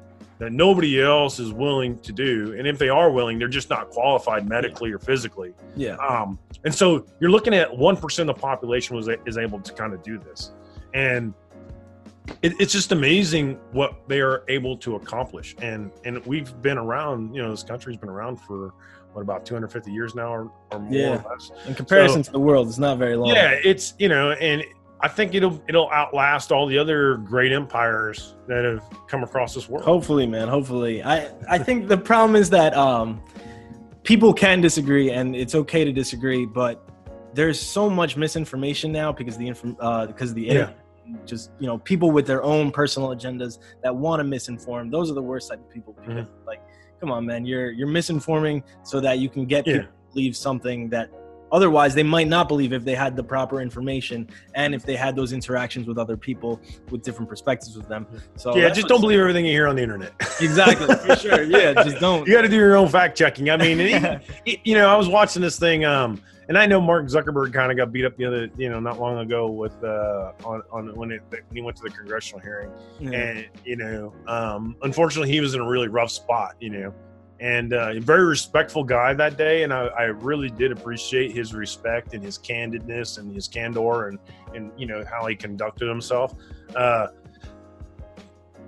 that 0.43 0.51
nobody 0.51 1.01
else 1.01 1.39
is 1.39 1.53
willing 1.53 1.97
to 2.01 2.13
do, 2.13 2.57
and 2.59 2.67
if 2.67 2.77
they 2.77 2.89
are 2.89 3.13
willing, 3.13 3.39
they're 3.39 3.47
just 3.47 3.71
not 3.71 3.91
qualified 3.91 4.49
medically 4.49 4.91
or 4.91 4.99
physically. 4.99 5.55
Yeah. 5.77 5.95
Um, 5.99 6.37
and 6.65 6.75
so 6.75 7.07
you're 7.21 7.31
looking 7.31 7.55
at 7.55 7.77
one 7.79 7.97
percent 7.97 8.29
of 8.29 8.35
the 8.35 8.43
population 8.43 8.97
was 8.97 9.09
is 9.25 9.39
able 9.39 9.61
to 9.61 9.73
kind 9.73 9.95
of 9.95 10.03
do 10.03 10.19
this, 10.19 10.51
and 10.95 11.33
it, 12.43 12.55
it's 12.59 12.73
just 12.73 12.91
amazing 12.91 13.57
what 13.71 14.09
they 14.09 14.21
are 14.21 14.43
able 14.49 14.77
to 14.79 14.97
accomplish. 14.97 15.55
And 15.63 15.93
and 16.05 16.27
we've 16.27 16.61
been 16.61 16.77
around, 16.77 17.37
you 17.37 17.41
know, 17.41 17.53
this 17.53 17.63
country's 17.63 17.97
been 17.97 18.09
around 18.11 18.39
for 18.39 18.75
what 19.13 19.23
about 19.23 19.47
250 19.47 19.93
years 19.93 20.17
now, 20.17 20.35
or, 20.35 20.51
or 20.73 20.81
more 20.81 20.93
Yeah. 20.93 21.23
or 21.23 21.31
less. 21.31 21.53
In 21.69 21.77
comparison 21.77 22.25
to 22.25 22.33
the 22.33 22.41
world, 22.41 22.67
it's 22.67 22.79
not 22.79 22.99
very 22.99 23.15
long. 23.15 23.29
Yeah, 23.29 23.51
it's 23.63 23.95
you 24.01 24.09
know, 24.09 24.33
and 24.33 24.65
I 25.03 25.09
think 25.09 25.35
it'll 25.35 25.61
it'll 25.69 25.91
outlast 25.91 26.53
all 26.53 26.67
the 26.67 26.79
other 26.79 27.17
great 27.17 27.53
empires 27.53 28.37
that 28.47 28.65
have 28.65 28.85
come 29.09 29.25
across 29.25 29.53
this 29.55 29.69
world. 29.69 29.85
Hopefully, 29.85 30.27
man. 30.27 30.47
Hopefully, 30.47 31.03
I 31.03 31.31
I 31.49 31.59
think 31.59 31.89
the 31.89 31.99
problem 31.99 32.37
is 32.37 32.49
that 32.51 32.75
um, 32.77 33.21
people 34.05 34.33
can 34.33 34.61
disagree, 34.61 35.11
and 35.11 35.35
it's 35.35 35.55
okay 35.57 35.85
to 35.85 35.93
disagree, 35.93 36.47
but 36.47 36.89
there's 37.35 37.59
so 37.59 37.91
much 37.91 38.17
misinformation 38.17 38.93
now 38.93 39.11
because 39.11 39.37
the 39.37 39.49
inform 39.49 39.77
uh, 39.81 40.07
because 40.07 40.31
of 40.31 40.37
the 40.37 40.43
Yeah. 40.43 40.71
Just 41.27 41.51
you 41.59 41.67
know, 41.67 41.79
people 41.79 42.13
with 42.13 42.27
their 42.29 42.45
own 42.45 42.71
personal 42.71 43.09
agendas 43.09 43.59
that 43.83 43.95
want 43.95 44.21
to 44.21 44.25
misinform. 44.25 44.91
Those 44.91 45.11
are 45.11 45.15
the 45.15 45.23
worst 45.23 45.51
type 45.51 45.59
of 45.59 45.69
people. 45.69 45.97
Mm-hmm. 46.07 46.31
Like, 46.47 46.63
come 47.01 47.11
on, 47.11 47.27
man, 47.27 47.45
you're 47.45 47.73
you're 47.73 47.89
misinforming 47.89 48.63
so 48.85 49.01
that 49.01 49.19
you 49.19 49.29
can 49.29 49.45
get 49.45 49.67
Yeah. 49.67 49.73
people 49.73 49.89
to 49.89 50.13
believe 50.15 50.37
something 50.37 50.89
that 50.91 51.11
otherwise 51.53 51.95
they 51.95 52.03
might 52.03 52.27
not 52.29 52.49
believe 52.49 52.73
if 52.73 52.85
they 52.85 52.95
had 52.95 53.15
the 53.15 53.23
proper 53.23 53.61
information 53.61 54.29
and 54.55 54.75
if 54.75 54.85
they 54.85 54.97
had 54.97 55.15
those 55.15 55.33
interactions 55.33 55.87
with 55.87 55.99
other 55.99 56.17
people 56.17 56.61
with 56.91 57.03
different 57.03 57.29
perspectives 57.29 57.77
with 57.77 57.89
them. 57.89 58.07
So 58.37 58.57
yeah, 58.57 58.71
just 58.71 58.89
don't 58.89 59.01
believe 59.01 59.21
everything 59.21 59.45
you 59.47 59.53
hear 59.53 59.69
on 59.69 59.77
the 59.77 59.83
internet. 59.83 60.13
Exactly, 60.41 60.87
for 61.07 61.17
sure. 61.17 61.43
Yeah, 61.45 61.75
just 61.85 62.01
don't. 62.01 62.27
you 62.27 62.33
got 62.33 62.43
to 62.43 62.49
do 62.49 62.57
your 62.57 62.77
own 62.77 62.89
fact 62.89 63.17
checking. 63.17 63.51
I 63.51 63.57
mean, 63.57 63.79
you 64.65 64.75
know, 64.75 64.89
I 64.89 64.97
was 64.97 65.09
watching 65.09 65.43
this 65.43 65.59
thing, 65.59 65.85
um, 65.85 66.21
and 66.49 66.59
I 66.59 66.67
know 66.67 66.81
Mark 66.81 67.07
Zuckerberg 67.07 67.53
kind 67.53 67.71
of 67.71 67.77
got 67.77 67.93
beat 67.93 68.05
up 68.05 68.17
the 68.17 68.25
other, 68.25 68.51
you 68.57 68.69
know, 68.69 68.81
not 68.81 68.99
long 68.99 69.19
ago 69.19 69.49
with 69.51 69.73
uh, 69.85 70.33
on 70.45 70.63
on 70.73 70.95
when 70.97 71.13
it 71.13 71.23
when 71.29 71.41
he 71.53 71.61
went 71.61 71.77
to 71.77 71.83
the 71.83 71.91
congressional 71.91 72.41
hearing, 72.41 72.71
Yeah. 73.01 73.11
and 73.11 73.47
you 73.65 73.77
know, 73.77 74.13
um, 74.27 74.77
unfortunately, 74.83 75.31
he 75.31 75.41
was 75.41 75.55
in 75.55 75.61
a 75.61 75.69
really 75.69 75.89
rough 75.89 76.11
spot, 76.11 76.57
you 76.61 76.71
know, 76.71 76.95
and 77.43 77.75
uh, 77.75 77.91
a 77.91 78.01
very 78.01 78.25
respectful 78.25 78.85
guy 78.85 79.13
that 79.15 79.37
day, 79.37 79.65
and 79.65 79.73
I, 79.73 79.87
I 79.87 80.03
really 80.05 80.49
did 80.49 80.71
appreciate 80.71 81.33
his 81.33 81.53
respect 81.53 82.15
and 82.15 82.23
his 82.23 82.39
candidness 82.39 83.19
and 83.19 83.35
his 83.35 83.49
candor 83.49 84.07
and 84.09 84.19
and 84.55 84.71
you 84.77 84.87
know 84.87 85.05
how 85.11 85.27
he 85.27 85.35
conducted 85.35 85.89
himself. 85.89 86.35
Uh, 86.77 87.09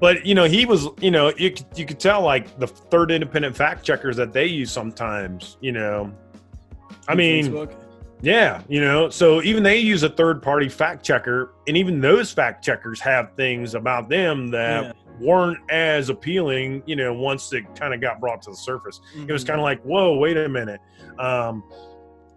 but 0.00 0.26
you 0.26 0.34
know, 0.34 0.44
he 0.44 0.66
was, 0.66 0.88
you 1.00 1.12
know, 1.12 1.32
you 1.36 1.52
could, 1.52 1.66
you 1.76 1.86
could 1.86 2.00
tell 2.00 2.22
like 2.22 2.58
the 2.58 2.66
third 2.66 3.12
independent 3.12 3.56
fact 3.56 3.84
checkers 3.84 4.16
that 4.16 4.32
they 4.32 4.46
use 4.46 4.72
sometimes, 4.72 5.56
you 5.60 5.70
know. 5.70 6.12
I 7.06 7.14
mean, 7.14 7.46
Facebook. 7.46 7.76
yeah, 8.22 8.60
you 8.68 8.80
know, 8.80 9.08
so 9.08 9.40
even 9.42 9.62
they 9.62 9.78
use 9.78 10.02
a 10.02 10.08
third 10.08 10.42
party 10.42 10.68
fact 10.68 11.04
checker, 11.04 11.52
and 11.68 11.76
even 11.76 12.00
those 12.00 12.32
fact 12.32 12.64
checkers 12.64 13.00
have 13.00 13.36
things 13.36 13.76
about 13.76 14.08
them 14.08 14.48
that 14.48 14.84
Yeah. 14.84 14.92
Weren't 15.20 15.58
as 15.70 16.08
appealing, 16.08 16.82
you 16.86 16.96
know, 16.96 17.12
once 17.12 17.52
it 17.52 17.64
kind 17.76 17.94
of 17.94 18.00
got 18.00 18.20
brought 18.20 18.42
to 18.42 18.50
the 18.50 18.56
surface. 18.56 19.00
It 19.16 19.30
was 19.32 19.44
Mhm. 19.44 19.48
kind 19.48 19.60
of 19.60 19.64
like, 19.64 19.82
whoa, 19.82 20.16
wait 20.18 20.36
a 20.36 20.48
minute. 20.48 20.80
Um, 21.18 21.62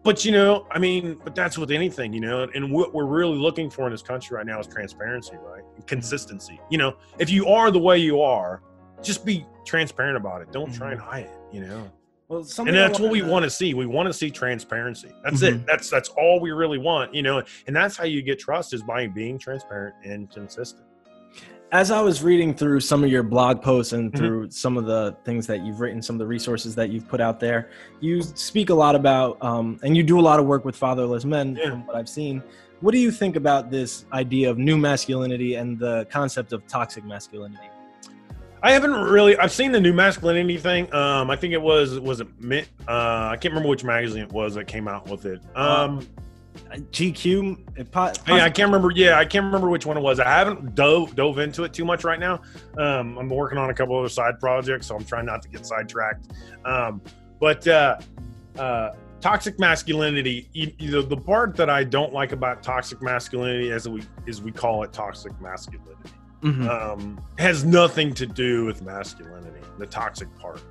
but 0.04 0.24
you 0.24 0.32
know, 0.32 0.66
I 0.72 0.80
mean, 0.80 1.18
but 1.24 1.36
that's 1.36 1.58
with 1.58 1.72
anything, 1.72 2.14
you 2.14 2.22
know, 2.22 2.48
and 2.56 2.72
what 2.72 2.94
we're 2.94 3.06
really 3.06 3.38
looking 3.38 3.70
for 3.70 3.86
in 3.88 3.92
this 3.92 4.02
country 4.02 4.38
right 4.38 4.46
now 4.46 4.60
is 4.60 4.68
transparency, 4.68 5.36
right? 5.44 5.64
And 5.76 5.86
consistency. 5.88 6.60
You 6.70 6.78
know, 6.78 6.96
if 7.20 7.30
you 7.30 7.48
are 7.48 7.72
the 7.72 7.80
way 7.80 7.98
you 7.98 8.22
are, 8.22 8.62
just 9.04 9.26
be 9.26 9.46
transparent 9.66 10.16
about 10.18 10.42
it. 10.42 10.52
Don't 10.52 10.74
try 10.74 10.92
and 10.92 11.00
hide 11.02 11.26
it, 11.26 11.40
you 11.52 11.62
know. 11.62 11.92
well, 12.30 12.44
something 12.44 12.74
And 12.76 12.78
that's 12.84 13.00
what 13.00 13.10
we 13.12 13.22
want 13.22 13.44
to 13.44 13.50
see. 13.50 13.74
We 13.74 13.86
want 13.86 14.08
to 14.08 14.14
see 14.14 14.30
transparency. 14.30 15.12
That's 15.24 15.42
Mhm. 15.42 15.48
it. 15.62 15.66
That's 15.66 15.90
that's 15.90 16.10
all 16.10 16.40
we 16.42 16.52
really 16.52 16.78
want, 16.78 17.14
you 17.14 17.22
know. 17.22 17.42
And 17.68 17.76
that's 17.76 17.96
how 17.96 18.04
you 18.06 18.22
get 18.22 18.38
trust 18.40 18.74
is 18.74 18.84
by 18.84 19.08
being 19.08 19.38
transparent 19.40 19.96
and 20.04 20.30
consistent. 20.30 20.84
As 21.72 21.92
I 21.92 22.00
was 22.00 22.24
reading 22.24 22.54
through 22.54 22.80
some 22.80 23.04
of 23.04 23.10
your 23.12 23.24
blog 23.24 23.62
posts 23.62 23.92
and 23.92 24.12
Mhm. 24.12 24.18
through 24.18 24.50
some 24.52 24.78
of 24.78 24.86
the 24.86 25.16
things 25.26 25.46
that 25.48 25.66
you've 25.66 25.82
written, 25.82 26.02
some 26.02 26.16
of 26.16 26.20
the 26.20 26.26
resources 26.26 26.76
that 26.76 26.90
you've 26.92 27.08
put 27.10 27.20
out 27.20 27.42
there, 27.42 27.70
you 28.00 28.22
speak 28.22 28.70
a 28.70 28.74
lot 28.74 28.96
about, 28.96 29.38
um, 29.44 29.78
and 29.84 29.98
you 29.98 30.02
do 30.02 30.18
a 30.18 30.22
lot 30.22 30.40
of 30.40 30.46
work 30.46 30.64
with 30.64 30.78
fatherless 30.78 31.26
men, 31.26 31.58
Yeah. 31.62 31.72
from 31.72 31.86
what 31.86 31.98
I've 31.98 32.08
seen. 32.08 32.42
What 32.80 32.92
do 32.92 33.00
you 33.00 33.12
think 33.12 33.36
about 33.36 33.70
this 33.70 34.06
idea 34.14 34.50
of 34.50 34.58
new 34.58 34.78
masculinity 34.78 35.56
and 35.56 35.78
the 35.78 36.08
concept 36.10 36.54
of 36.54 36.66
toxic 36.68 37.04
masculinity? 37.04 37.70
I 38.64 38.72
haven't 38.72 38.94
really. 38.94 39.38
I've 39.38 39.52
seen 39.52 39.72
the 39.74 39.80
new 39.82 39.94
masculinity 39.94 40.58
thing. 40.58 40.92
Um, 40.94 41.30
I 41.30 41.36
think 41.36 41.54
it 41.54 41.62
was 41.62 42.00
was 42.00 42.22
it 42.22 42.28
Mint? 42.40 42.68
Uh, 42.88 43.30
I 43.32 43.38
can't 43.40 43.54
remember 43.54 43.70
which 43.70 43.84
magazine 43.84 44.24
it 44.24 44.32
was 44.32 44.56
that 44.56 44.68
came 44.68 44.88
out 44.88 45.10
with 45.10 45.26
it. 45.26 45.42
Um, 45.56 46.00
GQ, 46.92 47.58
yeah, 48.28 48.44
I 48.44 48.50
can't 48.50 48.68
remember. 48.72 48.92
Yeah, 48.94 49.18
I 49.18 49.26
can't 49.26 49.46
remember 49.46 49.70
which 49.70 49.86
one 49.86 49.98
it 49.98 50.02
was. 50.02 50.20
I 50.20 50.26
haven't 50.30 50.76
dove 50.76 51.16
dove 51.16 51.40
into 51.40 51.64
it 51.64 51.74
too 51.74 51.86
much 51.86 52.04
right 52.04 52.20
now. 52.20 52.42
Um, 52.78 53.18
I'm 53.18 53.30
working 53.30 53.58
on 53.58 53.70
a 53.70 53.74
couple 53.74 53.98
other 53.98 54.10
side 54.10 54.40
projects, 54.40 54.88
so 54.88 54.96
I'm 54.96 55.06
trying 55.06 55.26
not 55.26 55.42
to 55.44 55.50
get 55.50 55.66
sidetracked. 55.66 56.28
Um, 56.66 57.02
but 57.40 57.68
uh, 57.68 57.98
uh, 58.58 58.92
toxic 59.22 59.60
masculinity, 59.60 60.50
you, 60.54 60.72
you 60.80 60.92
know, 60.92 61.02
the 61.02 61.18
part 61.18 61.56
that 61.58 61.70
I 61.70 61.84
don't 61.84 62.14
like 62.14 62.32
about 62.32 62.64
toxic 62.64 63.02
masculinity, 63.02 63.72
as 63.72 63.88
we 63.88 64.04
as 64.28 64.42
we 64.42 64.52
call 64.52 64.84
it, 64.84 64.94
toxic 64.94 65.40
masculinity 65.42 65.94
Mhm. 66.44 66.70
um, 66.70 67.20
has 67.40 67.64
nothing 67.64 68.14
to 68.14 68.28
do 68.28 68.66
with 68.66 68.82
masculinity. 68.84 69.60
The 69.80 69.88
toxic 69.88 70.28
part. 70.38 70.62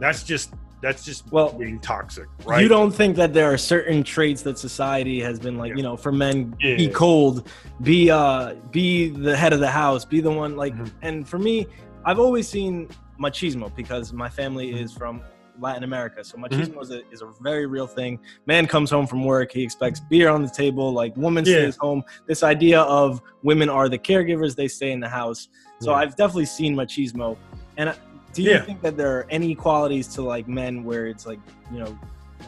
That's 0.00 0.24
just 0.24 0.54
that's 0.82 1.04
just 1.04 1.30
Well, 1.32 1.52
being 1.52 1.78
toxic, 1.78 2.26
right? 2.44 2.60
You 2.60 2.68
don't 2.68 2.90
think 2.90 3.16
that 3.16 3.32
there 3.32 3.50
are 3.52 3.56
certain 3.56 4.02
traits 4.02 4.42
that 4.42 4.58
society 4.58 5.20
has 5.20 5.38
been 5.38 5.56
like, 5.56 5.70
Yeah. 5.70 5.76
you 5.76 5.82
know, 5.84 5.96
for 5.96 6.12
men, 6.12 6.54
be 6.60 6.88
cold, 6.88 7.48
be 7.82 8.10
uh, 8.10 8.54
be 8.70 9.08
the 9.08 9.36
head 9.36 9.52
of 9.52 9.60
the 9.60 9.70
house, 9.70 10.04
be 10.04 10.20
the 10.20 10.30
one 10.30 10.56
like. 10.56 10.74
Mhm. 10.76 10.90
And 11.02 11.28
for 11.28 11.38
me, 11.38 11.66
I've 12.04 12.18
always 12.18 12.48
seen 12.48 12.88
machismo 13.20 13.74
because 13.76 14.12
my 14.12 14.28
family 14.28 14.72
Mhm. 14.72 14.82
is 14.82 14.92
from 14.92 15.22
Latin 15.60 15.84
America, 15.84 16.24
so 16.24 16.36
machismo 16.38 16.82
is, 16.82 16.90
a, 16.90 17.02
is 17.12 17.22
a 17.22 17.28
very 17.40 17.66
real 17.66 17.86
thing. 17.86 18.18
Man 18.46 18.66
comes 18.66 18.90
home 18.90 19.06
from 19.06 19.22
work, 19.24 19.52
he 19.52 19.62
expects 19.62 20.00
beer 20.00 20.28
on 20.30 20.42
the 20.42 20.48
table. 20.50 20.92
Like 20.92 21.16
woman 21.16 21.44
Yeah. 21.44 21.58
stays 21.58 21.76
home. 21.76 22.02
This 22.26 22.42
idea 22.42 22.80
of 22.80 23.20
women 23.44 23.68
are 23.68 23.88
the 23.88 23.98
caregivers, 23.98 24.56
they 24.56 24.66
stay 24.66 24.90
in 24.90 24.98
the 24.98 25.08
house. 25.08 25.48
So 25.80 25.90
Yeah. 25.92 25.98
I've 25.98 26.16
definitely 26.16 26.46
seen 26.46 26.74
machismo, 26.74 27.36
and. 27.76 27.90
I- 27.90 27.94
do 28.32 28.42
you 28.42 28.50
Yeah. 28.50 28.62
think 28.62 28.80
that 28.82 28.96
there 28.96 29.16
are 29.16 29.26
any 29.30 29.54
qualities 29.54 30.08
to 30.08 30.22
like 30.22 30.48
men 30.48 30.84
where 30.84 31.06
it's 31.06 31.26
like 31.26 31.38
you 31.72 31.78
know 31.78 31.98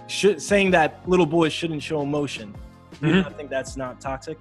should, 0.06 0.40
saying 0.40 0.70
that 0.72 1.00
little 1.08 1.26
boys 1.26 1.52
shouldn't 1.52 1.82
show 1.82 2.02
emotion. 2.02 2.54
You 3.00 3.08
Mhm. 3.08 3.22
not 3.22 3.36
think 3.36 3.50
that's 3.50 3.76
not 3.76 4.00
toxic? 4.00 4.38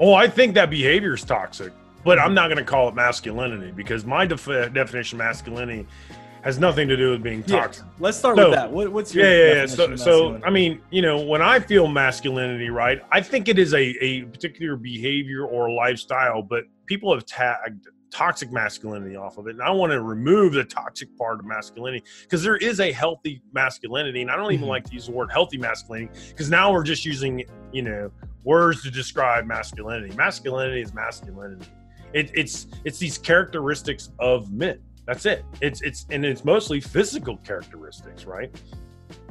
Oh, 0.00 0.14
I 0.14 0.28
think 0.28 0.54
that 0.54 0.70
behavior 0.70 1.14
is 1.14 1.22
toxic, 1.24 1.72
but 2.04 2.18
I'm 2.18 2.34
not 2.34 2.48
going 2.48 2.58
to 2.58 2.64
call 2.64 2.88
it 2.88 2.94
masculinity 2.94 3.70
because 3.70 4.04
my 4.04 4.26
def- 4.26 4.72
definition 4.72 5.20
of 5.20 5.26
masculinity 5.26 5.86
has 6.42 6.58
nothing 6.58 6.88
to 6.88 6.96
do 6.96 7.10
with 7.10 7.22
being 7.22 7.42
toxic. 7.42 7.84
Yeah. 7.84 7.90
Let's 8.00 8.16
start 8.16 8.36
so, 8.36 8.48
with 8.50 8.58
that. 8.58 8.70
What, 8.70 8.90
what's 8.90 9.14
your 9.14 9.24
yeah, 9.24 9.36
yeah, 9.46 9.54
yeah. 9.60 9.66
So, 9.66 9.94
so 9.96 10.40
I 10.44 10.50
mean, 10.50 10.80
you 10.90 11.00
know, 11.02 11.20
when 11.20 11.40
I 11.40 11.60
feel 11.60 11.86
masculinity, 11.86 12.68
right, 12.68 13.00
I 13.12 13.20
think 13.20 13.48
it 13.48 13.58
is 13.58 13.74
a, 13.74 13.82
a 14.04 14.22
particular 14.22 14.76
behavior 14.76 15.44
or 15.46 15.70
lifestyle, 15.70 16.42
but 16.42 16.64
people 16.86 17.14
have 17.14 17.24
tagged 17.24 17.86
toxic 18.12 18.52
masculinity 18.52 19.16
off 19.16 19.38
of 19.38 19.46
it. 19.46 19.52
And 19.52 19.62
I 19.62 19.70
want 19.70 19.90
to 19.92 20.00
remove 20.02 20.52
the 20.52 20.64
toxic 20.64 21.16
part 21.16 21.40
of 21.40 21.46
masculinity 21.46 22.04
because 22.22 22.42
there 22.42 22.58
is 22.58 22.78
a 22.78 22.92
healthy 22.92 23.42
masculinity. 23.52 24.22
And 24.22 24.30
I 24.30 24.36
don't 24.36 24.52
even 24.52 24.62
mm-hmm. 24.62 24.70
like 24.70 24.84
to 24.84 24.92
use 24.92 25.06
the 25.06 25.12
word 25.12 25.32
healthy 25.32 25.58
masculinity 25.58 26.12
because 26.28 26.50
now 26.50 26.70
we're 26.70 26.84
just 26.84 27.04
using, 27.04 27.44
you 27.72 27.82
know, 27.82 28.10
words 28.44 28.82
to 28.82 28.90
describe 28.90 29.46
masculinity. 29.46 30.14
Masculinity 30.14 30.82
is 30.82 30.94
masculinity. 30.94 31.66
It, 32.12 32.30
it's 32.34 32.66
it's 32.84 32.98
these 32.98 33.16
characteristics 33.16 34.10
of 34.18 34.52
men. 34.52 34.78
That's 35.06 35.24
it. 35.24 35.44
It's 35.60 35.80
it's 35.80 36.06
and 36.10 36.24
it's 36.24 36.44
mostly 36.44 36.80
physical 36.80 37.38
characteristics, 37.38 38.26
right? 38.26 38.54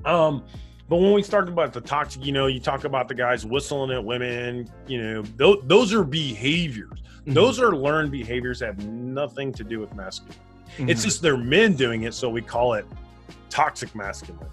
Um, 0.03 0.43
but 0.89 0.97
when 0.97 1.13
we 1.13 1.23
start 1.23 1.47
about 1.47 1.71
the 1.71 1.79
toxic, 1.79 2.25
you 2.25 2.33
know, 2.33 2.47
you 2.47 2.59
talk 2.59 2.83
about 2.83 3.07
the 3.07 3.13
guys 3.13 3.45
whistling 3.45 3.91
at 3.91 4.03
women, 4.03 4.69
you 4.87 5.01
know, 5.01 5.21
those, 5.37 5.63
those 5.63 5.93
are 5.93 6.03
behaviors. 6.03 7.01
Mm-hmm. 7.21 7.33
Those 7.33 7.59
are 7.59 7.75
learned 7.75 8.11
behaviors 8.11 8.59
that 8.59 8.67
have 8.67 8.85
nothing 8.85 9.51
to 9.53 9.63
do 9.63 9.79
with 9.79 9.93
masculinity. 9.95 10.39
Mm-hmm. 10.77 10.89
It's 10.89 11.03
just 11.03 11.21
they're 11.21 11.37
men 11.37 11.73
doing 11.73 12.03
it, 12.03 12.13
so 12.13 12.29
we 12.29 12.41
call 12.41 12.73
it 12.73 12.85
toxic 13.49 13.93
masculinity. 13.95 14.49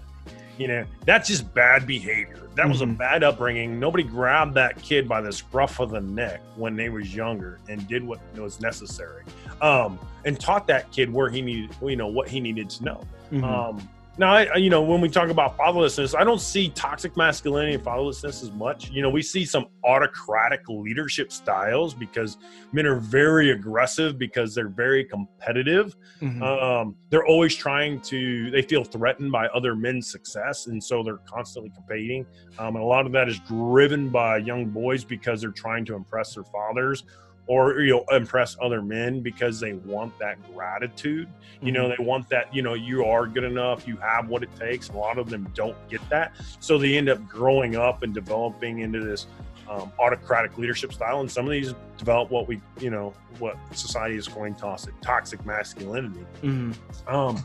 You 0.57 0.67
know, 0.67 0.85
that's 1.05 1.29
just 1.29 1.53
bad 1.53 1.87
behavior. 1.87 2.35
That 2.55 2.63
mm-hmm. 2.63 2.71
was 2.71 2.81
a 2.81 2.85
mm-hmm. 2.85 2.95
bad 2.95 3.23
upbringing. 3.23 3.79
Nobody 3.79 4.03
grabbed 4.03 4.53
that 4.55 4.81
kid 4.81 5.07
by 5.07 5.21
the 5.21 5.31
scruff 5.31 5.79
of 5.79 5.91
the 5.91 6.01
neck 6.01 6.41
when 6.57 6.75
they 6.75 6.89
was 6.89 7.15
younger 7.15 7.59
and 7.69 7.87
did 7.87 8.03
what 8.03 8.19
was 8.35 8.59
necessary, 8.59 9.23
um, 9.61 9.97
and 10.25 10.37
taught 10.39 10.67
that 10.67 10.91
kid 10.91 11.11
where 11.11 11.29
he 11.29 11.41
needed, 11.41 11.73
you 11.81 11.95
know, 11.95 12.07
what 12.07 12.27
he 12.27 12.41
needed 12.41 12.69
to 12.71 12.83
know. 12.83 13.01
Mm-hmm. 13.31 13.43
Um, 13.43 13.89
now, 14.19 14.33
I, 14.33 14.57
you 14.57 14.69
know, 14.69 14.81
when 14.81 14.99
we 14.99 15.07
talk 15.07 15.29
about 15.29 15.57
fatherlessness, 15.57 16.13
I 16.13 16.25
don't 16.25 16.41
see 16.41 16.67
toxic 16.69 17.15
masculinity 17.15 17.75
and 17.75 17.83
fatherlessness 17.83 18.43
as 18.43 18.51
much. 18.51 18.91
You 18.91 19.01
know, 19.01 19.09
we 19.09 19.21
see 19.21 19.45
some 19.45 19.67
autocratic 19.85 20.59
leadership 20.67 21.31
styles 21.31 21.93
because 21.93 22.37
men 22.73 22.85
are 22.85 22.97
very 22.99 23.51
aggressive 23.51 24.19
because 24.19 24.53
they're 24.53 24.67
very 24.67 25.05
competitive. 25.05 25.95
Mm-hmm. 26.21 26.43
Um, 26.43 26.95
they're 27.09 27.25
always 27.25 27.55
trying 27.55 28.01
to, 28.01 28.51
they 28.51 28.61
feel 28.61 28.83
threatened 28.83 29.31
by 29.31 29.47
other 29.47 29.73
men's 29.73 30.11
success. 30.11 30.67
And 30.67 30.83
so 30.83 31.01
they're 31.01 31.21
constantly 31.25 31.71
competing. 31.73 32.25
Um, 32.57 32.75
and 32.75 32.83
a 32.83 32.87
lot 32.87 33.05
of 33.05 33.13
that 33.13 33.29
is 33.29 33.39
driven 33.47 34.09
by 34.09 34.39
young 34.39 34.65
boys 34.65 35.05
because 35.05 35.39
they're 35.39 35.51
trying 35.51 35.85
to 35.85 35.95
impress 35.95 36.35
their 36.35 36.43
fathers 36.43 37.05
or 37.49 37.81
you 37.81 37.89
know 37.89 38.05
impress 38.15 38.55
other 38.61 38.79
men 38.79 39.21
because 39.21 39.59
they 39.59 39.73
want 39.73 40.17
that 40.19 40.37
gratitude. 40.53 41.27
You 41.61 41.71
know 41.71 41.89
mm-hmm. 41.89 42.01
they 42.01 42.07
want 42.07 42.29
that 42.29 42.53
you 42.53 42.61
know 42.61 42.75
you 42.75 43.03
are 43.03 43.25
good 43.25 43.43
enough 43.43 43.87
you 43.87 43.97
have 43.97 44.29
what 44.29 44.43
it 44.43 44.55
takes. 44.55 44.89
A 44.89 44.93
lot 44.93 45.17
of 45.17 45.29
them 45.29 45.51
don't 45.55 45.75
get 45.89 46.07
that. 46.09 46.33
So 46.59 46.77
they 46.77 46.95
end 46.95 47.09
up 47.09 47.27
growing 47.27 47.75
up 47.75 48.03
and 48.03 48.13
developing 48.13 48.79
into 48.79 49.03
this 49.03 49.25
um, 49.67 49.91
autocratic 49.99 50.57
leadership 50.57 50.93
style. 50.93 51.21
And 51.21 51.29
some 51.29 51.45
of 51.45 51.51
these 51.51 51.73
develop 51.97 52.29
what 52.29 52.47
we 52.47 52.61
you 52.79 52.91
know 52.91 53.15
what 53.39 53.57
society 53.73 54.15
is 54.15 54.27
going 54.27 54.53
to 54.53 54.61
toss 54.61 54.87
it 54.87 54.93
toxic 55.01 55.43
masculinity. 55.43 56.25
Mm-hmm. 56.43 57.13
um, 57.13 57.43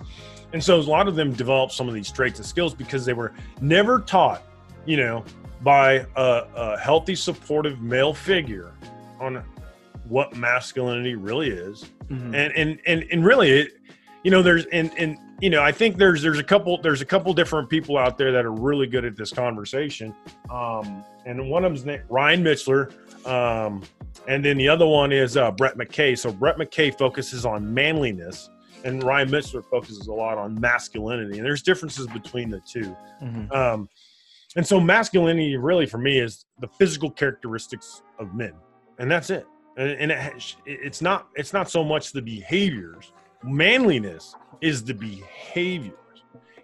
and 0.52 0.62
so 0.62 0.78
a 0.78 0.82
lot 0.82 1.08
of 1.08 1.16
them 1.16 1.32
develop 1.32 1.72
some 1.72 1.88
of 1.88 1.94
these 1.94 2.12
traits 2.12 2.38
and 2.38 2.46
skills 2.46 2.74
because 2.74 3.06
they 3.06 3.14
were 3.14 3.32
never 3.62 4.00
taught 4.00 4.42
you 4.84 4.98
know 4.98 5.24
by 5.62 6.06
a, 6.16 6.46
a 6.54 6.78
healthy 6.78 7.14
supportive 7.14 7.80
male 7.80 8.12
figure 8.12 8.74
on 9.18 9.42
what 10.08 10.36
masculinity 10.36 11.14
really 11.14 11.50
is. 11.50 11.86
Mm-hmm. 12.08 12.34
and 12.34 12.52
and 12.52 12.80
and 12.86 13.04
and 13.10 13.24
really 13.24 13.50
it 13.50 13.72
you 14.24 14.30
know 14.30 14.42
there's 14.42 14.66
and 14.66 14.92
and 14.98 15.16
you 15.40 15.48
know 15.48 15.62
i 15.62 15.70
think 15.70 15.96
there's 15.96 16.20
there's 16.20 16.38
a 16.38 16.44
couple 16.44 16.80
there's 16.82 17.00
a 17.00 17.04
couple 17.04 17.32
different 17.32 17.70
people 17.70 17.96
out 17.96 18.18
there 18.18 18.32
that 18.32 18.44
are 18.44 18.52
really 18.52 18.86
good 18.86 19.04
at 19.04 19.16
this 19.16 19.32
conversation. 19.32 20.14
Um 20.50 21.04
and 21.26 21.48
one 21.48 21.64
of 21.64 21.72
them's 21.72 21.86
named 21.86 22.02
ryan 22.08 22.42
michler 22.42 22.92
um 23.26 23.82
and 24.26 24.44
then 24.44 24.56
the 24.56 24.68
other 24.68 24.86
one 24.86 25.12
is 25.12 25.36
uh, 25.36 25.50
brett 25.52 25.76
mckay. 25.78 26.18
So 26.18 26.32
brett 26.32 26.56
mckay 26.56 26.96
focuses 26.98 27.46
on 27.46 27.72
manliness 27.72 28.50
and 28.84 29.02
ryan 29.02 29.30
michler 29.30 29.64
focuses 29.64 30.08
a 30.08 30.12
lot 30.12 30.36
on 30.36 30.60
masculinity. 30.60 31.38
And 31.38 31.46
there's 31.46 31.62
differences 31.62 32.06
between 32.08 32.50
the 32.50 32.60
2 32.60 32.96
mm-hmm. 33.22 33.52
um 33.52 33.88
and 34.56 34.66
so 34.66 34.78
masculinity 34.78 35.56
really 35.56 35.86
for 35.86 35.98
me 35.98 36.18
is 36.18 36.44
the 36.60 36.68
physical 36.68 37.10
characteristics 37.10 38.02
of 38.18 38.34
men. 38.34 38.52
And 38.98 39.10
that's 39.10 39.30
it 39.30 39.46
and, 39.76 40.12
it, 40.12 40.56
it's 40.66 41.02
not 41.02 41.28
it's 41.34 41.52
not 41.52 41.70
so 41.70 41.84
much 41.84 42.12
the 42.12 42.22
behaviors. 42.22 43.12
Manliness 43.42 44.34
is 44.60 44.84
the 44.84 44.94
behaviors. 44.94 45.92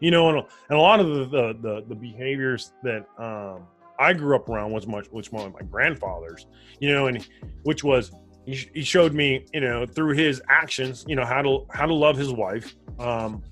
You 0.00 0.10
know 0.10 0.28
and, 0.30 0.38
and 0.38 0.78
a 0.78 0.80
lot 0.80 1.00
of 1.00 1.08
the, 1.08 1.24
the 1.24 1.58
the, 1.60 1.84
the 1.88 1.94
behaviors 1.94 2.72
that 2.82 3.06
um, 3.18 3.66
i 3.98 4.14
grew 4.14 4.34
up 4.34 4.48
around 4.48 4.72
was 4.72 4.86
much 4.86 5.06
which 5.08 5.30
one 5.30 5.46
of 5.48 5.52
my 5.52 5.60
grandfathers 5.60 6.46
you 6.80 6.90
know 6.90 7.08
and 7.08 7.28
which 7.64 7.84
was 7.84 8.10
he, 8.46 8.66
he 8.72 8.82
showed 8.82 9.12
me 9.12 9.44
you 9.52 9.60
know 9.60 9.84
through 9.84 10.14
his 10.14 10.40
actions 10.48 11.04
you 11.06 11.16
know 11.16 11.26
how 11.26 11.42
to 11.42 11.66
how 11.70 11.84
to 11.84 11.92
love 11.92 12.16
his 12.16 12.32
wife 12.32 12.76
um, 12.98 13.42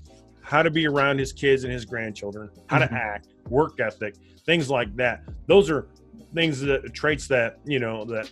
how 0.41 0.63
to 0.63 0.71
be 0.71 0.87
around 0.87 1.19
his 1.19 1.31
kids 1.31 1.65
and 1.65 1.71
his 1.71 1.85
grandchildren 1.85 2.49
how 2.65 2.79
mm-hmm. 2.79 2.95
to 2.95 2.99
act 2.99 3.27
work 3.47 3.79
ethic 3.79 4.15
things 4.49 4.67
like 4.67 4.95
that. 4.95 5.21
Those 5.45 5.69
are 5.69 5.89
things 6.33 6.59
that 6.61 6.91
traits 6.91 7.27
that 7.27 7.59
you 7.65 7.79
know 7.79 8.03
that 8.05 8.31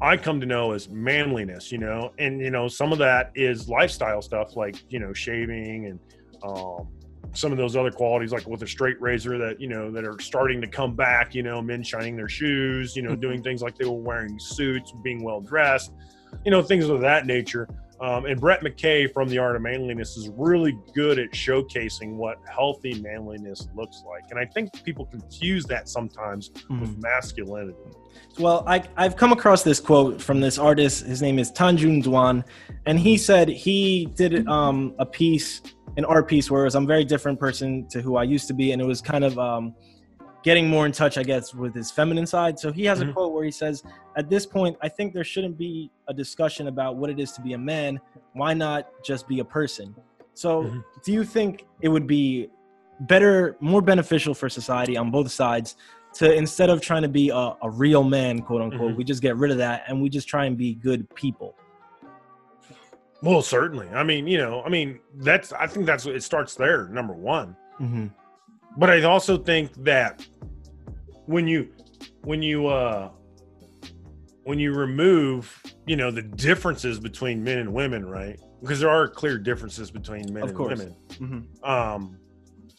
I 0.00 0.16
come 0.16 0.40
to 0.40 0.46
know 0.46 0.72
as 0.72 0.88
manliness, 0.88 1.70
you 1.70 1.78
know, 1.78 2.12
and 2.18 2.40
you 2.40 2.50
know 2.50 2.68
some 2.68 2.92
of 2.92 2.98
that 2.98 3.30
is 3.34 3.68
lifestyle 3.68 4.22
stuff 4.22 4.56
like 4.56 4.76
you 4.88 4.98
know 4.98 5.12
shaving 5.12 5.86
and 5.86 6.00
um, 6.42 6.88
some 7.32 7.52
of 7.52 7.58
those 7.58 7.76
other 7.76 7.90
qualities 7.90 8.32
like 8.32 8.46
with 8.46 8.62
a 8.62 8.66
straight 8.66 9.00
razor 9.00 9.38
that 9.38 9.60
you 9.60 9.68
know 9.68 9.90
that 9.90 10.04
are 10.04 10.18
starting 10.20 10.60
to 10.60 10.66
come 10.66 10.94
back. 10.94 11.34
You 11.34 11.42
know, 11.42 11.62
men 11.62 11.82
shining 11.82 12.16
their 12.16 12.28
shoes, 12.28 12.96
you 12.96 13.02
know, 13.02 13.14
doing 13.14 13.42
things 13.42 13.62
like 13.62 13.76
they 13.76 13.84
were 13.84 13.92
wearing 13.92 14.38
suits, 14.38 14.92
being 15.02 15.22
well 15.22 15.40
dressed, 15.40 15.92
you 16.44 16.50
know, 16.50 16.62
things 16.62 16.88
of 16.88 17.00
that 17.00 17.26
nature. 17.26 17.68
Um, 18.00 18.26
and 18.26 18.40
Brett 18.40 18.62
McKay 18.62 19.12
from 19.12 19.28
the 19.28 19.38
Art 19.38 19.56
of 19.56 19.62
Manliness 19.62 20.16
is 20.16 20.28
really 20.36 20.76
good 20.94 21.18
at 21.18 21.30
showcasing 21.30 22.16
what 22.16 22.38
healthy 22.50 23.00
manliness 23.00 23.68
looks 23.74 24.02
like. 24.06 24.24
And 24.30 24.38
I 24.38 24.44
think 24.46 24.70
people 24.84 25.06
confuse 25.06 25.64
that 25.66 25.88
sometimes 25.88 26.50
mm-hmm. 26.50 26.80
with 26.80 26.98
masculinity. 26.98 27.78
Well, 28.38 28.64
I, 28.66 28.82
I've 28.96 29.16
come 29.16 29.32
across 29.32 29.62
this 29.62 29.78
quote 29.78 30.20
from 30.20 30.40
this 30.40 30.58
artist. 30.58 31.06
His 31.06 31.22
name 31.22 31.38
is 31.38 31.52
Tanjun 31.52 32.02
Dwan, 32.02 32.44
and 32.86 32.98
he 32.98 33.16
said 33.16 33.48
he 33.48 34.06
did 34.14 34.46
um, 34.48 34.94
a 34.98 35.06
piece, 35.06 35.62
an 35.96 36.04
art 36.04 36.28
piece, 36.28 36.50
where 36.50 36.62
it 36.62 36.64
was 36.64 36.74
I'm 36.74 36.84
a 36.84 36.86
very 36.86 37.04
different 37.04 37.38
person 37.38 37.86
to 37.90 38.02
who 38.02 38.16
I 38.16 38.24
used 38.24 38.48
to 38.48 38.54
be, 38.54 38.72
and 38.72 38.82
it 38.82 38.84
was 38.84 39.00
kind 39.00 39.24
of 39.24 39.38
um, 39.38 39.74
getting 40.44 40.68
more 40.68 40.86
in 40.86 40.92
touch, 40.92 41.18
I 41.18 41.24
guess, 41.24 41.52
with 41.52 41.74
his 41.74 41.90
feminine 41.90 42.26
side. 42.26 42.58
So 42.58 42.70
he 42.70 42.84
has 42.84 43.00
mm-hmm. 43.00 43.10
a 43.10 43.12
quote 43.12 43.32
where 43.32 43.44
he 43.44 43.50
says, 43.50 43.82
"At 44.16 44.30
this 44.30 44.46
point, 44.46 44.76
I 44.80 44.88
think 44.88 45.12
there 45.12 45.24
shouldn't 45.24 45.58
be 45.58 45.90
a 46.06 46.14
discussion 46.14 46.68
about 46.68 46.96
what 46.96 47.10
it 47.10 47.18
is 47.18 47.32
to 47.32 47.40
be 47.40 47.54
a 47.54 47.58
man. 47.58 47.98
Why 48.34 48.54
not 48.54 48.88
just 49.02 49.26
be 49.26 49.40
a 49.40 49.44
person?" 49.44 49.96
So, 50.34 50.64
mm-hmm. 50.64 50.80
do 51.04 51.12
you 51.12 51.24
think 51.24 51.66
it 51.80 51.88
would 51.88 52.06
be 52.06 52.48
better, 53.00 53.56
more 53.60 53.82
beneficial 53.82 54.34
for 54.34 54.48
society 54.48 54.96
on 54.96 55.10
both 55.10 55.30
sides 55.32 55.76
to 56.14 56.32
instead 56.32 56.70
of 56.70 56.80
trying 56.80 57.02
to 57.02 57.08
be 57.08 57.30
a, 57.30 57.52
a 57.62 57.70
real 57.70 58.04
man, 58.04 58.40
quote 58.40 58.62
unquote, 58.62 58.90
mm-hmm. 58.90 58.96
we 58.96 59.04
just 59.04 59.22
get 59.22 59.36
rid 59.36 59.50
of 59.50 59.58
that 59.58 59.84
and 59.88 60.00
we 60.00 60.08
just 60.08 60.28
try 60.28 60.44
and 60.44 60.56
be 60.56 60.74
good 60.74 61.12
people. 61.14 61.56
Well, 63.22 63.42
certainly. 63.42 63.88
I 63.88 64.04
mean, 64.04 64.26
you 64.26 64.38
know, 64.38 64.62
I 64.62 64.68
mean, 64.68 65.00
that's, 65.16 65.52
I 65.52 65.66
think 65.66 65.86
that's 65.86 66.06
it 66.06 66.22
starts 66.22 66.54
there, 66.54 66.88
number 66.88 67.14
one. 67.14 67.56
Mm-hmm. 67.80 68.06
But 68.76 68.90
I 68.90 69.02
also 69.02 69.38
think 69.38 69.72
that 69.84 70.26
when 71.26 71.46
you, 71.46 71.68
when 72.22 72.42
you, 72.42 72.66
uh, 72.66 73.10
when 74.44 74.58
you 74.58 74.74
remove, 74.74 75.62
you 75.86 75.96
know, 75.96 76.10
the 76.10 76.22
differences 76.22 77.00
between 77.00 77.42
men 77.42 77.58
and 77.58 77.72
women, 77.72 78.04
right? 78.04 78.38
Because 78.60 78.80
there 78.80 78.90
are 78.90 79.08
clear 79.08 79.38
differences 79.38 79.90
between 79.90 80.32
men 80.32 80.48
and 80.48 80.58
women. 80.58 80.96
Mm-hmm. 81.08 81.64
Um, 81.64 82.18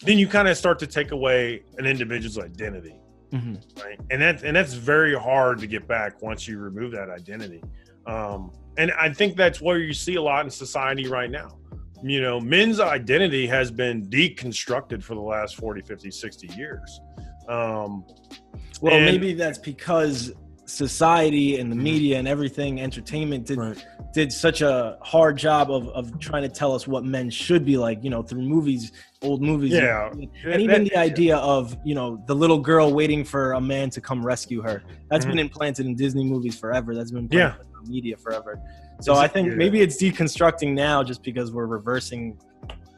then 0.01 0.17
you 0.17 0.27
kind 0.27 0.47
of 0.47 0.57
start 0.57 0.79
to 0.79 0.87
take 0.87 1.11
away 1.11 1.63
an 1.77 1.85
individual's 1.85 2.37
identity 2.37 2.95
mm-hmm. 3.35 3.81
right? 3.81 3.99
And 4.09 4.21
that's 4.21 4.43
and 4.43 4.55
that's 4.55 4.73
very 4.73 5.15
hard 5.15 5.59
to 5.59 5.67
get 5.67 5.87
back 5.87 6.21
once 6.21 6.47
you 6.47 6.57
remove 6.57 6.91
that 6.91 7.09
identity. 7.09 7.63
Um, 8.05 8.51
and 8.77 8.91
I 8.91 9.11
think 9.13 9.35
that's 9.35 9.61
where 9.61 9.77
you 9.77 9.93
see 9.93 10.15
a 10.15 10.21
lot 10.21 10.45
in 10.45 10.51
society 10.51 11.07
right 11.07 11.29
now. 11.29 11.57
You 12.03 12.21
know, 12.21 12.39
men's 12.39 12.79
identity 12.79 13.47
has 13.47 13.71
been 13.71 14.05
deconstructed 14.07 15.01
for 15.01 15.15
the 15.15 15.21
last 15.21 15.55
40, 15.55 15.81
50, 15.81 16.11
60 16.11 16.47
years. 16.55 16.99
Um, 17.47 18.03
well, 18.81 18.99
maybe 18.99 19.33
that's 19.33 19.57
because 19.57 20.33
society 20.67 21.59
and 21.59 21.71
the 21.71 21.75
Mhm. 21.75 21.81
media 21.81 22.17
and 22.19 22.27
everything, 22.27 22.81
entertainment 22.81 23.45
did 23.45 23.57
Right. 23.59 23.85
did 24.13 24.31
such 24.31 24.61
a 24.61 24.97
hard 25.01 25.37
job 25.37 25.69
of 25.69 25.87
of 25.89 26.17
trying 26.19 26.41
to 26.41 26.49
tell 26.49 26.73
us 26.73 26.87
what 26.87 27.03
men 27.03 27.29
should 27.29 27.63
be 27.65 27.77
like. 27.77 28.03
You 28.03 28.09
know, 28.09 28.23
through 28.23 28.41
movies, 28.41 28.91
old 29.21 29.41
movies. 29.43 29.73
Yeah. 29.73 30.09
And 30.11 30.61
even 30.61 30.85
the 30.85 30.97
idea 30.97 31.37
of 31.37 31.77
you 31.85 31.93
know 31.93 32.23
the 32.25 32.35
little 32.35 32.59
girl 32.59 32.93
waiting 32.93 33.23
for 33.23 33.53
a 33.53 33.61
man 33.61 33.89
to 33.91 34.01
come 34.01 34.25
rescue 34.25 34.61
her 34.61 34.81
that's 35.09 35.23
Mhm. 35.25 35.29
been 35.29 35.39
implanted 35.39 35.85
in 35.85 35.95
Disney 35.95 36.23
movies 36.23 36.57
forever. 36.57 36.95
That's 36.95 37.11
been 37.11 37.27
Yeah. 37.31 37.55
in 37.83 37.91
media 37.91 38.17
forever. 38.17 38.59
So 39.01 39.13
Is 39.13 39.19
I 39.19 39.27
think 39.27 39.49
yeah. 39.49 39.55
maybe 39.55 39.81
it's 39.81 40.01
deconstructing 40.01 40.73
now 40.73 41.03
just 41.03 41.21
because 41.21 41.51
we're 41.51 41.67
reversing 41.67 42.37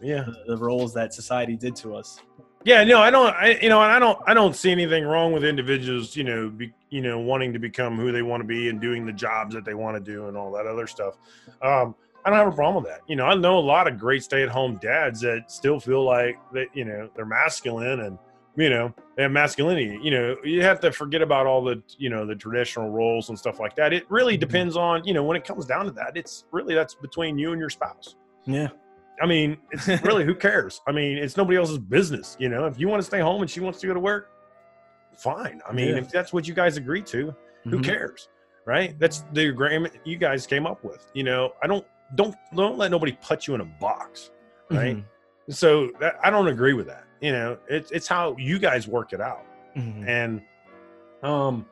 Yeah. 0.01 0.23
the, 0.23 0.55
the 0.55 0.57
roles 0.57 0.93
that 0.93 1.13
society 1.13 1.55
did 1.57 1.75
to 1.77 1.95
us. 1.95 2.19
Yeah, 2.63 2.83
no, 2.83 2.99
I 2.99 3.09
don't. 3.09 3.33
I 3.35 3.59
you 3.61 3.69
know, 3.69 3.79
I 3.79 3.99
don't. 3.99 4.19
I 4.27 4.33
don't 4.33 4.55
see 4.55 4.71
anything 4.71 5.05
wrong 5.05 5.31
with 5.31 5.45
individuals, 5.45 6.15
you 6.15 6.23
know, 6.23 6.49
be, 6.49 6.73
you 6.89 7.01
know, 7.01 7.19
wanting 7.19 7.53
to 7.53 7.59
become 7.59 7.97
who 7.97 8.11
they 8.11 8.21
want 8.21 8.41
to 8.41 8.47
be 8.47 8.69
and 8.69 8.81
doing 8.81 9.05
the 9.05 9.13
jobs 9.13 9.55
that 9.55 9.63
they 9.63 9.73
want 9.73 9.95
to 9.95 10.11
do 10.11 10.27
and 10.27 10.35
all 10.35 10.51
that 10.51 10.65
other 10.65 10.87
stuff. 10.87 11.17
Um, 11.61 11.95
I 12.25 12.29
don't 12.29 12.39
have 12.39 12.47
a 12.47 12.55
problem 12.55 12.83
with 12.83 12.91
that. 12.91 13.01
You 13.07 13.15
know, 13.15 13.25
I 13.25 13.35
know 13.35 13.57
a 13.57 13.59
lot 13.59 13.87
of 13.87 13.97
great 13.97 14.21
stay-at-home 14.21 14.79
dads 14.81 15.21
that 15.21 15.49
still 15.49 15.79
feel 15.79 16.03
like 16.03 16.37
that, 16.51 16.67
you 16.73 16.83
know, 16.83 17.09
they're 17.15 17.25
masculine 17.25 18.01
and 18.01 18.17
you 18.57 18.69
know 18.69 18.93
they 19.15 19.23
have 19.23 19.31
masculinity. 19.31 19.97
You 20.01 20.11
know, 20.11 20.35
you 20.43 20.61
have 20.63 20.79
to 20.81 20.91
forget 20.91 21.21
about 21.21 21.45
all 21.45 21.63
the 21.63 21.81
you 21.97 22.09
know 22.09 22.25
the 22.25 22.35
traditional 22.35 22.89
roles 22.89 23.29
and 23.29 23.37
stuff 23.37 23.59
like 23.59 23.75
that. 23.75 23.93
It 23.93 24.09
really 24.09 24.35
depends 24.35 24.75
on 24.75 25.05
you 25.05 25.13
know 25.13 25.23
when 25.23 25.37
it 25.37 25.45
comes 25.45 25.65
down 25.65 25.85
to 25.85 25.91
that. 25.91 26.13
It's 26.15 26.45
really 26.51 26.75
that's 26.75 26.95
between 26.95 27.37
you 27.37 27.51
and 27.51 27.59
your 27.59 27.69
spouse. 27.69 28.15
Yeah. 28.45 28.69
I 29.21 29.25
mean, 29.25 29.57
it's 29.71 29.87
really 30.03 30.25
who 30.25 30.35
cares? 30.35 30.81
I 30.87 30.91
mean, 30.91 31.17
it's 31.17 31.37
nobody 31.37 31.57
else's 31.57 31.77
business. 31.79 32.35
You 32.39 32.49
know, 32.49 32.65
if 32.65 32.79
you 32.79 32.87
want 32.87 33.01
to 33.01 33.05
stay 33.05 33.19
home 33.19 33.41
and 33.41 33.49
she 33.49 33.59
wants 33.59 33.79
to 33.81 33.87
go 33.87 33.93
to 33.93 33.99
work, 33.99 34.29
fine. 35.17 35.61
I 35.67 35.73
mean, 35.73 35.89
Yeah. 35.89 35.97
if 36.01 36.09
that's 36.09 36.31
what 36.33 36.47
you 36.47 36.53
guys 36.53 36.77
agree 36.77 37.01
to, 37.03 37.33
who 37.63 37.79
Mhm. 37.79 37.83
cares? 37.83 38.29
Right? 38.65 38.99
That's 38.99 39.23
the 39.33 39.47
agreement 39.47 39.93
you 40.03 40.17
guys 40.17 40.45
came 40.45 40.67
up 40.67 40.83
with. 40.83 41.09
You 41.13 41.23
know, 41.23 41.53
I 41.63 41.67
don't 41.67 41.85
don't 42.15 42.35
don't 42.55 42.77
let 42.77 42.91
nobody 42.91 43.17
put 43.21 43.47
you 43.47 43.55
in 43.55 43.61
a 43.61 43.65
box. 43.65 44.31
Right? 44.69 44.97
Mhm. 44.97 45.03
So 45.49 45.89
that, 45.99 46.15
I 46.23 46.29
don't 46.29 46.47
agree 46.49 46.73
with 46.73 46.87
that. 46.87 47.05
You 47.21 47.31
know, 47.31 47.57
it's 47.69 47.91
it's 47.91 48.07
how 48.07 48.35
you 48.37 48.59
guys 48.59 48.87
work 48.87 49.13
it 49.13 49.21
out. 49.21 49.43
Mhm. 49.75 50.07
And 50.07 50.41
um, 51.23 51.65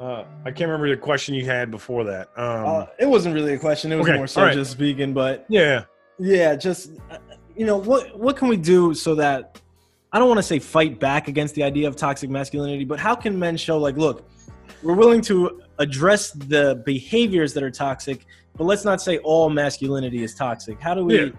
uh, 0.00 0.24
I 0.44 0.50
can't 0.50 0.68
remember 0.70 0.88
the 0.88 0.96
question 0.96 1.34
you 1.34 1.44
had 1.44 1.70
before 1.70 2.02
that. 2.04 2.28
Um, 2.36 2.64
Uh, 2.66 2.86
it 2.98 3.06
wasn't 3.06 3.34
really 3.34 3.54
a 3.54 3.58
question. 3.58 3.92
It 3.92 3.96
was 3.96 4.08
Okay, 4.08 4.16
more 4.16 4.26
so 4.26 4.40
all 4.40 4.46
right. 4.48 4.54
just 4.56 4.72
speaking, 4.72 5.12
but 5.12 5.44
yeah. 5.48 5.84
Yeah, 6.20 6.54
just 6.54 6.90
uh, 7.10 7.18
you 7.56 7.66
know 7.66 7.76
what 7.76 8.18
what 8.18 8.36
can 8.36 8.48
we 8.48 8.56
do 8.56 8.94
so 8.94 9.14
that 9.16 9.60
I 10.12 10.18
don't 10.18 10.28
want 10.28 10.38
to 10.38 10.42
say 10.42 10.58
fight 10.58 11.00
back 11.00 11.28
against 11.28 11.54
the 11.54 11.62
idea 11.62 11.88
of 11.88 11.96
toxic 11.96 12.30
masculinity, 12.30 12.84
but 12.84 12.98
how 12.98 13.14
can 13.14 13.38
men 13.38 13.56
show 13.56 13.78
like, 13.78 13.96
look, 13.96 14.28
we're 14.82 14.94
willing 14.94 15.20
to 15.22 15.62
address 15.78 16.32
the 16.32 16.82
behaviors 16.84 17.54
that 17.54 17.62
are 17.62 17.70
toxic, 17.70 18.26
but 18.56 18.64
let's 18.64 18.84
not 18.84 19.00
say 19.00 19.18
all 19.18 19.48
masculinity 19.48 20.22
is 20.22 20.34
toxic. 20.34 20.80
How 20.80 20.94
do 20.94 21.04
we, 21.04 21.26
Yeah. 21.26 21.30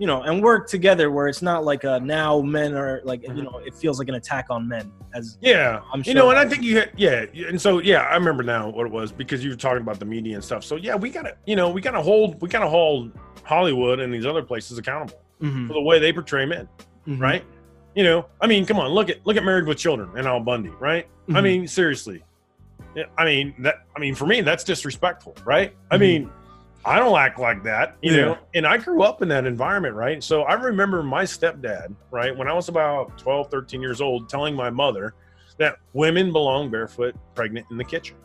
You 0.00 0.06
know, 0.06 0.22
and 0.22 0.42
work 0.42 0.66
together 0.66 1.10
where 1.10 1.28
it's 1.28 1.42
not 1.42 1.62
like 1.62 1.84
a 1.84 2.00
now 2.00 2.40
men 2.40 2.74
are 2.74 3.02
like, 3.04 3.22
you 3.22 3.28
Mhm. 3.28 3.44
know, 3.44 3.60
it 3.66 3.74
feels 3.74 3.98
like 3.98 4.08
an 4.08 4.14
attack 4.14 4.46
on 4.48 4.66
men 4.66 4.90
as 5.14 5.36
Yeah, 5.42 5.80
I'm 5.92 6.02
sure. 6.02 6.10
you 6.10 6.14
know, 6.18 6.30
and 6.30 6.38
I 6.38 6.46
think 6.46 6.62
you 6.62 6.78
had, 6.78 6.90
yeah, 6.96 7.26
and 7.46 7.60
so 7.60 7.80
yeah, 7.80 8.00
I 8.04 8.14
remember 8.14 8.42
now 8.42 8.70
what 8.70 8.86
it 8.86 8.92
was 8.92 9.12
because 9.12 9.44
you 9.44 9.50
were 9.50 9.56
talking 9.56 9.82
about 9.82 9.98
the 9.98 10.06
media 10.06 10.36
and 10.36 10.42
stuff. 10.42 10.64
So 10.64 10.76
yeah, 10.76 10.94
we 10.94 11.10
gotta, 11.10 11.36
you 11.44 11.54
know, 11.54 11.68
we 11.68 11.82
gotta 11.82 12.00
hold, 12.00 12.40
we 12.40 12.48
gotta 12.48 12.66
hold 12.68 13.12
Hollywood 13.44 14.00
and 14.00 14.12
these 14.12 14.24
other 14.24 14.42
places 14.42 14.78
accountable 14.78 15.20
Mhm, 15.42 15.66
for 15.68 15.74
the 15.74 15.82
way 15.82 15.98
they 15.98 16.14
portray 16.14 16.46
men, 16.46 16.66
mhm, 17.06 17.20
right? 17.20 17.44
You 17.94 18.04
know, 18.04 18.24
I 18.40 18.46
mean, 18.46 18.64
come 18.64 18.78
on, 18.78 18.88
look 18.92 19.10
at 19.10 19.18
look 19.26 19.36
at 19.36 19.44
Married 19.44 19.66
with 19.66 19.76
Children 19.76 20.08
and 20.16 20.26
Al 20.26 20.40
Bundy, 20.40 20.72
right? 20.80 21.06
I 21.28 21.32
Mhm. 21.32 21.42
mean, 21.42 21.68
seriously, 21.68 22.24
I 23.18 23.24
mean 23.26 23.54
that, 23.58 23.84
I 23.94 24.00
mean, 24.00 24.14
for 24.14 24.26
me, 24.26 24.40
that's 24.40 24.64
disrespectful, 24.64 25.36
right? 25.44 25.76
I 25.90 25.96
Mhm. 25.96 26.00
mean, 26.00 26.30
I 26.84 26.98
don't 26.98 27.16
act 27.18 27.38
like 27.38 27.62
that, 27.64 27.96
you 28.00 28.12
Yeah. 28.12 28.24
know. 28.24 28.38
And 28.54 28.66
I 28.66 28.78
grew 28.78 29.02
up 29.02 29.20
in 29.22 29.28
that 29.28 29.44
environment, 29.44 29.94
right? 29.94 30.22
So 30.22 30.42
I 30.42 30.54
remember 30.54 31.02
my 31.02 31.24
stepdad, 31.24 31.94
right, 32.10 32.34
when 32.36 32.48
I 32.48 32.54
was 32.54 32.68
about 32.68 33.18
12, 33.18 33.50
13 33.50 33.82
years 33.82 34.00
old, 34.00 34.28
telling 34.28 34.54
my 34.54 34.70
mother 34.70 35.14
that 35.58 35.76
women 35.92 36.32
belong 36.32 36.70
barefoot, 36.70 37.14
pregnant 37.34 37.66
in 37.70 37.76
the 37.76 37.84
kitchen. 37.84 38.16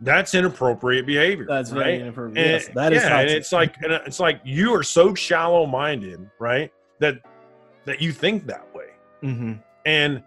That's 0.00 0.34
inappropriate 0.34 1.06
behavior. 1.06 1.46
That's 1.46 1.70
very 1.70 1.92
right? 1.92 2.00
inappropriate. 2.02 2.36
And, 2.36 2.52
Yes, 2.52 2.68
that 2.74 2.92
is 2.92 3.02
yeah, 3.04 3.20
and 3.20 3.30
it's 3.30 3.52
like 3.52 3.76
and 3.82 3.92
it's 3.92 4.20
like 4.20 4.40
you 4.44 4.74
are 4.74 4.82
so 4.82 5.14
shallow 5.14 5.64
minded, 5.64 6.28
right? 6.38 6.70
That 6.98 7.20
that 7.86 8.02
you 8.02 8.12
think 8.12 8.46
that 8.46 8.66
way. 8.74 8.88
Mhm, 9.22 9.62
And 9.86 10.22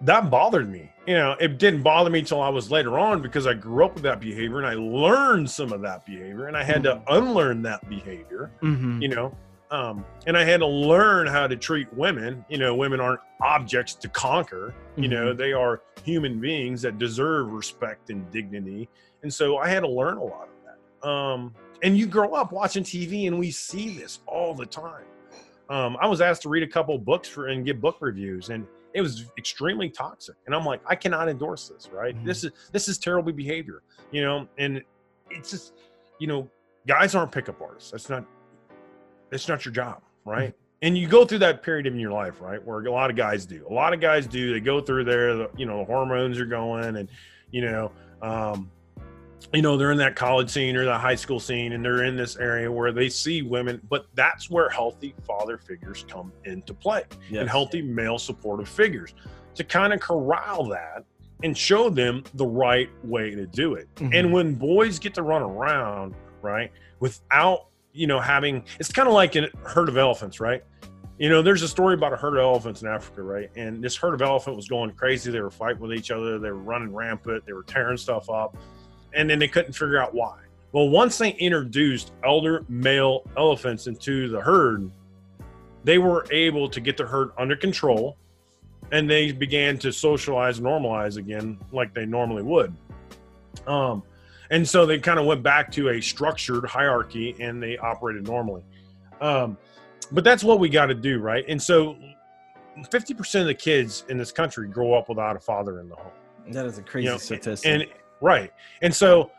that 0.00 0.28
bothered 0.30 0.68
me. 0.68 0.90
You 1.06 1.14
know, 1.14 1.36
it 1.38 1.58
didn't 1.58 1.82
bother 1.82 2.10
me 2.10 2.22
till 2.22 2.40
I 2.40 2.48
was 2.48 2.70
later 2.70 2.98
on 2.98 3.22
because 3.22 3.46
I 3.46 3.54
grew 3.54 3.84
up 3.84 3.94
with 3.94 4.02
that 4.02 4.20
behavior 4.20 4.58
and 4.58 4.66
I 4.66 4.74
learned 4.74 5.48
some 5.48 5.72
of 5.72 5.80
that 5.82 6.04
behavior 6.04 6.48
and 6.48 6.56
I 6.56 6.64
had 6.64 6.82
to 6.82 7.00
unlearn 7.08 7.62
that 7.62 7.88
behavior, 7.88 8.50
mhm. 8.60 9.00
you 9.00 9.08
know. 9.08 9.36
Um, 9.70 10.04
and 10.26 10.36
I 10.36 10.44
had 10.44 10.60
to 10.60 10.66
learn 10.66 11.26
how 11.26 11.46
to 11.46 11.56
treat 11.56 11.92
women. 11.92 12.44
You 12.48 12.58
know, 12.58 12.74
women 12.74 13.00
aren't 13.00 13.20
objects 13.40 13.94
to 13.96 14.08
conquer. 14.08 14.74
You 14.96 15.08
know, 15.08 15.32
they 15.32 15.52
are 15.52 15.82
human 16.04 16.40
beings 16.40 16.82
that 16.82 16.98
deserve 16.98 17.50
respect 17.50 18.10
and 18.10 18.28
dignity. 18.30 18.88
And 19.22 19.32
so 19.32 19.58
I 19.58 19.68
had 19.68 19.80
to 19.80 19.88
learn 19.88 20.18
a 20.18 20.24
lot 20.24 20.48
of 20.48 21.02
that. 21.02 21.08
Um, 21.08 21.54
and 21.82 21.96
you 21.96 22.06
grow 22.06 22.34
up 22.34 22.52
watching 22.52 22.82
TV 22.84 23.26
and 23.26 23.38
we 23.38 23.50
see 23.50 23.96
this 23.96 24.20
all 24.26 24.54
the 24.54 24.66
time. 24.66 25.04
Um, 25.68 25.96
I 26.00 26.06
was 26.06 26.20
asked 26.20 26.42
to 26.42 26.48
read 26.48 26.62
a 26.62 26.68
couple 26.68 26.96
books 26.98 27.28
for 27.28 27.48
and 27.48 27.64
give 27.64 27.80
book 27.80 27.96
reviews, 28.00 28.50
and 28.50 28.66
it 28.96 29.02
was 29.02 29.26
extremely 29.36 29.90
toxic. 29.90 30.36
And 30.46 30.54
I'm 30.54 30.64
like, 30.64 30.80
I 30.86 30.94
cannot 30.94 31.28
endorse 31.28 31.68
this, 31.68 31.90
right? 31.92 32.16
Mhm. 32.16 32.24
This 32.24 32.44
is 32.44 32.52
this 32.72 32.88
is 32.88 32.96
terrible 32.96 33.30
behavior, 33.30 33.82
you 34.10 34.22
know. 34.22 34.48
And 34.56 34.82
it's 35.30 35.50
just, 35.50 35.74
you 36.18 36.26
know, 36.26 36.48
guys 36.86 37.14
aren't 37.14 37.30
pickup 37.30 37.60
artists. 37.60 37.90
That's 37.90 38.08
not 38.08 38.24
that's 39.30 39.48
not 39.48 39.66
your 39.66 39.74
job, 39.74 40.00
right? 40.24 40.54
And 40.80 40.96
you 40.96 41.08
go 41.08 41.26
through 41.26 41.40
that 41.40 41.62
period 41.62 41.86
in 41.86 41.98
your 41.98 42.10
life, 42.12 42.40
right, 42.40 42.62
where 42.64 42.80
a 42.86 42.90
lot 42.90 43.10
of 43.10 43.16
guys 43.16 43.44
do. 43.44 43.66
A 43.68 43.72
lot 43.72 43.92
of 43.92 44.00
guys 44.00 44.26
do. 44.26 44.52
They 44.52 44.60
go 44.60 44.80
through 44.80 45.04
there, 45.04 45.34
the, 45.34 45.50
you 45.56 45.66
know, 45.66 45.78
the 45.80 45.84
hormones 45.84 46.38
are 46.38 46.46
going, 46.46 46.96
and 46.96 47.08
you 47.50 47.62
know, 47.62 47.92
um, 48.22 48.70
you 49.52 49.62
know, 49.62 49.76
they're 49.76 49.92
in 49.92 49.98
that 49.98 50.16
college 50.16 50.50
scene 50.50 50.76
or 50.76 50.84
the 50.84 50.98
high 50.98 51.14
school 51.14 51.38
scene, 51.40 51.72
and 51.72 51.84
they're 51.84 52.04
in 52.04 52.16
this 52.16 52.36
area 52.36 52.70
where 52.70 52.92
they 52.92 53.08
see 53.08 53.42
women. 53.42 53.80
But 53.88 54.06
that's 54.14 54.50
where 54.50 54.68
healthy 54.68 55.14
father 55.26 55.56
figures 55.58 56.04
come 56.08 56.32
into 56.44 56.74
play, 56.74 57.04
Yes. 57.30 57.40
and 57.42 57.48
healthy 57.50 57.82
male 57.82 58.18
supportive 58.18 58.68
figures 58.68 59.14
to 59.54 59.64
kind 59.64 59.92
of 59.92 60.00
corral 60.00 60.64
that 60.68 61.04
and 61.42 61.56
show 61.56 61.88
them 61.90 62.24
the 62.34 62.46
right 62.46 62.88
way 63.04 63.34
to 63.34 63.46
do 63.46 63.74
it. 63.74 63.88
Mhm. 63.96 64.14
And 64.18 64.32
when 64.32 64.54
boys 64.54 64.98
get 64.98 65.14
to 65.14 65.22
run 65.22 65.42
around, 65.42 66.14
right, 66.42 66.72
without 67.00 67.66
you 67.92 68.06
know 68.06 68.20
having, 68.20 68.62
it's 68.78 68.92
kind 68.92 69.08
of 69.08 69.14
like 69.14 69.36
a 69.36 69.48
herd 69.64 69.88
of 69.88 69.96
elephants, 69.96 70.40
right? 70.40 70.62
You 71.18 71.30
know, 71.30 71.40
there's 71.40 71.62
a 71.62 71.68
story 71.68 71.94
about 71.94 72.12
a 72.12 72.16
herd 72.16 72.34
of 72.34 72.40
elephants 72.40 72.82
in 72.82 72.88
Africa, 72.88 73.22
right? 73.22 73.50
And 73.56 73.82
this 73.82 73.96
herd 73.96 74.12
of 74.12 74.20
elephant 74.20 74.54
was 74.56 74.68
going 74.68 74.90
crazy. 74.90 75.30
They 75.30 75.40
were 75.40 75.50
fighting 75.50 75.80
with 75.80 75.94
each 75.94 76.10
other. 76.10 76.38
They 76.38 76.50
were 76.50 76.56
running 76.58 76.92
rampant. 76.94 77.46
They 77.46 77.54
were 77.54 77.62
tearing 77.62 77.96
stuff 77.96 78.28
up, 78.28 78.54
and 79.16 79.28
then 79.28 79.38
they 79.38 79.48
couldn't 79.48 79.72
figure 79.72 79.98
out 79.98 80.14
why. 80.14 80.38
Well, 80.72 80.88
once 80.90 81.18
they 81.18 81.30
introduced 81.30 82.12
elder 82.24 82.64
male 82.68 83.24
elephants 83.36 83.86
into 83.86 84.28
the 84.28 84.40
herd, 84.40 84.90
they 85.84 85.98
were 85.98 86.26
able 86.30 86.68
to 86.68 86.80
get 86.80 86.96
the 86.96 87.06
herd 87.06 87.30
under 87.38 87.56
control, 87.56 88.16
and 88.92 89.08
they 89.08 89.32
began 89.32 89.78
to 89.78 89.92
socialize, 89.92 90.58
and 90.58 90.66
normalize 90.66 91.16
again, 91.16 91.58
like 91.72 91.94
they 91.94 92.04
normally 92.04 92.42
would. 92.42 92.74
Um, 93.66 94.02
and 94.50 94.68
so 94.68 94.84
they 94.86 94.98
kind 94.98 95.18
of 95.18 95.26
went 95.26 95.42
back 95.42 95.72
to 95.72 95.88
a 95.88 96.00
structured 96.00 96.64
hierarchy, 96.66 97.34
and 97.40 97.62
they 97.62 97.78
operated 97.78 98.26
normally. 98.26 98.62
Um, 99.20 99.56
but 100.12 100.24
that's 100.24 100.44
what 100.44 100.60
we 100.60 100.68
got 100.68 100.86
to 100.86 100.94
do, 100.94 101.18
right? 101.20 101.44
And 101.48 101.60
so, 101.60 101.96
fifty 102.90 103.14
percent 103.14 103.42
of 103.42 103.48
the 103.48 103.54
kids 103.54 104.04
in 104.08 104.18
this 104.18 104.30
country 104.30 104.68
grow 104.68 104.92
up 104.92 105.08
without 105.08 105.36
a 105.36 105.40
father 105.40 105.80
in 105.80 105.88
the 105.88 105.96
home 105.96 106.12
That 106.50 106.66
is 106.66 106.78
a 106.78 106.82
crazy 106.82 107.06
you 107.06 107.12
know, 107.12 107.18
statistic. 107.18 107.70
and 107.70 107.86
right. 108.20 108.52
And 108.82 108.94
so 108.94 109.30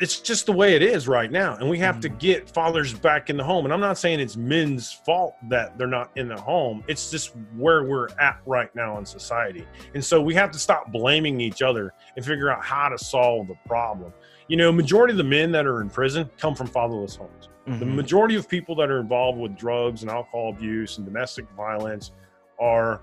it's 0.00 0.20
just 0.20 0.46
the 0.46 0.52
way 0.52 0.76
it 0.76 0.82
is 0.82 1.08
right 1.08 1.32
now 1.32 1.56
and 1.56 1.68
we 1.68 1.76
have 1.76 1.98
to 1.98 2.08
get 2.08 2.48
fathers 2.48 2.94
back 2.94 3.30
in 3.30 3.36
the 3.36 3.42
home. 3.42 3.64
And 3.64 3.74
i'm 3.74 3.80
not 3.80 3.98
saying 3.98 4.20
it's 4.20 4.36
men's 4.36 4.92
fault 4.92 5.34
that 5.48 5.76
they're 5.76 5.88
not 5.88 6.10
in 6.14 6.28
the 6.28 6.40
home. 6.40 6.84
It's 6.86 7.10
just 7.10 7.34
where 7.56 7.82
we're 7.84 8.08
at 8.20 8.40
right 8.46 8.72
now 8.76 8.98
in 8.98 9.04
society. 9.04 9.66
And 9.94 10.04
so 10.04 10.20
we 10.22 10.34
have 10.34 10.52
to 10.52 10.58
stop 10.58 10.92
blaming 10.92 11.40
each 11.40 11.62
other 11.62 11.92
and 12.16 12.24
figure 12.24 12.48
out 12.48 12.62
how 12.64 12.90
to 12.90 12.98
solve 12.98 13.48
the 13.48 13.56
problem. 13.66 14.12
You 14.46 14.56
know 14.56 14.70
majority 14.70 15.12
of 15.12 15.18
the 15.18 15.24
men 15.24 15.50
that 15.52 15.66
are 15.66 15.80
in 15.80 15.90
prison 15.90 16.30
come 16.38 16.54
from 16.54 16.68
fatherless 16.68 17.16
homes. 17.16 17.48
The 17.66 17.72
Mhm. 17.84 17.94
majority 17.94 18.36
of 18.36 18.48
people 18.48 18.74
that 18.76 18.90
are 18.90 19.00
involved 19.00 19.38
with 19.38 19.56
drugs 19.56 20.02
and 20.02 20.10
alcohol 20.10 20.50
abuse 20.50 20.98
and 20.98 21.06
domestic 21.06 21.48
violence 21.56 22.12
are 22.60 23.00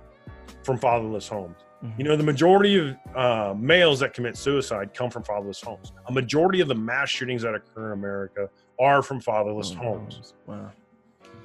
from 0.64 0.78
fatherless 0.78 1.28
homes. 1.28 1.56
Mhm. 1.84 1.98
You 1.98 2.04
know, 2.04 2.16
the 2.16 2.24
majority 2.24 2.78
of 2.78 3.16
uh, 3.16 3.54
males 3.58 4.00
that 4.02 4.14
commit 4.14 4.36
suicide 4.38 4.94
come 4.94 5.10
from 5.10 5.24
fatherless 5.24 5.62
homes. 5.62 5.94
A 6.08 6.12
majority 6.12 6.60
of 6.62 6.68
the 6.68 6.76
mass 6.76 7.10
shootings 7.10 7.42
that 7.44 7.56
occur 7.56 7.88
in 7.88 8.00
America 8.00 8.50
are 8.80 9.02
from 9.02 9.20
fatherless 9.22 9.74
homes. 9.74 10.34
Wow. 10.46 10.72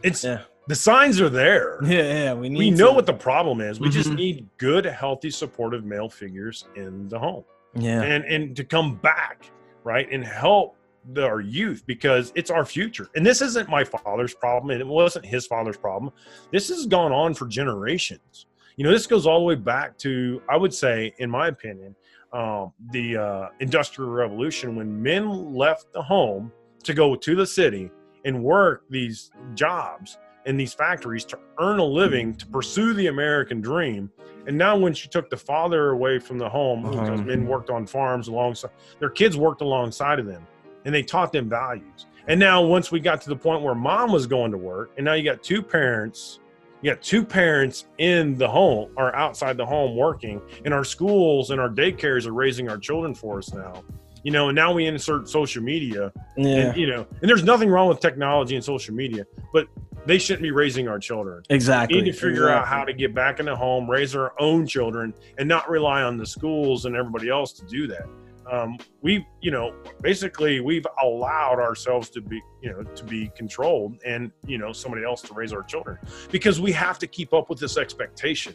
It's 0.03 0.25
Yeah. 0.25 0.43
the 0.67 0.75
signs 0.75 1.21
are 1.21 1.29
there. 1.29 1.79
Yeah, 1.85 2.03
yeah. 2.03 2.35
We 2.35 2.49
need. 2.49 2.59
We 2.59 2.71
know 2.71 2.93
what 2.93 3.07
the 3.07 3.13
problem 3.15 3.61
is. 3.61 3.79
We 3.81 3.91
just 3.91 4.11
Mhm. 4.11 4.17
need 4.17 4.49
good, 4.59 4.85
healthy, 4.85 5.31
supportive 5.31 5.85
male 5.85 6.09
figures 6.09 6.67
in 6.75 7.09
the 7.09 7.19
home, 7.19 7.45
Yeah. 7.75 8.03
and 8.03 8.25
and 8.25 8.57
to 8.57 8.65
come 8.65 8.97
back, 8.97 9.47
right, 9.85 10.09
and 10.11 10.25
help 10.25 10.77
the, 11.13 11.23
our 11.25 11.41
youth 11.43 11.85
because 11.87 12.33
it's 12.35 12.51
our 12.51 12.65
future. 12.65 13.09
And 13.15 13.25
this 13.27 13.41
isn't 13.43 13.69
my 13.69 13.85
father's 13.85 14.35
problem, 14.35 14.71
and 14.71 14.81
it 14.81 14.87
wasn't 14.87 15.27
his 15.27 15.47
father's 15.47 15.77
problem. 15.77 16.13
This 16.51 16.69
has 16.71 16.87
gone 16.87 17.13
on 17.13 17.35
for 17.35 17.47
generations. 17.47 18.47
You 18.77 18.85
know, 18.85 18.91
this 18.91 19.07
goes 19.07 19.27
all 19.27 19.39
the 19.39 19.45
way 19.45 19.55
back 19.55 19.97
to, 19.99 20.43
I 20.49 20.57
would 20.57 20.75
say, 20.75 21.15
in 21.19 21.31
my 21.31 21.49
opinion, 21.49 21.95
um, 22.33 22.73
the 22.91 23.17
uh, 23.17 23.49
Industrial 23.61 24.11
Revolution 24.11 24.75
when 24.75 25.01
men 25.01 25.55
left 25.55 25.93
the 25.93 26.03
home 26.03 26.51
to 26.83 26.93
go 26.93 27.15
to 27.15 27.35
the 27.37 27.47
city 27.47 27.91
and 28.25 28.43
work 28.43 28.85
these 28.91 29.31
jobs 29.55 30.19
in 30.47 30.57
these 30.57 30.75
factories 30.75 31.25
to 31.27 31.39
earn 31.59 31.79
a 31.79 31.85
living 31.85 32.35
to 32.35 32.47
pursue 32.47 32.93
the 32.95 33.07
American 33.07 33.61
dream. 33.61 34.11
And 34.47 34.59
now, 34.59 34.77
when 34.77 34.93
she 34.93 35.09
took 35.09 35.31
the 35.31 35.37
father 35.37 35.91
away 35.91 36.19
from 36.19 36.39
the 36.39 36.49
home, 36.49 36.83
because 36.83 37.09
Uh-huh. 37.09 37.23
men 37.23 37.47
worked 37.47 37.71
on 37.71 37.87
farms 37.87 38.29
alongside 38.29 38.71
their 38.99 39.09
kids, 39.09 39.37
worked 39.37 39.63
alongside 39.63 40.19
of 40.19 40.27
them, 40.27 40.47
and 40.85 40.95
they 40.95 41.03
taught 41.03 41.33
them 41.33 41.49
values. 41.49 42.07
And 42.27 42.41
now, 42.41 42.63
once 42.63 42.91
we 42.91 43.01
got 43.01 43.21
to 43.23 43.29
the 43.31 43.37
point 43.37 43.63
where 43.63 43.75
mom 43.75 44.13
was 44.13 44.27
going 44.27 44.51
to 44.51 44.59
work, 44.59 44.91
and 44.97 45.05
now 45.05 45.15
you 45.15 45.23
got 45.25 45.43
two 45.43 45.63
parents, 45.63 46.41
you 46.85 46.91
got 46.93 47.03
two 47.03 47.25
parents 47.25 47.87
in 47.97 48.37
the 48.37 48.47
home 48.47 48.91
or 48.99 49.17
outside 49.17 49.57
the 49.57 49.65
home 49.65 49.97
working, 49.97 50.39
and 50.67 50.75
our 50.75 50.85
schools 50.85 51.51
and 51.51 51.59
our 51.59 51.71
daycares 51.71 52.27
are 52.27 52.35
raising 52.35 52.69
our 52.69 52.77
children 52.77 53.15
for 53.15 53.39
us 53.39 53.55
now. 53.55 53.83
You 54.23 54.33
know, 54.33 54.51
and 54.51 54.55
now 54.57 54.71
we 54.73 54.85
insert 54.87 55.27
social 55.29 55.63
media 55.63 56.13
Yeah. 56.37 56.47
and 56.47 56.77
you 56.77 56.87
know, 56.87 57.07
and 57.23 57.29
there's 57.29 57.43
nothing 57.43 57.71
wrong 57.71 57.89
with 57.89 58.01
technology 58.01 58.55
and 58.55 58.63
social 58.63 58.95
media, 58.95 59.25
but 59.51 59.67
they 60.05 60.19
shouldn't 60.19 60.43
be 60.43 60.51
raising 60.51 60.87
our 60.87 60.99
children. 60.99 61.43
Exactly. 61.49 61.97
We 61.97 62.03
need 62.05 62.13
to 62.13 62.19
figure 62.21 62.51
out 62.51 62.67
how 62.69 62.85
to 62.85 62.93
get 62.93 63.15
back 63.15 63.41
in 63.41 63.47
the 63.47 63.57
home, 63.57 63.91
raise 63.91 64.15
our 64.15 64.35
own 64.39 64.67
children, 64.67 65.15
and 65.39 65.49
not 65.49 65.71
rely 65.71 66.03
on 66.03 66.19
the 66.19 66.27
schools 66.27 66.85
and 66.85 66.95
everybody 66.97 67.31
else 67.31 67.55
to 67.55 67.65
do 67.65 67.87
that. 67.87 68.07
Um, 68.51 68.79
we, 69.01 69.27
you 69.41 69.51
know, 69.51 69.75
basically 70.03 70.61
we've 70.61 70.87
allowed 71.03 71.59
ourselves 71.59 72.11
to 72.11 72.21
be, 72.21 72.43
you 72.63 72.71
know, 72.71 72.83
to 72.83 73.05
be 73.05 73.31
controlled, 73.37 73.99
and 74.05 74.31
you 74.47 74.59
know, 74.59 74.73
somebody 74.73 75.05
else 75.05 75.23
to 75.23 75.35
raise 75.35 75.53
our 75.53 75.63
children 75.63 75.99
because 76.31 76.61
we 76.61 76.73
have 76.73 76.99
to 76.99 77.07
keep 77.07 77.33
up 77.33 77.49
with 77.49 77.59
this 77.59 77.77
expectation. 77.77 78.55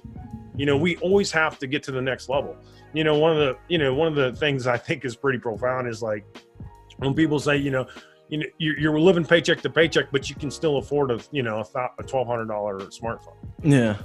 You 0.55 0.65
know, 0.65 0.77
we 0.77 0.97
always 0.97 1.31
have 1.31 1.57
to 1.59 1.67
get 1.67 1.83
to 1.83 1.91
the 1.91 2.01
next 2.01 2.27
level. 2.27 2.57
You 2.93 3.03
know, 3.03 3.17
one 3.17 3.31
of 3.31 3.37
the, 3.37 3.57
you 3.69 3.77
know, 3.77 3.93
one 3.93 4.07
of 4.07 4.15
the 4.15 4.37
things 4.37 4.67
I 4.67 4.77
think 4.77 5.05
is 5.05 5.15
pretty 5.15 5.39
profound 5.39 5.87
is 5.87 6.01
like 6.01 6.25
when 6.97 7.13
people 7.13 7.39
say, 7.39 7.57
you 7.57 7.71
know, 7.71 7.87
you 8.27 8.39
know, 8.39 8.45
you're, 8.59 8.99
living 8.99 9.25
paycheck 9.25 9.61
to 9.61 9.69
paycheck, 9.69 10.11
but 10.11 10.29
you 10.29 10.35
can 10.35 10.51
still 10.51 10.77
afford 10.77 11.11
a, 11.11 11.19
you 11.31 11.41
know, 11.41 11.63
a, 11.75 11.89
a 11.97 12.03
twelve 12.03 12.27
hundred 12.27 12.47
dollar 12.47 12.79
smartphone. 12.79 13.35
Yeah. 13.63 13.97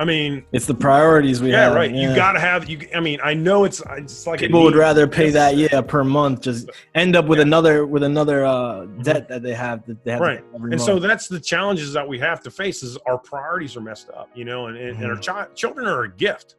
I 0.00 0.04
mean, 0.06 0.46
It's 0.52 0.64
the 0.64 0.72
priorities 0.74 1.42
we 1.42 1.50
have. 1.50 1.58
yeah, 1.58 1.64
have. 1.66 1.74
right. 1.76 1.94
You 1.94 2.14
got 2.16 2.32
to 2.32 2.40
have 2.40 2.70
you. 2.70 2.88
I 2.94 3.00
mean, 3.00 3.20
I 3.22 3.34
know 3.34 3.64
it's 3.64 3.82
it's 3.98 4.26
like 4.26 4.40
People 4.40 4.62
would 4.62 4.74
rather 4.74 5.06
pay 5.06 5.28
that 5.28 5.58
yeah 5.58 5.82
per 5.82 6.02
month, 6.02 6.40
just 6.40 6.70
end 6.94 7.16
up 7.16 7.26
with 7.26 7.38
another 7.38 7.84
with 7.84 8.02
another 8.02 8.46
uh, 8.46 8.86
debt 9.02 9.28
that 9.28 9.42
they 9.42 9.52
have 9.52 9.84
that 9.84 10.02
they 10.02 10.12
have 10.12 10.20
Right. 10.22 10.42
and 10.54 10.62
month. 10.70 10.80
so 10.80 10.98
that's 10.98 11.28
the 11.28 11.38
challenges 11.38 11.92
that 11.92 12.08
we 12.08 12.18
have 12.18 12.40
to 12.44 12.50
face 12.50 12.82
is 12.82 12.96
our 13.06 13.18
priorities 13.18 13.76
are 13.76 13.82
messed 13.82 14.08
up 14.08 14.30
you 14.34 14.46
know 14.46 14.68
and, 14.68 14.78
and, 14.78 14.96
and 15.02 15.06
our 15.12 15.18
chi- 15.18 15.52
children 15.54 15.86
are 15.86 16.04
a 16.04 16.10
gift 16.10 16.56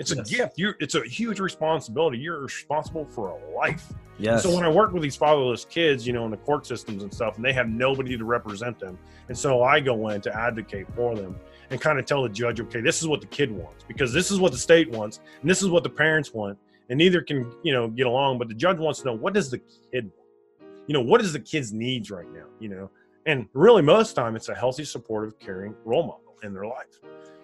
it's 0.00 0.10
a 0.10 0.22
gift 0.24 0.58
you 0.58 0.72
it's 0.80 0.94
a 0.96 1.02
huge 1.04 1.38
responsibility 1.38 2.18
you're 2.18 2.40
responsible 2.40 3.04
for 3.04 3.28
a 3.28 3.54
life 3.56 3.92
yes. 4.18 4.42
so 4.42 4.52
when 4.54 4.64
i 4.64 4.68
work 4.68 4.92
with 4.92 5.02
these 5.02 5.16
fatherless 5.16 5.64
kids 5.64 6.06
you 6.06 6.12
know 6.12 6.24
in 6.24 6.30
the 6.30 6.36
court 6.38 6.66
systems 6.66 7.02
and 7.02 7.12
stuff 7.12 7.36
and 7.36 7.44
they 7.44 7.52
have 7.52 7.68
nobody 7.68 8.16
to 8.16 8.24
represent 8.24 8.78
them 8.80 8.98
and 9.28 9.36
so 9.36 9.62
i 9.62 9.78
go 9.78 10.08
in 10.08 10.20
to 10.20 10.34
advocate 10.36 10.86
for 10.96 11.14
them 11.14 11.36
and 11.70 11.80
kind 11.80 11.98
of 11.98 12.04
tell 12.04 12.22
the 12.22 12.28
judge 12.28 12.60
okay 12.60 12.80
this 12.80 13.00
is 13.00 13.08
what 13.08 13.20
the 13.20 13.26
kid 13.26 13.50
wants 13.50 13.84
because 13.86 14.12
this 14.12 14.30
is 14.30 14.38
what 14.38 14.52
the 14.52 14.58
state 14.58 14.90
wants 14.90 15.20
and 15.40 15.48
this 15.48 15.62
is 15.62 15.68
what 15.68 15.82
the 15.82 15.90
parents 15.90 16.34
want 16.34 16.58
and 16.88 16.98
neither 16.98 17.22
can 17.22 17.50
you 17.62 17.72
know 17.72 17.88
get 17.88 18.06
along 18.06 18.38
but 18.38 18.48
the 18.48 18.54
judge 18.54 18.78
wants 18.78 19.00
to 19.00 19.06
know 19.06 19.14
what 19.14 19.32
does 19.32 19.50
the 19.50 19.58
kid 19.92 20.10
want? 20.16 20.74
You 20.86 20.94
know 20.94 21.02
what 21.02 21.20
is 21.20 21.32
the 21.32 21.40
kid's 21.40 21.72
needs 21.72 22.10
right 22.10 22.30
now 22.32 22.46
you 22.58 22.68
know? 22.68 22.90
And 23.26 23.46
really 23.52 23.82
most 23.82 24.14
time 24.14 24.36
it's 24.36 24.48
a 24.48 24.54
healthy 24.54 24.84
supportive 24.84 25.38
caring 25.38 25.74
role 25.84 26.02
model 26.02 26.36
in 26.42 26.52
their 26.54 26.66
life. 26.66 26.86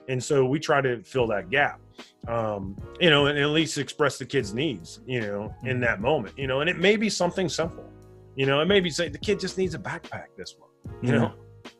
And 0.08 0.22
so 0.22 0.44
we 0.46 0.58
try 0.58 0.80
to 0.80 1.02
fill 1.02 1.26
that 1.28 1.50
gap 1.50 1.80
um, 2.28 2.76
you 3.00 3.10
know 3.10 3.26
and 3.26 3.38
at 3.38 3.50
least 3.50 3.78
express 3.78 4.18
the 4.18 4.26
kid's 4.26 4.52
needs 4.52 5.00
you 5.06 5.20
know 5.20 5.54
in 5.64 5.80
that 5.80 6.00
moment 6.00 6.36
you 6.36 6.46
know? 6.46 6.60
And 6.60 6.68
it 6.68 6.78
may 6.78 6.96
be 6.96 7.08
something 7.08 7.48
simple 7.48 7.84
you 8.34 8.46
know? 8.46 8.60
It 8.60 8.66
may 8.66 8.80
be 8.80 8.90
say 8.90 9.08
the 9.08 9.18
kid 9.18 9.38
just 9.38 9.56
needs 9.56 9.74
a 9.74 9.78
backpack 9.78 10.26
this 10.36 10.56
month 10.58 10.72
you 11.02 11.12
know 11.12 11.32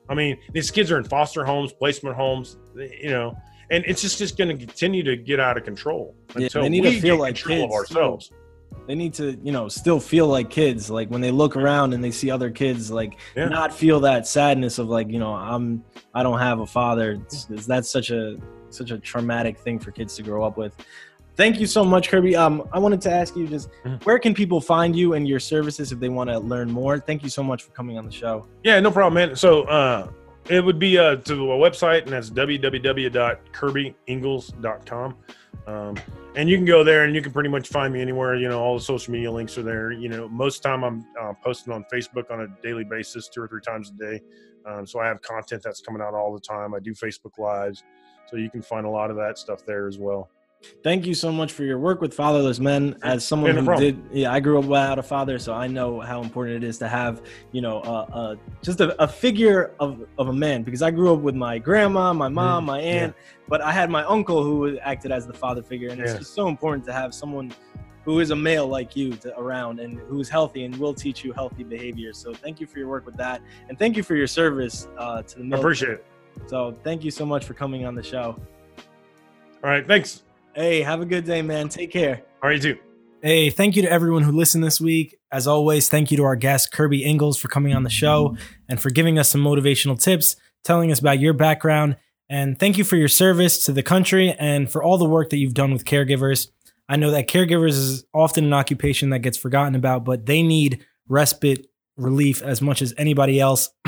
i 0.09 0.15
mean 0.15 0.37
these 0.53 0.71
kids 0.71 0.91
are 0.91 0.99
in 0.99 1.05
foster 1.05 1.45
homes 1.45 1.73
placement 1.73 2.17
homes 2.17 2.57
you 2.77 3.11
know 3.11 3.37
and 3.71 3.85
it's 3.87 4.01
just 4.01 4.19
just 4.19 4.39
going 4.39 4.49
to 4.49 4.57
continue 4.67 5.03
to 5.03 5.17
get 5.17 5.41
out 5.41 5.57
of 5.57 5.65
control 5.65 6.15
Yeah, 6.37 6.45
until 6.45 6.63
they 6.63 6.69
need 6.69 6.83
to 6.85 6.91
we 6.91 7.01
feel 7.01 7.17
get 7.17 7.21
like 7.23 7.35
control 7.37 7.65
of 7.65 7.71
kids, 7.71 7.89
too. 7.91 7.95
ourselves. 7.97 8.33
They 8.87 8.95
need 8.95 9.15
to 9.15 9.37
you 9.43 9.51
know 9.51 9.69
still 9.69 9.99
feel 9.99 10.29
like 10.29 10.49
kids 10.51 10.89
like 10.91 11.09
when 11.09 11.21
they 11.21 11.33
look 11.33 11.57
around 11.57 11.93
and 11.93 12.05
they 12.05 12.13
see 12.13 12.31
other 12.31 12.51
kids 12.51 12.91
like 12.91 13.19
Yeah. 13.35 13.47
not 13.49 13.75
feel 13.75 13.99
that 14.01 14.27
sadness 14.29 14.79
of 14.79 14.89
like 14.89 15.09
you 15.11 15.19
know 15.19 15.33
i'm 15.35 15.83
i 16.15 16.23
don't 16.23 16.39
have 16.39 16.61
a 16.61 16.67
father. 16.67 17.13
It's, 17.25 17.45
it's- 17.51 17.67
that's 17.67 17.91
such 17.91 18.11
a 18.11 18.37
such 18.71 18.91
a 18.93 18.99
traumatic 18.99 19.59
thing 19.59 19.79
for 19.81 19.91
kids 19.91 20.15
to 20.17 20.23
grow 20.23 20.45
up 20.45 20.57
with 20.57 20.75
thank 21.37 21.61
you 21.61 21.66
so 21.66 21.84
much 21.84 22.09
kirby 22.09 22.34
um 22.37 22.62
i 22.72 22.78
wanted 22.78 23.01
to 23.01 23.11
ask 23.11 23.37
you 23.37 23.47
just 23.47 23.68
Mhm. 23.84 24.03
where 24.05 24.18
can 24.18 24.34
people 24.34 24.61
find 24.61 24.95
you 24.97 25.14
and 25.14 25.26
your 25.28 25.41
services 25.41 25.93
if 25.93 26.01
they 26.01 26.09
want 26.09 26.30
to 26.30 26.39
learn 26.39 26.70
more 26.70 26.99
thank 26.99 27.22
you 27.22 27.28
so 27.28 27.43
much 27.43 27.62
for 27.62 27.70
coming 27.72 27.99
on 27.99 28.05
the 28.05 28.12
show 28.12 28.47
Yeah, 28.64 28.80
no 28.80 28.91
problem, 28.91 29.14
man. 29.14 29.37
So 29.37 29.62
uh, 29.64 30.09
it 30.49 30.64
would 30.64 30.78
be 30.78 30.99
uh, 30.99 31.16
to 31.16 31.53
a 31.53 31.57
website, 31.59 32.03
and 32.05 32.11
that's 32.12 32.30
www.kirbyingles.com. 32.30 35.16
Um, 35.66 35.97
and 36.37 36.49
you 36.49 36.57
can 36.57 36.64
go 36.64 36.84
there, 36.84 37.03
and 37.05 37.14
you 37.14 37.20
can 37.22 37.32
pretty 37.32 37.49
much 37.49 37.68
find 37.68 37.93
me 37.93 38.01
anywhere. 38.01 38.37
You 38.37 38.49
know, 38.49 38.61
all 38.61 38.76
the 38.78 38.84
social 38.84 39.12
media 39.12 39.30
links 39.32 39.59
are 39.59 39.62
there. 39.62 39.91
You 39.91 40.09
know, 40.09 40.28
most 40.28 40.62
time 40.62 40.84
I'm 40.84 41.05
uh, 41.20 41.32
posting 41.43 41.72
on 41.72 41.84
Facebook 41.93 42.30
on 42.30 42.43
a 42.43 42.47
daily 42.62 42.84
basis, 42.84 43.28
two 43.28 43.43
or 43.43 43.49
three 43.49 43.61
times 43.61 43.91
a 43.91 43.95
day. 43.99 44.20
Um, 44.64 44.87
so 44.87 45.01
I 45.01 45.07
have 45.07 45.20
content 45.22 45.62
that's 45.64 45.80
coming 45.80 46.01
out 46.03 46.14
all 46.14 46.32
the 46.32 46.41
time. 46.41 46.74
I 46.74 46.78
do 46.80 46.93
Facebook 46.93 47.39
lives, 47.39 47.82
so 48.28 48.37
you 48.37 48.51
can 48.51 48.62
find 48.62 48.87
a 48.87 48.91
lot 48.91 49.11
of 49.11 49.16
that 49.16 49.39
stuff 49.39 49.64
there 49.66 49.89
as 49.89 49.99
well. 49.99 50.30
Thank 50.83 51.07
you 51.07 51.15
so 51.15 51.31
much 51.33 51.53
for 51.53 51.65
your 51.65 51.79
work 51.79 52.01
with 52.01 52.15
fatherless 52.15 52.59
men. 52.59 52.97
As 53.03 53.27
someone 53.27 53.55
Yeah, 53.55 53.61
no 53.61 53.73
who 53.73 53.77
did 53.77 54.03
yeah 54.13 54.33
i 54.33 54.41
grew 54.41 54.59
up 54.59 54.65
without 54.65 54.99
a 54.99 55.03
father 55.03 55.39
so 55.39 55.53
i 55.53 55.67
know 55.67 56.01
how 56.01 56.23
important 56.23 56.63
it 56.63 56.67
is 56.67 56.79
to 56.79 56.89
have 56.89 57.23
you 57.53 57.61
know 57.61 57.81
uh, 57.81 58.07
uh, 58.13 58.37
just 58.63 58.81
a, 58.81 59.01
a 59.03 59.07
figure 59.07 59.75
of, 59.81 60.03
of 60.19 60.29
a 60.29 60.33
man 60.33 60.63
because 60.63 60.83
i 60.83 60.91
grew 60.91 61.13
up 61.13 61.21
with 61.21 61.35
my 61.35 61.59
grandma 61.59 62.13
my 62.13 62.29
mom 62.29 62.65
Mm, 62.65 62.67
my 62.67 62.81
aunt 62.81 63.15
but 63.49 63.61
i 63.61 63.73
had 63.73 63.91
my 63.91 64.05
uncle 64.05 64.43
who 64.43 64.79
acted 64.79 65.13
as 65.13 65.27
the 65.27 65.35
father 65.35 65.63
figure 65.63 65.91
and 65.91 66.01
it's 66.01 66.15
just 66.15 66.35
so 66.35 66.49
important 66.49 66.85
to 66.87 66.93
have 66.93 67.15
someone 67.15 67.53
who 68.07 68.21
is 68.21 68.31
a 68.31 68.37
male 68.37 68.69
like 68.69 68.95
you 68.97 69.13
to, 69.17 69.37
around 69.37 69.81
and 69.81 69.99
who's 70.09 70.29
healthy 70.29 70.65
and 70.65 70.75
will 70.77 70.95
teach 70.95 71.25
you 71.25 71.33
healthy 71.33 71.65
behavior. 71.65 72.13
So 72.13 72.33
thank 72.33 72.61
you 72.61 72.67
for 72.67 72.79
your 72.79 72.89
work 72.89 73.05
with 73.05 73.17
that 73.17 73.43
and 73.69 73.77
thank 73.77 73.97
you 73.97 74.05
for 74.05 74.15
your 74.15 74.29
service 74.29 74.87
uh, 74.97 75.23
to 75.23 75.39
the 75.41 75.57
I 75.57 75.59
appreciate 75.59 75.91
it. 75.91 76.07
so 76.47 76.73
thank 76.85 77.03
you 77.03 77.11
so 77.11 77.27
much 77.27 77.45
for 77.45 77.55
coming 77.55 77.85
on 77.85 77.97
the 77.97 78.05
show. 78.05 78.41
All 79.65 79.71
right, 79.71 79.87
thanks. 79.87 80.23
Hey 80.57 80.81
have 80.83 81.01
a 81.01 81.07
good 81.07 81.25
day 81.25 81.43
man 81.43 81.69
take 81.69 81.93
care 81.93 82.23
All 82.43 82.49
right, 82.51 82.63
you 82.63 82.75
too. 82.75 82.81
Hey, 83.23 83.51
thank 83.51 83.77
you 83.77 83.83
to 83.83 83.91
everyone 83.91 84.23
who 84.23 84.31
listened 84.31 84.63
this 84.63 84.81
week. 84.81 85.17
As 85.33 85.47
always, 85.49 85.89
thank 85.89 86.11
you 86.11 86.17
to 86.19 86.23
our 86.23 86.37
guest, 86.37 86.71
Kirby 86.71 87.03
Ingles, 87.03 87.39
for 87.39 87.49
coming 87.49 87.75
on 87.75 87.83
the 87.83 87.91
show 87.91 88.37
and 88.69 88.81
for 88.81 88.91
giving 88.91 89.19
us 89.19 89.31
some 89.31 89.43
motivational 89.43 90.01
tips, 90.01 90.37
telling 90.63 90.93
us 90.93 91.01
about 91.01 91.19
your 91.19 91.33
background. 91.33 91.97
And 92.29 92.57
thank 92.57 92.79
you 92.79 92.85
for 92.85 92.95
your 92.95 93.09
service 93.09 93.65
to 93.65 93.73
the 93.73 93.83
country 93.83 94.33
and 94.39 94.71
for 94.71 94.83
all 94.83 94.99
the 94.99 95.09
work 95.09 95.31
that 95.31 95.39
you've 95.39 95.55
done 95.55 95.73
with 95.73 95.85
caregivers. 95.85 96.49
I 96.89 96.97
know 96.97 97.11
that 97.11 97.27
caregivers 97.27 97.71
is 97.71 98.05
often 98.15 98.45
an 98.45 98.53
occupation 98.53 99.11
that 99.11 99.21
gets 99.21 99.39
forgotten 99.39 99.75
about, 99.75 100.05
but 100.05 100.27
they 100.27 100.43
need 100.43 100.85
respite 101.09 101.67
relief 101.97 102.43
as 102.43 102.63
much 102.63 102.81
as 102.81 102.95
anybody 102.97 103.41
else. 103.41 103.71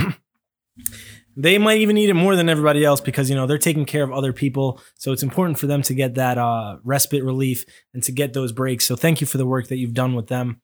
they 1.39 1.57
might 1.57 1.79
even 1.79 1.95
need 1.95 2.11
it 2.11 2.15
more 2.15 2.35
than 2.35 2.49
everybody 2.49 2.85
else 2.85 3.01
because 3.01 3.31
you 3.31 3.37
know 3.37 3.47
they're 3.47 3.59
taking 3.59 3.85
care 3.85 4.03
of 4.03 4.13
other 4.13 4.33
people. 4.33 4.81
So 4.97 5.13
it's 5.13 5.23
important 5.23 5.59
for 5.59 5.69
them 5.69 5.83
to 5.83 5.95
get 5.95 6.17
that 6.17 6.37
uh, 6.37 6.79
respite 6.83 7.23
relief 7.23 7.65
and 7.95 8.03
to 8.03 8.13
get 8.13 8.33
those 8.33 8.51
breaks. 8.51 8.87
So 8.87 8.97
thank 8.97 9.21
you 9.21 9.27
for 9.27 9.39
the 9.39 9.47
work 9.47 9.69
that 9.69 9.77
you've 9.77 9.95
done 9.95 10.15
with 10.15 10.27
them. 10.27 10.61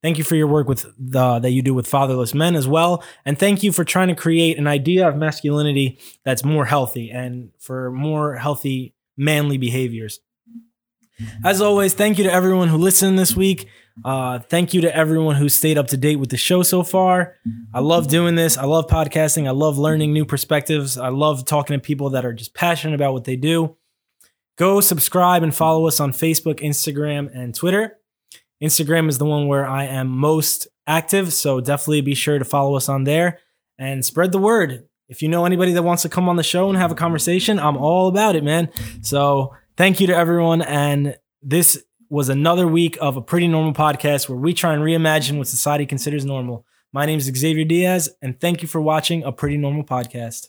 Thank 0.00 0.16
you 0.16 0.22
for 0.22 0.36
your 0.36 0.46
work 0.46 0.68
with 0.68 0.86
the 0.98 1.40
that 1.40 1.50
you 1.50 1.62
do 1.62 1.74
with 1.74 1.88
fatherless 1.88 2.32
men 2.32 2.54
as 2.54 2.68
well. 2.68 3.02
And 3.24 3.36
thank 3.36 3.64
you 3.64 3.72
for 3.72 3.84
trying 3.84 4.08
to 4.08 4.14
create 4.14 4.56
an 4.56 4.68
idea 4.68 5.08
of 5.08 5.16
masculinity 5.16 5.98
that's 6.24 6.44
more 6.44 6.64
healthy 6.64 7.10
and 7.10 7.50
for 7.58 7.90
more 7.90 8.36
healthy 8.36 8.94
manly 9.16 9.58
behaviors. 9.58 10.20
As 11.44 11.60
always 11.60 11.94
thank 11.94 12.18
you 12.18 12.24
to 12.24 12.32
everyone 12.32 12.68
who 12.68 12.76
listened 12.76 13.18
this 13.18 13.34
week 13.34 13.68
uh, 14.04 14.38
thank 14.38 14.74
you 14.74 14.80
to 14.82 14.94
everyone 14.94 15.36
who 15.36 15.48
stayed 15.48 15.78
up 15.78 15.88
to 15.88 15.96
date 15.96 16.16
with 16.16 16.30
the 16.30 16.36
show 16.36 16.62
so 16.62 16.82
far 16.82 17.34
I 17.74 17.80
love 17.80 18.08
doing 18.08 18.34
this. 18.34 18.56
I 18.56 18.64
love 18.64 18.86
podcasting. 18.86 19.46
I 19.46 19.50
love 19.50 19.78
learning 19.78 20.12
new 20.12 20.24
perspectives. 20.24 20.96
I 20.98 21.08
love 21.08 21.44
talking 21.44 21.78
to 21.78 21.80
people 21.80 22.10
that 22.10 22.24
are 22.24 22.32
just 22.32 22.54
passionate 22.54 22.94
about 22.94 23.12
what 23.12 23.24
they 23.24 23.36
do. 23.36 23.76
Go 24.56 24.80
subscribe 24.80 25.42
and 25.42 25.54
follow 25.54 25.86
us 25.86 26.00
on 26.00 26.12
Facebook, 26.12 26.60
Instagram, 26.60 27.30
and 27.34 27.54
Twitter. 27.54 27.98
Instagram 28.62 29.08
is 29.08 29.18
the 29.18 29.24
one 29.24 29.46
where 29.46 29.66
I 29.66 29.84
am 29.84 30.08
most 30.08 30.66
active, 30.86 31.32
so 31.32 31.60
definitely 31.60 32.00
be 32.00 32.14
sure 32.14 32.38
to 32.38 32.44
follow 32.44 32.74
us 32.74 32.88
on 32.88 33.04
there 33.04 33.38
and 33.78 34.04
spread 34.04 34.32
the 34.32 34.38
word. 34.38 34.88
if 35.08 35.22
you 35.22 35.28
know 35.28 35.46
anybody 35.46 35.72
that 35.72 35.82
wants 35.82 36.02
to 36.02 36.08
come 36.08 36.28
on 36.28 36.36
the 36.36 36.42
show 36.42 36.68
and 36.68 36.76
have 36.76 36.92
a 36.92 36.94
conversation, 36.94 37.58
I'm 37.58 37.76
all 37.76 38.08
about 38.08 38.36
it, 38.36 38.44
man. 38.44 38.70
So 39.00 39.54
thank 39.76 40.00
you 40.00 40.06
to 40.08 40.16
everyone. 40.16 40.60
And 40.60 41.16
this 41.42 41.82
was 42.10 42.28
another 42.28 42.66
week 42.66 42.96
of 43.00 43.16
a 43.16 43.22
pretty 43.22 43.48
normal 43.48 43.72
podcast 43.72 44.28
where 44.28 44.38
we 44.38 44.54
try 44.54 44.72
and 44.72 44.82
reimagine 44.82 45.36
what 45.36 45.46
society 45.46 45.84
considers 45.84 46.24
normal. 46.24 46.64
My 46.92 47.04
name 47.04 47.18
is 47.18 47.24
Xavier 47.24 47.66
Diaz, 47.66 48.08
and 48.22 48.40
thank 48.40 48.62
you 48.62 48.68
for 48.68 48.80
watching 48.80 49.22
a 49.24 49.32
pretty 49.32 49.58
normal 49.58 49.84
podcast. 49.84 50.48